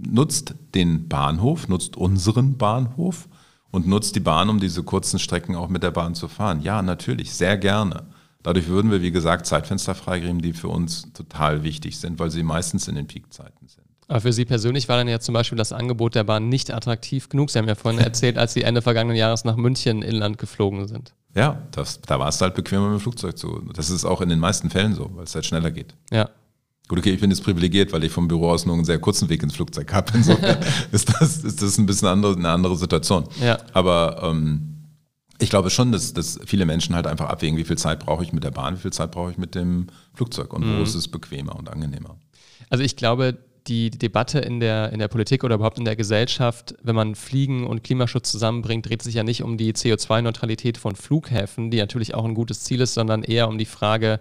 nutzt 0.08 0.56
den 0.74 1.08
Bahnhof, 1.08 1.68
nutzt 1.68 1.98
unseren 1.98 2.58
Bahnhof 2.58 3.28
und 3.72 3.88
nutzt 3.88 4.15
die 4.15 4.22
Bahn, 4.22 4.50
um 4.50 4.60
diese 4.60 4.84
kurzen 4.84 5.20
Strecken 5.20 5.56
auch 5.56 5.70
mit 5.70 5.84
der 5.84 5.91
Bahn 5.91 6.15
zu 6.15 6.28
fahren. 6.28 6.62
Ja, 6.62 6.82
natürlich, 6.82 7.34
sehr 7.34 7.58
gerne. 7.58 8.04
Dadurch 8.44 8.68
würden 8.68 8.91
wir, 8.91 9.02
wie 9.02 9.12
gesagt, 9.12 9.48
Zeitfenster 9.48 9.96
freigeben, 9.96 10.41
die 10.41 10.54
für 10.54 10.68
uns 10.68 11.12
total 11.13 11.63
wichtig 11.63 12.00
sind, 12.00 12.20
weil 12.20 12.30
sie 12.30 12.44
meistens 12.44 12.88
in 12.88 12.96
den 12.96 13.08
Peakzeiten 13.08 13.68
sind. 13.68 13.86
Aber 14.08 14.22
für 14.22 14.34
Sie 14.34 14.46
persönlich 14.46 14.88
war 14.88 14.98
dann 14.98 15.08
ja 15.08 15.20
zum 15.20 15.34
Beispiel 15.34 15.58
das 15.58 15.72
Angebot 15.72 16.13
der 16.13 16.24
Bahn 16.24 16.48
nicht 16.48 16.72
attraktiv 16.72 17.28
genug. 17.28 17.50
Sie 17.50 17.58
haben 17.58 17.68
ja 17.68 17.76
vorhin 17.76 18.00
erzählt, 18.00 18.38
als 18.38 18.54
Sie 18.54 18.62
Ende 18.62 18.84
vergangenen 18.84 19.18
Jahres 19.18 19.46
nach 19.46 19.56
München 19.56 20.04
inland 20.04 20.38
geflogen 20.38 20.88
sind. 20.88 21.13
Ja, 21.34 21.63
das, 21.72 22.02
da 22.02 22.20
war 22.20 22.30
es 22.30 22.39
halt 22.39 22.54
bequemer 22.54 22.89
mit 22.89 23.00
dem 23.00 23.02
Flugzeug 23.02 23.38
zu. 23.38 23.62
Das 23.74 23.89
ist 23.89 24.06
auch 24.06 24.22
in 24.22 24.30
den 24.30 24.39
meisten 24.39 24.70
Fällen 24.70 24.94
so, 24.94 25.10
weil 25.15 25.24
es 25.24 25.34
halt 25.34 25.46
schneller 25.46 25.72
geht. 25.72 25.96
Ja. 26.12 26.30
Gut, 26.88 27.00
okay, 27.00 27.12
ich 27.12 27.19
bin 27.19 27.32
jetzt 27.32 27.43
privilegiert, 27.43 27.93
weil 27.93 28.04
ich 28.04 28.12
vom 28.12 28.28
Büro 28.28 28.52
aus 28.52 28.65
nur 28.65 28.76
einen 28.76 28.86
sehr 28.86 29.00
kurzen 29.00 29.28
Weg 29.30 29.41
ins 29.41 29.56
Flugzeug 29.56 29.91
habe. 29.91 30.12
Insofern 30.15 30.58
ist 30.91 31.10
das, 31.19 31.38
ist 31.43 31.62
das 31.62 31.78
ein 31.78 31.86
bisschen 31.86 32.08
andere, 32.08 32.36
eine 32.36 32.50
andere 32.50 32.76
Situation. 32.76 33.28
Ja. 33.41 33.58
Aber 33.74 34.21
ähm, 34.24 34.76
ich 35.39 35.50
glaube 35.50 35.69
schon, 35.69 35.91
dass, 35.91 36.13
dass 36.13 36.39
viele 36.45 36.65
Menschen 36.65 36.95
halt 36.95 37.08
einfach 37.08 37.28
abwägen, 37.28 37.58
wie 37.58 37.63
viel 37.63 37.78
Zeit 37.78 38.00
brauche 38.00 38.24
ich 38.24 38.34
mit 38.34 38.43
der 38.43 38.52
Bahn, 38.52 38.76
wie 38.76 38.82
viel 38.82 38.93
Zeit 38.93 39.12
brauche 39.12 39.32
ich 39.32 39.38
mit 39.38 39.56
dem 39.56 39.88
Flugzeug 40.13 40.54
und 40.54 40.63
wo 40.63 40.84
ist 40.84 40.95
es 40.95 41.08
bequemer 41.08 41.56
und 41.56 41.69
angenehmer. 41.69 42.17
Also 42.69 42.84
ich 42.84 42.95
glaube, 42.95 43.38
die 43.67 43.89
Debatte 43.89 44.39
in 44.39 44.60
der, 44.60 44.91
in 44.91 45.00
der 45.00 45.08
Politik 45.08 45.43
oder 45.43 45.56
überhaupt 45.56 45.80
in 45.80 45.86
der 45.86 45.95
Gesellschaft, 45.95 46.76
wenn 46.84 46.95
man 46.95 47.15
Fliegen 47.15 47.65
und 47.65 47.84
Klimaschutz 47.84 48.32
zusammenbringt, 48.32 48.88
dreht 48.88 49.02
sich 49.02 49.15
ja 49.15 49.24
nicht 49.24 49.41
um 49.41 49.58
die 49.58 49.74
CO2-Neutralität 49.74 50.78
von 50.78 50.95
Flughäfen, 50.95 51.71
die 51.71 51.78
natürlich 51.78 52.13
auch 52.13 52.26
ein 52.26 52.36
gutes 52.36 52.62
Ziel 52.62 52.82
ist, 52.82 52.93
sondern 52.93 53.24
eher 53.24 53.48
um 53.48 53.58
die 53.58 53.65
Frage, 53.65 54.19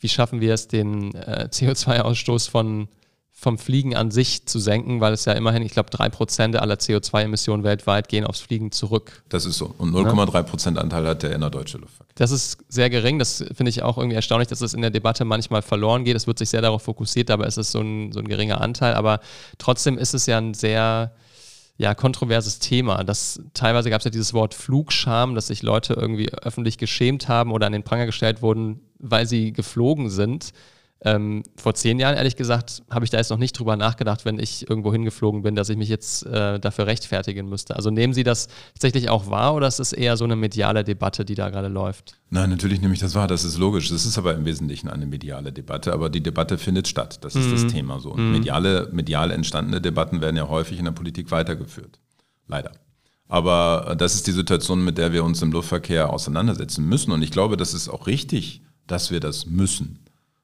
wie 0.00 0.08
schaffen 0.08 0.40
wir 0.40 0.54
es, 0.54 0.66
den 0.66 1.14
äh, 1.14 1.48
CO2-Ausstoß 1.50 2.50
von, 2.50 2.88
vom 3.32 3.58
Fliegen 3.58 3.94
an 3.94 4.10
sich 4.10 4.46
zu 4.46 4.58
senken, 4.58 5.00
weil 5.00 5.12
es 5.12 5.26
ja 5.26 5.34
immerhin, 5.34 5.62
ich 5.62 5.72
glaube, 5.72 5.90
drei 5.90 6.08
Prozent 6.08 6.56
aller 6.56 6.74
CO2-Emissionen 6.74 7.64
weltweit 7.64 8.08
gehen 8.08 8.24
aufs 8.24 8.40
Fliegen 8.40 8.72
zurück. 8.72 9.22
Das 9.28 9.44
ist 9.44 9.58
so. 9.58 9.74
Und 9.78 9.92
0,3 9.94 10.42
Prozent 10.42 10.78
Anteil 10.78 11.06
hat 11.06 11.22
der 11.22 11.32
innerdeutsche 11.32 11.78
Luftverkehr. 11.78 12.14
Das 12.16 12.30
ist 12.30 12.58
sehr 12.68 12.90
gering. 12.90 13.18
Das 13.18 13.44
finde 13.54 13.70
ich 13.70 13.82
auch 13.82 13.98
irgendwie 13.98 14.16
erstaunlich, 14.16 14.48
dass 14.48 14.62
es 14.62 14.74
in 14.74 14.80
der 14.80 14.90
Debatte 14.90 15.24
manchmal 15.24 15.62
verloren 15.62 16.04
geht. 16.04 16.16
Es 16.16 16.26
wird 16.26 16.38
sich 16.38 16.50
sehr 16.50 16.62
darauf 16.62 16.82
fokussiert, 16.82 17.30
aber 17.30 17.46
es 17.46 17.56
ist 17.56 17.72
so 17.72 17.80
ein, 17.80 18.12
so 18.12 18.20
ein 18.20 18.28
geringer 18.28 18.60
Anteil. 18.60 18.94
Aber 18.94 19.20
trotzdem 19.58 19.98
ist 19.98 20.14
es 20.14 20.26
ja 20.26 20.38
ein 20.38 20.54
sehr, 20.54 21.12
ja, 21.80 21.94
kontroverses 21.94 22.58
Thema. 22.58 23.04
Das, 23.04 23.40
teilweise 23.54 23.88
gab 23.88 24.00
es 24.00 24.04
ja 24.04 24.10
dieses 24.10 24.34
Wort 24.34 24.52
Flugscham, 24.52 25.34
dass 25.34 25.46
sich 25.46 25.62
Leute 25.62 25.94
irgendwie 25.94 26.30
öffentlich 26.30 26.76
geschämt 26.76 27.26
haben 27.26 27.52
oder 27.52 27.66
an 27.66 27.72
den 27.72 27.84
Pranger 27.84 28.04
gestellt 28.04 28.42
wurden, 28.42 28.80
weil 28.98 29.24
sie 29.24 29.54
geflogen 29.54 30.10
sind. 30.10 30.52
Ähm, 31.02 31.42
vor 31.56 31.74
zehn 31.74 31.98
Jahren, 31.98 32.14
ehrlich 32.14 32.36
gesagt, 32.36 32.82
habe 32.90 33.06
ich 33.06 33.10
da 33.10 33.16
jetzt 33.16 33.30
noch 33.30 33.38
nicht 33.38 33.58
drüber 33.58 33.76
nachgedacht, 33.76 34.26
wenn 34.26 34.38
ich 34.38 34.68
irgendwo 34.68 34.92
hingeflogen 34.92 35.40
bin, 35.40 35.54
dass 35.54 35.70
ich 35.70 35.78
mich 35.78 35.88
jetzt 35.88 36.26
äh, 36.26 36.60
dafür 36.60 36.86
rechtfertigen 36.86 37.48
müsste. 37.48 37.74
Also 37.74 37.90
nehmen 37.90 38.12
Sie 38.12 38.22
das 38.22 38.48
tatsächlich 38.74 39.08
auch 39.08 39.30
wahr 39.30 39.54
oder 39.54 39.66
ist 39.66 39.80
es 39.80 39.94
eher 39.94 40.18
so 40.18 40.24
eine 40.24 40.36
mediale 40.36 40.84
Debatte, 40.84 41.24
die 41.24 41.34
da 41.34 41.48
gerade 41.48 41.68
läuft? 41.68 42.18
Nein, 42.28 42.50
natürlich 42.50 42.82
nehme 42.82 42.92
ich 42.92 43.00
das 43.00 43.14
wahr, 43.14 43.28
das 43.28 43.44
ist 43.44 43.56
logisch. 43.56 43.88
Das 43.88 44.04
ist 44.04 44.18
aber 44.18 44.34
im 44.34 44.44
Wesentlichen 44.44 44.88
eine 44.88 45.06
mediale 45.06 45.52
Debatte, 45.52 45.94
aber 45.94 46.10
die 46.10 46.22
Debatte 46.22 46.58
findet 46.58 46.86
statt. 46.86 47.24
Das 47.24 47.34
ist 47.34 47.46
mhm. 47.46 47.52
das 47.52 47.66
Thema 47.68 47.98
so. 47.98 48.10
Und 48.10 48.26
mhm. 48.26 48.32
mediale, 48.32 48.90
medial 48.92 49.30
entstandene 49.30 49.80
Debatten 49.80 50.20
werden 50.20 50.36
ja 50.36 50.48
häufig 50.48 50.78
in 50.78 50.84
der 50.84 50.92
Politik 50.92 51.30
weitergeführt. 51.30 51.98
Leider. 52.46 52.72
Aber 53.26 53.94
das 53.96 54.14
ist 54.16 54.26
die 54.26 54.32
Situation, 54.32 54.84
mit 54.84 54.98
der 54.98 55.12
wir 55.12 55.24
uns 55.24 55.40
im 55.40 55.52
Luftverkehr 55.52 56.12
auseinandersetzen 56.12 56.84
müssen. 56.84 57.12
Und 57.12 57.22
ich 57.22 57.30
glaube, 57.30 57.56
das 57.56 57.72
ist 57.72 57.88
auch 57.88 58.06
richtig, 58.06 58.62
dass 58.86 59.10
wir 59.10 59.20
das 59.20 59.46
müssen. 59.46 60.00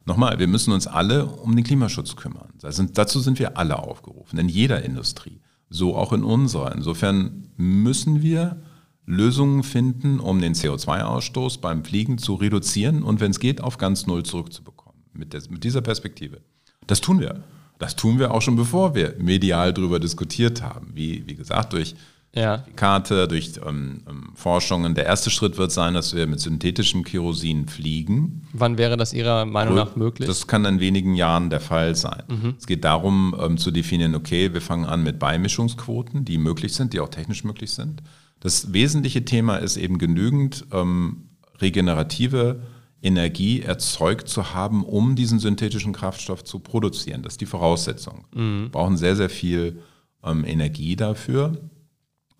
Nochmal, 0.06 0.38
wir 0.38 0.46
müssen 0.46 0.72
uns 0.72 0.86
alle 0.86 1.26
um 1.26 1.56
den 1.56 1.64
Klimaschutz 1.64 2.14
kümmern. 2.14 2.52
dazu 2.92 3.20
sind 3.20 3.40
wir 3.40 3.58
alle 3.58 3.78
aufgerufen, 3.78 4.38
in 4.38 4.48
jeder 4.48 4.82
Industrie, 4.82 5.40
so 5.68 5.96
auch 5.96 6.12
in 6.12 6.22
unserer. 6.22 6.72
Insofern 6.72 7.48
müssen 7.56 8.22
wir 8.22 8.62
Lösungen 9.04 9.64
finden, 9.64 10.20
um 10.20 10.40
den 10.40 10.54
CO2-Ausstoß 10.54 11.60
beim 11.60 11.84
Fliegen 11.84 12.18
zu 12.18 12.34
reduzieren 12.34 13.02
und 13.02 13.20
wenn 13.20 13.32
es 13.32 13.40
geht, 13.40 13.60
auf 13.60 13.78
ganz 13.78 14.06
Null 14.06 14.22
zurückzubekommen. 14.22 15.02
Mit, 15.12 15.32
der, 15.32 15.42
mit 15.50 15.64
dieser 15.64 15.80
Perspektive. 15.80 16.40
Das 16.86 17.00
tun 17.00 17.20
wir. 17.20 17.42
Das 17.78 17.96
tun 17.96 18.18
wir 18.18 18.32
auch 18.32 18.42
schon 18.42 18.56
bevor 18.56 18.94
wir 18.94 19.16
medial 19.18 19.72
darüber 19.74 19.98
diskutiert 19.98 20.62
haben. 20.62 20.92
Wie, 20.94 21.26
wie 21.26 21.34
gesagt, 21.34 21.72
durch 21.72 21.94
ja. 22.36 22.64
Karte, 22.76 23.26
durch 23.26 23.52
ähm, 23.66 24.02
ähm, 24.08 24.30
Forschungen. 24.34 24.94
Der 24.94 25.06
erste 25.06 25.30
Schritt 25.30 25.56
wird 25.56 25.72
sein, 25.72 25.94
dass 25.94 26.14
wir 26.14 26.26
mit 26.26 26.38
synthetischem 26.38 27.02
Kerosin 27.02 27.66
fliegen. 27.66 28.46
Wann 28.52 28.78
wäre 28.78 28.96
das 28.96 29.12
Ihrer 29.12 29.46
Meinung 29.46 29.74
nach 29.74 29.96
möglich? 29.96 30.28
Das 30.28 30.46
kann 30.46 30.64
in 30.66 30.78
wenigen 30.78 31.14
Jahren 31.14 31.50
der 31.50 31.60
Fall 31.60 31.94
sein. 31.94 32.22
Mhm. 32.28 32.54
Es 32.58 32.66
geht 32.66 32.84
darum 32.84 33.34
ähm, 33.40 33.56
zu 33.56 33.70
definieren, 33.70 34.14
okay, 34.14 34.52
wir 34.52 34.60
fangen 34.60 34.84
an 34.84 35.02
mit 35.02 35.18
Beimischungsquoten, 35.18 36.24
die 36.24 36.38
möglich 36.38 36.74
sind, 36.74 36.92
die 36.92 37.00
auch 37.00 37.08
technisch 37.08 37.42
möglich 37.42 37.72
sind. 37.72 38.02
Das 38.40 38.72
wesentliche 38.72 39.24
Thema 39.24 39.56
ist 39.56 39.76
eben 39.76 39.98
genügend 39.98 40.66
ähm, 40.72 41.30
regenerative 41.60 42.60
Energie 43.02 43.62
erzeugt 43.62 44.28
zu 44.28 44.54
haben, 44.54 44.84
um 44.84 45.16
diesen 45.16 45.38
synthetischen 45.38 45.92
Kraftstoff 45.92 46.44
zu 46.44 46.58
produzieren. 46.58 47.22
Das 47.22 47.34
ist 47.34 47.40
die 47.40 47.46
Voraussetzung. 47.46 48.24
Mhm. 48.34 48.62
Wir 48.64 48.68
brauchen 48.70 48.96
sehr, 48.96 49.16
sehr 49.16 49.30
viel 49.30 49.80
ähm, 50.24 50.44
Energie 50.44 50.96
dafür. 50.96 51.56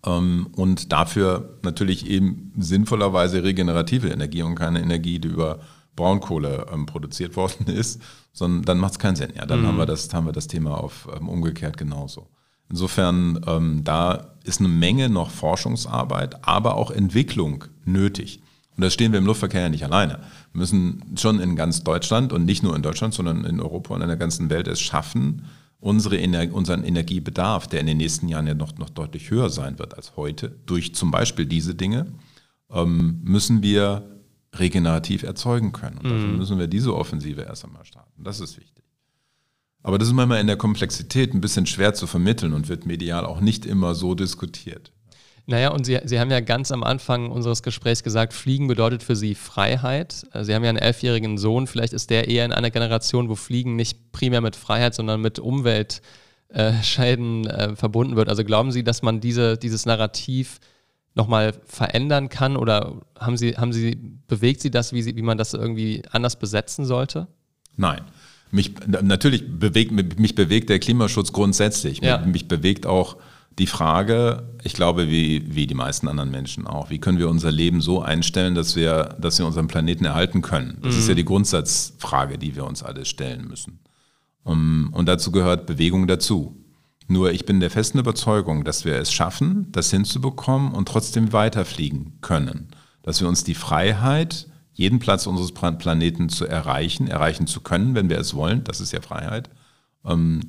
Ähm, 0.07 0.47
und 0.55 0.91
dafür 0.91 1.57
natürlich 1.63 2.07
eben 2.07 2.53
sinnvollerweise 2.57 3.43
regenerative 3.43 4.09
Energie 4.09 4.41
und 4.41 4.55
keine 4.55 4.81
Energie, 4.81 5.19
die 5.19 5.27
über 5.27 5.59
Braunkohle 5.95 6.67
ähm, 6.71 6.85
produziert 6.85 7.35
worden 7.35 7.67
ist, 7.73 8.01
sondern 8.31 8.63
dann 8.63 8.77
macht 8.79 8.93
es 8.93 8.99
keinen 8.99 9.15
Sinn. 9.15 9.33
Ja, 9.35 9.45
dann 9.45 9.61
mhm. 9.61 9.67
haben, 9.67 9.77
wir 9.77 9.85
das, 9.85 10.13
haben 10.13 10.25
wir 10.25 10.33
das 10.33 10.47
Thema 10.47 10.75
auf 10.75 11.07
ähm, 11.15 11.27
umgekehrt 11.27 11.77
genauso. 11.77 12.27
Insofern, 12.69 13.81
da 13.85 14.35
ist 14.43 14.59
eine 14.59 14.67
Menge 14.67 15.07
noch 15.07 15.29
Forschungsarbeit, 15.29 16.45
aber 16.45 16.75
auch 16.75 16.91
Entwicklung 16.91 17.63
nötig. 17.85 18.41
Und 18.75 18.83
da 18.83 18.89
stehen 18.89 19.13
wir 19.13 19.19
im 19.19 19.25
Luftverkehr 19.25 19.61
ja 19.61 19.69
nicht 19.69 19.85
alleine. 19.85 20.19
Wir 20.51 20.59
müssen 20.59 21.01
schon 21.15 21.39
in 21.39 21.55
ganz 21.55 21.85
Deutschland 21.85 22.33
und 22.33 22.43
nicht 22.43 22.63
nur 22.63 22.75
in 22.75 22.81
Deutschland, 22.81 23.13
sondern 23.13 23.45
in 23.45 23.61
Europa 23.61 23.95
und 23.95 24.01
in 24.01 24.09
der 24.09 24.17
ganzen 24.17 24.49
Welt 24.49 24.67
es 24.67 24.81
schaffen, 24.81 25.45
unsere 25.79 26.17
Ener 26.17 26.53
unseren 26.53 26.83
Energiebedarf, 26.83 27.67
der 27.67 27.79
in 27.79 27.87
den 27.87 27.97
nächsten 27.97 28.27
Jahren 28.27 28.47
ja 28.47 28.53
noch, 28.53 28.77
noch 28.77 28.89
deutlich 28.89 29.29
höher 29.29 29.49
sein 29.49 29.79
wird 29.79 29.95
als 29.95 30.15
heute, 30.15 30.49
durch 30.65 30.95
zum 30.95 31.11
Beispiel 31.11 31.45
diese 31.45 31.75
Dinge, 31.75 32.13
ähm, 32.71 33.21
müssen 33.23 33.61
wir 33.61 34.21
regenerativ 34.55 35.23
erzeugen 35.23 35.71
können. 35.71 35.97
Und 35.97 36.05
dafür 36.05 36.27
mhm. 36.27 36.37
müssen 36.37 36.59
wir 36.59 36.67
diese 36.67 36.95
Offensive 36.95 37.41
erst 37.41 37.65
einmal 37.65 37.85
starten. 37.85 38.23
Das 38.23 38.39
ist 38.39 38.57
wichtig. 38.57 38.83
Aber 39.83 39.97
das 39.97 40.07
ist 40.07 40.13
manchmal 40.13 40.41
in 40.41 40.47
der 40.47 40.57
Komplexität 40.57 41.33
ein 41.33 41.41
bisschen 41.41 41.65
schwer 41.65 41.93
zu 41.93 42.07
vermitteln 42.07 42.53
und 42.53 42.67
wird 42.67 42.85
medial 42.85 43.25
auch 43.25 43.39
nicht 43.39 43.65
immer 43.65 43.95
so 43.95 44.15
diskutiert. 44.15 44.91
Naja, 45.49 45.69
und 45.69 45.85
Sie, 45.85 45.97
Sie 46.03 46.19
haben 46.19 46.29
ja 46.29 46.41
ganz 46.41 46.73
am 46.73 46.83
Anfang 46.83 47.31
unseres 47.31 47.63
Gesprächs 47.63 48.03
gesagt, 48.03 48.33
Fliegen 48.33 48.67
bedeutet 48.67 49.01
für 49.01 49.15
Sie 49.15 49.33
Freiheit. 49.33 50.27
Äh, 50.33 50.43
Sie 50.43 50.53
haben 50.53 50.63
ja 50.63 50.69
einen 50.69 50.77
elfjährigen 50.77 51.37
Sohn, 51.37 51.67
vielleicht 51.67 51.93
ist 51.93 52.09
der 52.09 52.27
eher 52.27 52.43
in 52.43 52.51
einer 52.51 52.69
Generation, 52.69 53.29
wo 53.29 53.35
Fliegen 53.35 53.77
nicht 53.77 54.11
primär 54.11 54.41
mit 54.41 54.57
Freiheit, 54.57 54.93
sondern 54.93 55.21
mit 55.21 55.39
Umweltschäden 55.39 57.47
äh, 57.47 57.77
verbunden 57.77 58.17
wird. 58.17 58.27
Also 58.27 58.43
glauben 58.43 58.73
Sie, 58.73 58.83
dass 58.83 59.01
man 59.01 59.21
diese, 59.21 59.57
dieses 59.57 59.85
Narrativ 59.85 60.59
nochmal 61.15 61.53
verändern 61.65 62.27
kann 62.27 62.57
oder 62.57 62.95
haben 63.17 63.37
Sie, 63.37 63.55
haben 63.55 63.71
Sie, 63.71 63.97
bewegt 64.27 64.59
Sie 64.59 64.69
das, 64.69 64.91
wie, 64.91 65.01
Sie, 65.01 65.15
wie 65.15 65.21
man 65.21 65.37
das 65.37 65.53
irgendwie 65.53 66.03
anders 66.11 66.37
besetzen 66.37 66.83
sollte? 66.83 67.27
Nein. 67.77 68.01
Mich, 68.51 68.73
natürlich 68.85 69.59
bewegt, 69.59 69.91
mich 69.91 70.35
bewegt 70.35 70.69
der 70.69 70.79
Klimaschutz 70.79 71.31
grundsätzlich. 71.31 72.01
Ja. 72.01 72.17
Mich, 72.17 72.27
mich 72.27 72.47
bewegt 72.49 72.85
auch 72.85 73.15
die 73.59 73.67
Frage, 73.67 74.43
ich 74.63 74.73
glaube, 74.73 75.09
wie, 75.09 75.55
wie 75.55 75.65
die 75.65 75.73
meisten 75.73 76.07
anderen 76.07 76.29
Menschen 76.29 76.67
auch, 76.67 76.89
wie 76.89 76.99
können 76.99 77.17
wir 77.17 77.29
unser 77.29 77.51
Leben 77.51 77.81
so 77.81 78.01
einstellen, 78.01 78.53
dass 78.53 78.75
wir, 78.75 79.15
dass 79.19 79.39
wir 79.39 79.47
unseren 79.47 79.67
Planeten 79.67 80.05
erhalten 80.05 80.41
können? 80.41 80.77
Das 80.81 80.93
mhm. 80.93 80.99
ist 80.99 81.09
ja 81.09 81.15
die 81.15 81.25
Grundsatzfrage, 81.25 82.37
die 82.37 82.55
wir 82.55 82.65
uns 82.65 82.83
alle 82.83 83.05
stellen 83.05 83.47
müssen. 83.47 83.79
Um, 84.43 84.89
und 84.93 85.07
dazu 85.07 85.31
gehört 85.31 85.65
Bewegung 85.65 86.07
dazu. 86.07 86.55
Nur 87.07 87.31
ich 87.31 87.45
bin 87.45 87.59
der 87.59 87.71
festen 87.71 87.99
Überzeugung, 87.99 88.63
dass 88.63 88.85
wir 88.85 88.95
es 88.95 89.11
schaffen, 89.11 89.67
das 89.71 89.89
hinzubekommen 89.91 90.73
und 90.73 90.87
trotzdem 90.87 91.33
weiterfliegen 91.33 92.19
können. 92.21 92.69
Dass 93.01 93.21
wir 93.21 93.27
uns 93.27 93.43
die 93.43 93.55
Freiheit, 93.55 94.47
jeden 94.73 94.99
Platz 94.99 95.25
unseres 95.25 95.53
Planeten 95.53 96.29
zu 96.29 96.45
erreichen, 96.45 97.07
erreichen 97.07 97.47
zu 97.47 97.61
können, 97.61 97.95
wenn 97.95 98.09
wir 98.09 98.19
es 98.19 98.35
wollen, 98.35 98.63
das 98.65 98.81
ist 98.81 98.91
ja 98.93 99.01
Freiheit, 99.01 99.49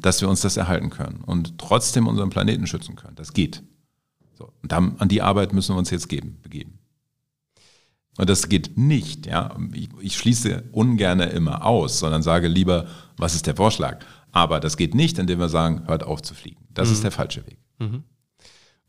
dass 0.00 0.20
wir 0.20 0.28
uns 0.28 0.40
das 0.40 0.56
erhalten 0.56 0.90
können 0.90 1.22
und 1.24 1.58
trotzdem 1.58 2.06
unseren 2.06 2.30
Planeten 2.30 2.66
schützen 2.66 2.96
können. 2.96 3.16
Das 3.16 3.32
geht. 3.32 3.62
So. 4.36 4.52
Und 4.62 4.72
dann, 4.72 4.96
an 4.98 5.08
die 5.08 5.22
Arbeit 5.22 5.52
müssen 5.52 5.74
wir 5.74 5.78
uns 5.78 5.90
jetzt 5.90 6.08
geben, 6.08 6.38
begeben. 6.42 6.78
Und 8.18 8.28
das 8.28 8.48
geht 8.48 8.76
nicht. 8.76 9.26
Ja? 9.26 9.56
Ich, 9.72 9.88
ich 10.00 10.16
schließe 10.16 10.64
ungern 10.72 11.20
immer 11.20 11.64
aus, 11.64 11.98
sondern 11.98 12.22
sage 12.22 12.48
lieber, 12.48 12.86
was 13.16 13.34
ist 13.34 13.46
der 13.46 13.56
Vorschlag? 13.56 14.04
Aber 14.32 14.60
das 14.60 14.76
geht 14.76 14.94
nicht, 14.94 15.18
indem 15.18 15.38
wir 15.38 15.48
sagen, 15.48 15.86
hört 15.86 16.04
auf 16.04 16.22
zu 16.22 16.34
fliegen. 16.34 16.66
Das 16.74 16.88
mhm. 16.88 16.94
ist 16.94 17.04
der 17.04 17.12
falsche 17.12 17.46
Weg. 17.46 17.58
Mhm. 17.78 18.04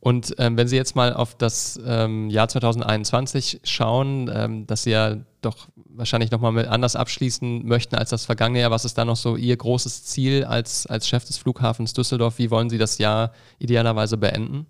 Und 0.02 0.34
ähm, 0.38 0.56
wenn 0.56 0.68
Sie 0.68 0.78
jetzt 0.78 0.96
mal 0.96 1.14
auf 1.14 1.36
das 1.36 1.80
ähm, 1.86 2.30
Jahr 2.30 2.48
2021 2.48 3.62
schauen, 3.64 4.32
ähm, 4.34 4.66
dass 4.66 4.84
Sie 4.84 4.92
ja 4.92 5.18
doch 5.42 5.68
wahrscheinlich 5.90 6.32
nochmal 6.32 6.68
anders 6.68 6.96
abschließen 6.96 7.66
möchten 7.66 7.96
als 7.96 8.10
das 8.10 8.26
vergangene 8.26 8.62
Jahr, 8.62 8.72
was 8.72 8.86
ist 8.86 8.98
da 8.98 9.04
noch 9.04 9.18
so 9.18 9.36
Ihr 9.36 9.58
großes 9.58 10.06
Ziel 10.06 10.46
als, 10.46 10.88
als 10.88 11.08
Chef 11.08 11.26
des 11.26 11.38
Flughafens 11.38 11.94
Düsseldorf? 11.94 12.38
Wie 12.38 12.50
wollen 12.50 12.70
Sie 12.70 12.78
das 12.78 12.98
Jahr 12.98 13.34
idealerweise 13.60 14.18
beenden? 14.18 14.68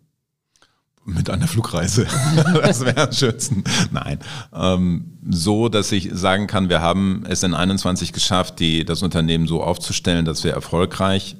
Mit 1.05 1.29
einer 1.29 1.47
Flugreise. 1.47 2.07
das 2.61 2.83
wäre 2.83 3.07
am 3.07 3.13
schönsten. 3.13 3.63
Nein. 3.91 4.19
Ähm, 4.53 5.17
so, 5.29 5.69
dass 5.69 5.91
ich 5.91 6.09
sagen 6.11 6.47
kann, 6.47 6.69
wir 6.69 6.81
haben 6.81 7.23
es 7.27 7.43
in 7.43 7.53
21 7.53 8.13
geschafft, 8.13 8.59
die, 8.59 8.83
das 8.83 9.01
Unternehmen 9.03 9.47
so 9.47 9.63
aufzustellen, 9.63 10.25
dass 10.25 10.43
wir 10.43 10.53
erfolgreich 10.53 11.35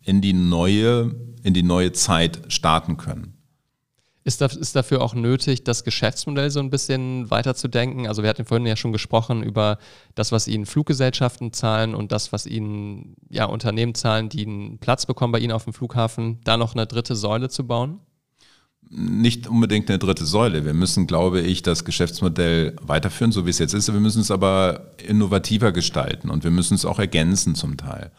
in 0.00 0.20
die 0.20 0.32
neue 0.32 1.14
in 1.42 1.54
die 1.54 1.62
neue 1.62 1.92
Zeit 1.92 2.40
starten 2.48 2.96
können. 2.96 3.42
Ist, 4.24 4.40
das, 4.40 4.54
ist 4.54 4.76
dafür 4.76 5.02
auch 5.02 5.14
nötig, 5.14 5.64
das 5.64 5.82
Geschäftsmodell 5.82 6.48
so 6.50 6.60
ein 6.60 6.70
bisschen 6.70 7.28
weiterzudenken? 7.30 8.06
Also 8.06 8.22
wir 8.22 8.30
hatten 8.30 8.44
vorhin 8.44 8.66
ja 8.66 8.76
schon 8.76 8.92
gesprochen 8.92 9.42
über 9.42 9.78
das, 10.14 10.30
was 10.30 10.46
Ihnen 10.46 10.64
Fluggesellschaften 10.64 11.52
zahlen 11.52 11.96
und 11.96 12.12
das, 12.12 12.32
was 12.32 12.46
Ihnen 12.46 13.16
ja, 13.30 13.46
Unternehmen 13.46 13.96
zahlen, 13.96 14.28
die 14.28 14.46
einen 14.46 14.78
Platz 14.78 15.06
bekommen 15.06 15.32
bei 15.32 15.40
Ihnen 15.40 15.50
auf 15.50 15.64
dem 15.64 15.72
Flughafen, 15.72 16.40
da 16.44 16.56
noch 16.56 16.74
eine 16.74 16.86
dritte 16.86 17.16
Säule 17.16 17.48
zu 17.48 17.66
bauen? 17.66 17.98
Nicht 18.88 19.48
unbedingt 19.48 19.88
eine 19.88 19.98
dritte 19.98 20.24
Säule. 20.24 20.64
Wir 20.64 20.74
müssen, 20.74 21.08
glaube 21.08 21.40
ich, 21.40 21.62
das 21.62 21.84
Geschäftsmodell 21.84 22.76
weiterführen, 22.80 23.32
so 23.32 23.44
wie 23.44 23.50
es 23.50 23.58
jetzt 23.58 23.74
ist. 23.74 23.92
Wir 23.92 23.98
müssen 23.98 24.20
es 24.20 24.30
aber 24.30 24.92
innovativer 25.04 25.72
gestalten 25.72 26.30
und 26.30 26.44
wir 26.44 26.50
müssen 26.52 26.74
es 26.74 26.84
auch 26.84 27.00
ergänzen 27.00 27.56
zum 27.56 27.76
Teil. 27.76 28.12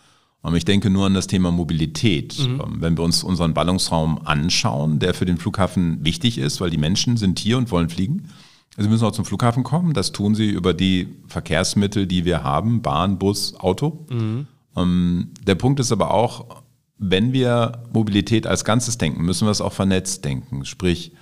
Ich 0.56 0.66
denke 0.66 0.89
nur 0.89 1.06
an 1.06 1.14
das 1.14 1.28
Thema 1.28 1.52
Mobilität. 1.52 2.38
Mhm. 2.38 2.62
Ähm, 2.62 2.76
wenn 2.80 2.98
wir 2.98 3.04
uns 3.04 3.24
unseren 3.24 3.54
Ballungsraum 3.54 4.20
anschauen, 4.26 5.00
der 5.00 5.14
für 5.14 5.26
den 5.26 5.38
Flughafen 5.38 6.04
wichtig 6.04 6.38
ist, 6.38 6.60
weil 6.60 6.70
die 6.70 6.78
Menschen 6.78 7.18
sind 7.18 7.39
hier 7.39 7.58
und 7.58 7.72
wollen 7.72 7.89
fliegen. 7.89 8.30
Sie 8.78 8.89
müssen 8.89 9.06
auch 9.06 9.12
zum 9.12 9.26
Flughafen 9.26 9.64
kommen. 9.64 9.94
Das 9.94 10.12
tun 10.12 10.36
sie 10.36 10.50
über 10.50 10.74
die 10.74 11.08
Verkehrsmittel, 11.28 12.08
die 12.08 12.26
wir 12.26 12.44
haben, 12.44 12.82
Bahn, 12.82 13.20
Bus, 13.20 13.56
Auto. 13.60 14.06
Mhm. 14.10 14.48
Ähm, 14.76 15.30
der 15.46 15.56
Punkt 15.56 15.80
ist 15.80 15.91
aber 15.91 16.14
auch, 16.14 16.64
wenn 16.98 17.34
wir 17.34 17.84
Mobilität 17.94 18.48
als 18.48 18.66
Ganzes 18.66 18.98
denken, 18.98 19.24
müssen 19.24 19.48
wir 19.48 19.52
es 19.52 19.62
auch 19.62 19.74
vernetzt 19.74 20.26
denken. 20.26 20.66
Sprich, 20.66 21.14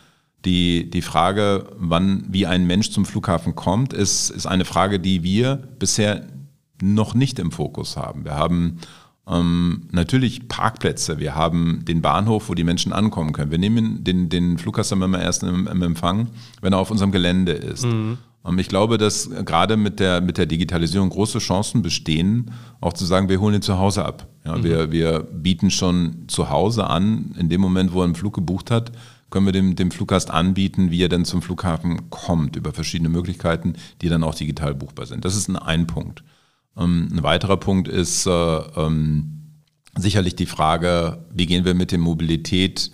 die, 0.45 0.89
die 0.89 1.01
Frage, 1.01 1.67
wann, 1.77 2.25
wie 2.29 2.47
ein 2.47 2.65
Mensch 2.65 2.91
zum 2.91 3.05
Flughafen 3.05 3.55
kommt, 3.55 3.93
ist, 3.93 4.29
ist 4.29 4.47
eine 4.47 4.65
Frage, 4.65 4.99
die 4.99 5.23
wir 5.23 5.55
bisher 5.55 6.27
noch 6.81 7.13
nicht 7.13 7.37
im 7.37 7.51
Fokus 7.51 7.95
haben. 7.97 8.25
Wir 8.25 8.35
haben 8.35 8.79
Ähm, 9.27 9.83
natürlich 9.91 10.47
Parkplätze. 10.47 11.19
Wir 11.19 11.35
haben 11.35 11.85
den 11.85 12.01
Bahnhof, 12.01 12.49
wo 12.49 12.55
die 12.55 12.63
Menschen 12.63 12.91
ankommen 12.91 13.33
können. 13.33 13.51
Wir 13.51 13.59
nehmen 13.59 14.03
den, 14.03 14.29
den 14.29 14.57
Flughafen 14.57 15.01
immer 15.01 15.21
erst 15.21 15.43
im, 15.43 15.67
im 15.67 15.81
Empfang, 15.83 16.29
wenn 16.61 16.73
er 16.73 16.79
auf 16.79 16.91
unserem 16.91 17.11
Gelände 17.11 17.51
ist. 17.51 17.85
Mhm. 17.85 18.17
Ähm, 18.45 18.59
ich 18.59 18.67
glaube, 18.67 18.97
dass 18.97 19.29
gerade 19.45 19.77
mit 19.77 19.99
der, 19.99 20.21
mit 20.21 20.37
der 20.37 20.47
Digitalisierung 20.47 21.09
große 21.09 21.39
Chancen 21.39 21.81
bestehen, 21.81 22.51
auch 22.79 22.93
zu 22.93 23.05
sagen, 23.05 23.29
wir 23.29 23.39
holen 23.39 23.55
ihn 23.55 23.61
zu 23.61 23.77
Hause 23.77 24.05
ab. 24.05 24.27
Ja, 24.43 24.57
mhm. 24.57 24.63
wir, 24.63 24.91
wir 24.91 25.19
bieten 25.19 25.69
schon 25.69 26.23
zu 26.27 26.49
Hause 26.49 26.87
an, 26.87 27.35
in 27.37 27.49
dem 27.49 27.61
Moment, 27.61 27.93
wo 27.93 28.01
er 28.01 28.05
einen 28.05 28.15
Flug 28.15 28.33
gebucht 28.33 28.71
hat, 28.71 28.91
können 29.29 29.45
wir 29.45 29.53
dem, 29.53 29.75
dem 29.75 29.91
Fluggast 29.91 30.29
anbieten, 30.29 30.91
wie 30.91 31.01
er 31.01 31.09
dann 31.09 31.25
zum 31.25 31.41
Flughafen 31.41 32.09
kommt, 32.09 32.57
über 32.57 32.73
verschiedene 32.73 33.09
Möglichkeiten, 33.09 33.75
die 34.01 34.09
dann 34.09 34.23
auch 34.23 34.35
digital 34.35 34.75
buchbar 34.75 35.05
sind. 35.05 35.23
Das 35.23 35.35
ist 35.35 35.47
ein, 35.47 35.55
ein 35.55 35.87
Punkt. 35.87 36.23
Ähm, 36.77 37.09
ein 37.11 37.23
weiterer 37.23 37.57
Punkt 37.57 37.87
ist 37.87 38.25
äh, 38.25 38.31
ähm, 38.31 39.41
sicherlich 39.95 40.35
die 40.35 40.45
Frage, 40.45 41.25
wie 41.33 41.45
gehen 41.45 41.65
wir 41.65 41.73
mit 41.73 41.91
der 41.91 41.99
Mobilität 41.99 42.91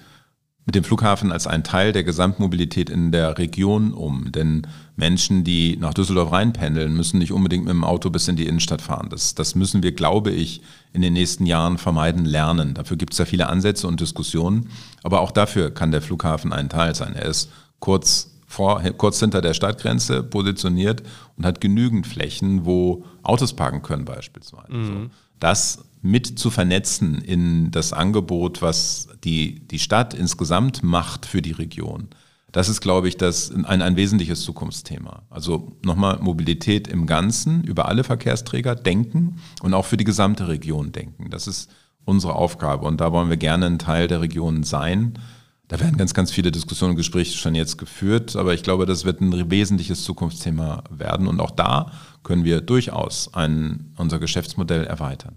mit 0.68 0.76
dem 0.76 0.84
Flughafen 0.84 1.32
als 1.32 1.48
ein 1.48 1.64
Teil 1.64 1.94
der 1.94 2.04
Gesamtmobilität 2.04 2.90
in 2.90 3.14
der 3.14 3.38
Region 3.38 3.94
um. 3.94 4.34
Denn 4.34 4.68
Menschen, 4.98 5.46
die 5.46 5.78
nach 5.78 5.94
Düsseldorf 5.94 6.34
reinpendeln, 6.34 6.94
müssen 6.94 7.20
nicht 7.20 7.32
unbedingt 7.32 7.64
mit 7.64 7.72
dem 7.72 7.86
Auto 7.86 8.10
bis 8.10 8.28
in 8.28 8.36
die 8.36 8.48
Innenstadt 8.48 8.82
fahren. 8.82 9.08
Das, 9.10 9.34
das 9.34 9.56
müssen 9.56 9.82
wir, 9.82 9.94
glaube 9.94 10.32
ich, 10.32 10.62
in 10.92 11.02
den 11.02 11.14
nächsten 11.14 11.46
Jahren 11.46 11.78
vermeiden 11.78 12.26
lernen. 12.26 12.74
Dafür 12.74 12.98
gibt 12.98 13.14
es 13.14 13.20
ja 13.20 13.24
viele 13.24 13.48
Ansätze 13.48 13.88
und 13.88 14.02
Diskussionen. 14.02 14.68
Aber 15.04 15.22
auch 15.22 15.32
dafür 15.32 15.72
kann 15.74 15.92
der 15.92 16.02
Flughafen 16.02 16.52
ein 16.52 16.68
Teil 16.68 16.94
sein. 16.96 17.16
Er 17.16 17.28
ist 17.28 17.50
kurz 17.80 18.37
vor, 18.48 18.82
kurz 18.98 19.20
hinter 19.20 19.42
der 19.42 19.54
Stadtgrenze 19.54 20.24
positioniert 20.24 21.04
und 21.36 21.46
hat 21.46 21.62
genügend 21.62 22.08
Flächen, 22.08 22.66
wo 22.66 23.06
Autos 23.22 23.54
parken 23.54 23.82
können 23.82 24.06
beispielsweise. 24.06 24.74
Mhm. 24.74 25.12
Das 25.40 25.84
mit 26.02 26.40
zu 26.40 26.50
vernetzen 26.50 27.22
in 27.22 27.70
das 27.72 27.94
Angebot, 27.94 28.62
was 28.62 29.10
die, 29.24 29.68
die 29.68 29.80
Stadt 29.80 30.14
insgesamt 30.14 30.82
macht 30.82 31.26
für 31.26 31.42
die 31.42 31.52
Region. 31.52 32.08
Das 32.54 32.70
ist, 32.70 32.82
glaube 32.82 33.10
ich, 33.10 33.18
das 33.18 33.52
ein, 33.52 33.82
ein 33.82 33.98
wesentliches 33.98 34.42
Zukunftsthema. 34.42 35.24
Also 35.30 35.78
nochmal 35.84 36.20
Mobilität 36.20 36.88
im 36.88 37.06
Ganzen, 37.06 37.64
über 37.64 37.88
alle 37.88 38.06
Verkehrsträger 38.06 38.76
denken 38.76 39.40
und 39.62 39.74
auch 39.74 39.86
für 39.86 39.98
die 39.98 40.06
gesamte 40.06 40.48
Region 40.48 40.94
denken. 40.94 41.30
Das 41.30 41.48
ist 41.48 41.70
unsere 42.06 42.36
Aufgabe 42.36 42.86
und 42.86 43.02
da 43.02 43.12
wollen 43.12 43.30
wir 43.30 43.38
gerne 43.38 43.66
ein 43.66 43.80
Teil 43.80 44.08
der 44.08 44.22
Region 44.22 44.64
sein. 44.64 45.20
Da 45.68 45.80
werden 45.82 45.98
ganz, 45.98 46.14
ganz 46.14 46.32
viele 46.32 46.52
Diskussionen 46.52 46.92
und 46.92 46.98
Gespräche 46.98 47.38
schon 47.38 47.54
jetzt 47.54 47.78
geführt, 47.78 48.38
aber 48.38 48.54
ich 48.54 48.64
glaube, 48.64 48.86
das 48.86 49.04
wird 49.04 49.20
ein 49.20 49.52
wesentliches 49.52 50.04
Zukunftsthema 50.04 50.84
werden 50.90 51.28
und 51.28 51.42
auch 51.42 51.52
da 51.52 51.92
können 52.24 52.46
wir 52.46 52.62
durchaus 52.62 53.34
ein, 53.34 53.94
unser 53.98 54.20
Geschäftsmodell 54.20 54.86
erweitern. 54.86 55.36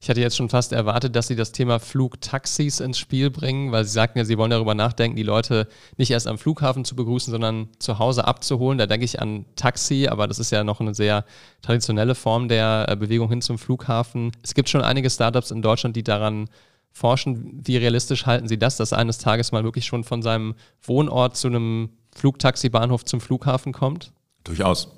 Ich 0.00 0.08
hatte 0.08 0.20
jetzt 0.20 0.36
schon 0.36 0.48
fast 0.48 0.72
erwartet, 0.72 1.16
dass 1.16 1.26
Sie 1.26 1.34
das 1.34 1.50
Thema 1.50 1.80
Flugtaxis 1.80 2.78
ins 2.78 2.98
Spiel 2.98 3.30
bringen, 3.30 3.72
weil 3.72 3.84
Sie 3.84 3.90
sagten 3.90 4.18
ja, 4.18 4.24
Sie 4.24 4.38
wollen 4.38 4.52
darüber 4.52 4.76
nachdenken, 4.76 5.16
die 5.16 5.24
Leute 5.24 5.66
nicht 5.96 6.12
erst 6.12 6.28
am 6.28 6.38
Flughafen 6.38 6.84
zu 6.84 6.94
begrüßen, 6.94 7.32
sondern 7.32 7.68
zu 7.80 7.98
Hause 7.98 8.24
abzuholen. 8.24 8.78
Da 8.78 8.86
denke 8.86 9.04
ich 9.04 9.20
an 9.20 9.44
Taxi, 9.56 10.06
aber 10.06 10.28
das 10.28 10.38
ist 10.38 10.52
ja 10.52 10.62
noch 10.62 10.80
eine 10.80 10.94
sehr 10.94 11.24
traditionelle 11.62 12.14
Form 12.14 12.46
der 12.46 12.86
äh, 12.88 12.94
Bewegung 12.94 13.28
hin 13.28 13.42
zum 13.42 13.58
Flughafen. 13.58 14.30
Es 14.44 14.54
gibt 14.54 14.68
schon 14.68 14.82
einige 14.82 15.10
Startups 15.10 15.50
in 15.50 15.62
Deutschland, 15.62 15.96
die 15.96 16.04
daran 16.04 16.48
forschen. 16.98 17.60
Wie 17.64 17.76
realistisch 17.76 18.26
halten 18.26 18.48
Sie 18.48 18.58
das, 18.58 18.76
dass 18.76 18.92
eines 18.92 19.18
Tages 19.18 19.52
mal 19.52 19.64
wirklich 19.64 19.86
schon 19.86 20.04
von 20.04 20.20
seinem 20.20 20.54
Wohnort 20.82 21.36
zu 21.36 21.48
einem 21.48 21.90
Flugtaxibahnhof 22.14 23.04
zum 23.04 23.20
Flughafen 23.20 23.72
kommt? 23.72 24.12
Durchaus. 24.44 24.88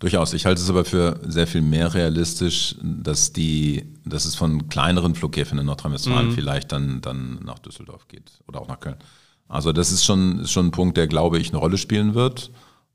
Durchaus. 0.00 0.32
Ich 0.32 0.46
halte 0.46 0.62
es 0.62 0.70
aber 0.70 0.86
für 0.86 1.20
sehr 1.26 1.46
viel 1.46 1.60
mehr 1.60 1.92
realistisch, 1.92 2.74
dass 2.82 3.34
die, 3.34 3.84
dass 4.06 4.24
es 4.24 4.34
von 4.34 4.68
kleineren 4.68 5.14
Flughäfen 5.14 5.58
in 5.58 5.66
Nordrhein-Westfalen 5.66 6.28
mhm. 6.28 6.32
vielleicht 6.32 6.72
dann, 6.72 7.02
dann 7.02 7.40
nach 7.44 7.58
Düsseldorf 7.58 8.08
geht 8.08 8.32
oder 8.48 8.62
auch 8.62 8.68
nach 8.68 8.80
Köln. 8.80 8.96
Also 9.46 9.72
das 9.72 9.92
ist 9.92 10.04
schon, 10.04 10.40
ist 10.40 10.52
schon 10.52 10.68
ein 10.68 10.70
Punkt, 10.70 10.96
der, 10.96 11.06
glaube 11.06 11.38
ich, 11.38 11.50
eine 11.50 11.58
Rolle 11.58 11.76
spielen 11.76 12.14
wird. 12.14 12.50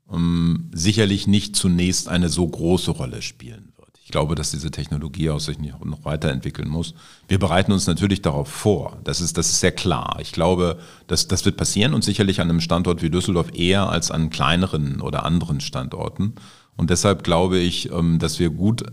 Um, 0.08 0.70
sicherlich 0.72 1.26
nicht 1.26 1.56
zunächst 1.56 2.08
eine 2.08 2.28
so 2.28 2.46
große 2.46 2.92
Rolle 2.92 3.22
spielen. 3.22 3.72
Ich 4.06 4.12
glaube, 4.12 4.36
dass 4.36 4.52
diese 4.52 4.70
Technologie 4.70 5.30
auch 5.30 5.40
sich 5.40 5.58
noch 5.58 6.04
weiterentwickeln 6.04 6.68
muss. 6.68 6.94
Wir 7.26 7.40
bereiten 7.40 7.72
uns 7.72 7.88
natürlich 7.88 8.22
darauf 8.22 8.46
vor. 8.46 8.98
Das 9.02 9.20
ist, 9.20 9.36
das 9.36 9.50
ist 9.50 9.58
sehr 9.58 9.72
klar. 9.72 10.18
Ich 10.20 10.30
glaube, 10.30 10.78
dass, 11.08 11.26
das 11.26 11.44
wird 11.44 11.56
passieren 11.56 11.92
und 11.92 12.04
sicherlich 12.04 12.40
an 12.40 12.48
einem 12.48 12.60
Standort 12.60 13.02
wie 13.02 13.10
Düsseldorf 13.10 13.52
eher 13.52 13.90
als 13.90 14.12
an 14.12 14.30
kleineren 14.30 15.00
oder 15.00 15.24
anderen 15.24 15.58
Standorten. 15.60 16.36
Und 16.76 16.90
deshalb 16.90 17.24
glaube 17.24 17.58
ich, 17.58 17.90
ähm, 17.90 18.20
dass 18.20 18.38
wir 18.38 18.50
gut 18.50 18.84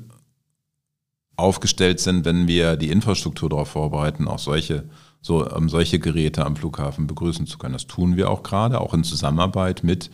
aufgestellt 1.35 1.99
sind, 1.99 2.25
wenn 2.25 2.47
wir 2.47 2.75
die 2.75 2.89
Infrastruktur 2.89 3.49
darauf 3.49 3.69
vorbereiten, 3.69 4.27
auch 4.27 4.39
solche, 4.39 4.89
so, 5.21 5.47
um, 5.47 5.69
solche 5.69 5.99
Geräte 5.99 6.43
am 6.43 6.55
Flughafen 6.55 7.05
begrüßen 7.05 7.45
zu 7.45 7.59
können. 7.59 7.73
Das 7.73 7.85
tun 7.85 8.17
wir 8.17 8.31
auch 8.31 8.41
gerade, 8.41 8.81
auch 8.81 8.95
in 8.95 9.03
Zusammenarbeit 9.03 9.83
mit 9.83 10.09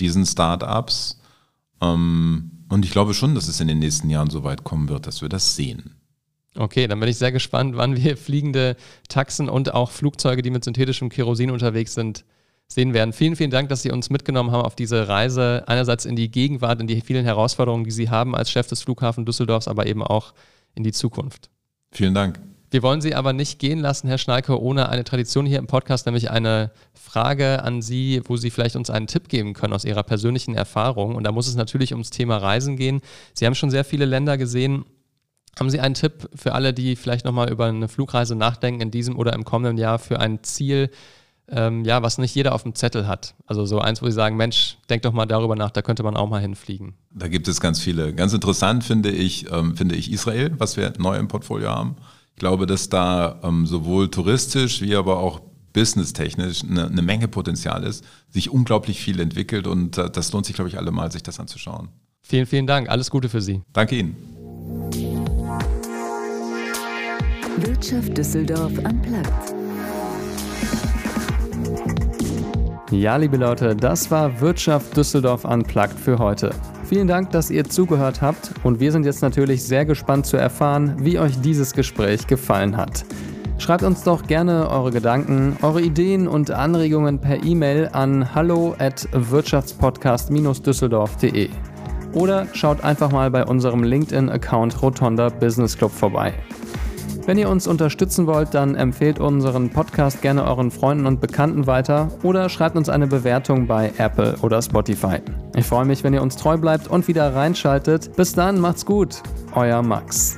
diesen 0.00 0.24
Start-ups. 0.24 1.20
Ähm, 1.82 2.57
und 2.68 2.84
ich 2.84 2.90
glaube 2.90 3.14
schon, 3.14 3.34
dass 3.34 3.48
es 3.48 3.60
in 3.60 3.68
den 3.68 3.78
nächsten 3.78 4.10
Jahren 4.10 4.30
so 4.30 4.44
weit 4.44 4.64
kommen 4.64 4.88
wird, 4.88 5.06
dass 5.06 5.22
wir 5.22 5.28
das 5.28 5.56
sehen. 5.56 5.94
Okay, 6.56 6.86
dann 6.86 6.98
bin 6.98 7.08
ich 7.08 7.18
sehr 7.18 7.32
gespannt, 7.32 7.76
wann 7.76 7.96
wir 7.96 8.16
fliegende 8.16 8.76
Taxen 9.08 9.48
und 9.48 9.74
auch 9.74 9.90
Flugzeuge, 9.90 10.42
die 10.42 10.50
mit 10.50 10.64
synthetischem 10.64 11.08
Kerosin 11.08 11.50
unterwegs 11.50 11.94
sind, 11.94 12.24
sehen 12.66 12.94
werden. 12.94 13.12
Vielen, 13.12 13.36
vielen 13.36 13.50
Dank, 13.50 13.68
dass 13.68 13.82
Sie 13.82 13.90
uns 13.90 14.10
mitgenommen 14.10 14.50
haben 14.50 14.62
auf 14.62 14.74
diese 14.74 15.08
Reise, 15.08 15.64
einerseits 15.66 16.04
in 16.04 16.16
die 16.16 16.30
Gegenwart, 16.30 16.80
in 16.80 16.86
die 16.86 17.00
vielen 17.00 17.24
Herausforderungen, 17.24 17.84
die 17.84 17.90
Sie 17.90 18.10
haben 18.10 18.34
als 18.34 18.50
Chef 18.50 18.66
des 18.66 18.82
Flughafen 18.82 19.24
Düsseldorfs, 19.24 19.68
aber 19.68 19.86
eben 19.86 20.02
auch 20.02 20.34
in 20.74 20.82
die 20.82 20.92
Zukunft. 20.92 21.48
Vielen 21.92 22.14
Dank. 22.14 22.40
Wir 22.70 22.82
wollen 22.82 23.00
Sie 23.00 23.14
aber 23.14 23.32
nicht 23.32 23.58
gehen 23.58 23.78
lassen, 23.78 24.08
Herr 24.08 24.18
Schnalke, 24.18 24.60
ohne 24.60 24.90
eine 24.90 25.04
Tradition 25.04 25.46
hier 25.46 25.58
im 25.58 25.66
Podcast, 25.66 26.04
nämlich 26.04 26.30
eine 26.30 26.70
Frage 26.92 27.62
an 27.62 27.80
Sie, 27.80 28.20
wo 28.26 28.36
Sie 28.36 28.50
vielleicht 28.50 28.76
uns 28.76 28.90
einen 28.90 29.06
Tipp 29.06 29.28
geben 29.28 29.54
können 29.54 29.72
aus 29.72 29.86
Ihrer 29.86 30.02
persönlichen 30.02 30.54
Erfahrung. 30.54 31.14
Und 31.14 31.24
da 31.24 31.32
muss 31.32 31.48
es 31.48 31.54
natürlich 31.54 31.92
ums 31.92 32.10
Thema 32.10 32.36
Reisen 32.36 32.76
gehen. 32.76 33.00
Sie 33.32 33.46
haben 33.46 33.54
schon 33.54 33.70
sehr 33.70 33.84
viele 33.84 34.04
Länder 34.04 34.36
gesehen. 34.36 34.84
Haben 35.58 35.70
Sie 35.70 35.80
einen 35.80 35.94
Tipp 35.94 36.28
für 36.34 36.52
alle, 36.52 36.74
die 36.74 36.94
vielleicht 36.94 37.24
nochmal 37.24 37.50
über 37.50 37.66
eine 37.66 37.88
Flugreise 37.88 38.34
nachdenken 38.34 38.82
in 38.82 38.90
diesem 38.90 39.18
oder 39.18 39.32
im 39.32 39.44
kommenden 39.44 39.78
Jahr 39.78 39.98
für 39.98 40.20
ein 40.20 40.42
Ziel, 40.42 40.90
ähm, 41.48 41.86
ja, 41.86 42.02
was 42.02 42.18
nicht 42.18 42.34
jeder 42.34 42.54
auf 42.54 42.64
dem 42.64 42.74
Zettel 42.74 43.08
hat. 43.08 43.34
Also 43.46 43.64
so 43.64 43.80
eins, 43.80 44.02
wo 44.02 44.06
sie 44.06 44.12
sagen, 44.12 44.36
Mensch, 44.36 44.76
denk 44.90 45.02
doch 45.02 45.12
mal 45.12 45.24
darüber 45.24 45.56
nach, 45.56 45.70
da 45.70 45.80
könnte 45.80 46.02
man 46.02 46.18
auch 46.18 46.28
mal 46.28 46.42
hinfliegen. 46.42 46.92
Da 47.14 47.28
gibt 47.28 47.48
es 47.48 47.60
ganz 47.60 47.80
viele. 47.80 48.12
Ganz 48.12 48.34
interessant 48.34 48.84
finde 48.84 49.10
ich, 49.10 49.50
ähm, 49.50 49.74
finde 49.74 49.94
ich 49.94 50.12
Israel, 50.12 50.52
was 50.58 50.76
wir 50.76 50.92
neu 50.98 51.16
im 51.16 51.28
Portfolio 51.28 51.70
haben. 51.70 51.96
Ich 52.38 52.40
glaube, 52.40 52.66
dass 52.66 52.88
da 52.88 53.40
ähm, 53.42 53.66
sowohl 53.66 54.12
touristisch 54.12 54.80
wie 54.80 54.94
aber 54.94 55.18
auch 55.18 55.40
businesstechnisch 55.72 56.62
eine, 56.62 56.86
eine 56.86 57.02
Menge 57.02 57.26
Potenzial 57.26 57.82
ist, 57.82 58.04
sich 58.30 58.48
unglaublich 58.48 59.00
viel 59.00 59.18
entwickelt 59.18 59.66
und 59.66 59.98
äh, 59.98 60.08
das 60.08 60.32
lohnt 60.32 60.46
sich, 60.46 60.54
glaube 60.54 60.68
ich, 60.68 60.78
alle 60.78 60.92
mal, 60.92 61.10
sich 61.10 61.24
das 61.24 61.40
anzuschauen. 61.40 61.88
Vielen, 62.22 62.46
vielen 62.46 62.68
Dank. 62.68 62.90
Alles 62.90 63.10
Gute 63.10 63.28
für 63.28 63.40
Sie. 63.40 63.60
Danke 63.72 63.96
Ihnen. 63.96 64.14
Wirtschaft 67.56 68.16
Düsseldorf 68.16 68.72
am 68.84 69.02
Platz. 69.02 69.52
Ja, 72.92 73.16
liebe 73.16 73.36
Leute, 73.36 73.74
das 73.74 74.12
war 74.12 74.40
Wirtschaft 74.40 74.96
Düsseldorf 74.96 75.44
Unplugged 75.44 75.98
für 75.98 76.16
heute. 76.20 76.54
Vielen 76.88 77.06
Dank, 77.06 77.30
dass 77.32 77.50
ihr 77.50 77.64
zugehört 77.64 78.22
habt 78.22 78.54
und 78.62 78.80
wir 78.80 78.92
sind 78.92 79.04
jetzt 79.04 79.20
natürlich 79.20 79.62
sehr 79.62 79.84
gespannt 79.84 80.24
zu 80.24 80.38
erfahren, 80.38 80.96
wie 81.00 81.18
euch 81.18 81.38
dieses 81.42 81.74
Gespräch 81.74 82.26
gefallen 82.26 82.78
hat. 82.78 83.04
Schreibt 83.58 83.82
uns 83.82 84.04
doch 84.04 84.26
gerne 84.26 84.70
eure 84.70 84.90
Gedanken, 84.90 85.58
eure 85.60 85.82
Ideen 85.82 86.26
und 86.26 86.50
Anregungen 86.50 87.18
per 87.18 87.44
E-Mail 87.44 87.90
an 87.92 88.34
hallo 88.34 88.74
at 88.78 89.06
wirtschaftspodcast-düsseldorf.de 89.12 91.50
oder 92.14 92.46
schaut 92.54 92.82
einfach 92.82 93.12
mal 93.12 93.30
bei 93.30 93.44
unserem 93.44 93.82
LinkedIn-Account 93.82 94.80
Rotonda 94.80 95.28
Business 95.28 95.76
Club 95.76 95.92
vorbei. 95.92 96.32
Wenn 97.26 97.38
ihr 97.38 97.48
uns 97.48 97.66
unterstützen 97.66 98.26
wollt, 98.26 98.54
dann 98.54 98.74
empfehlt 98.74 99.20
unseren 99.20 99.70
Podcast 99.70 100.22
gerne 100.22 100.44
euren 100.44 100.70
Freunden 100.70 101.06
und 101.06 101.20
Bekannten 101.20 101.66
weiter 101.66 102.10
oder 102.22 102.48
schreibt 102.48 102.76
uns 102.76 102.88
eine 102.88 103.06
Bewertung 103.06 103.66
bei 103.66 103.92
Apple 103.98 104.36
oder 104.42 104.62
Spotify. 104.62 105.18
Ich 105.56 105.66
freue 105.66 105.84
mich, 105.84 106.04
wenn 106.04 106.14
ihr 106.14 106.22
uns 106.22 106.36
treu 106.36 106.56
bleibt 106.56 106.88
und 106.88 107.08
wieder 107.08 107.34
reinschaltet. 107.34 108.16
Bis 108.16 108.32
dann, 108.32 108.60
macht's 108.60 108.86
gut. 108.86 109.22
Euer 109.54 109.82
Max. 109.82 110.36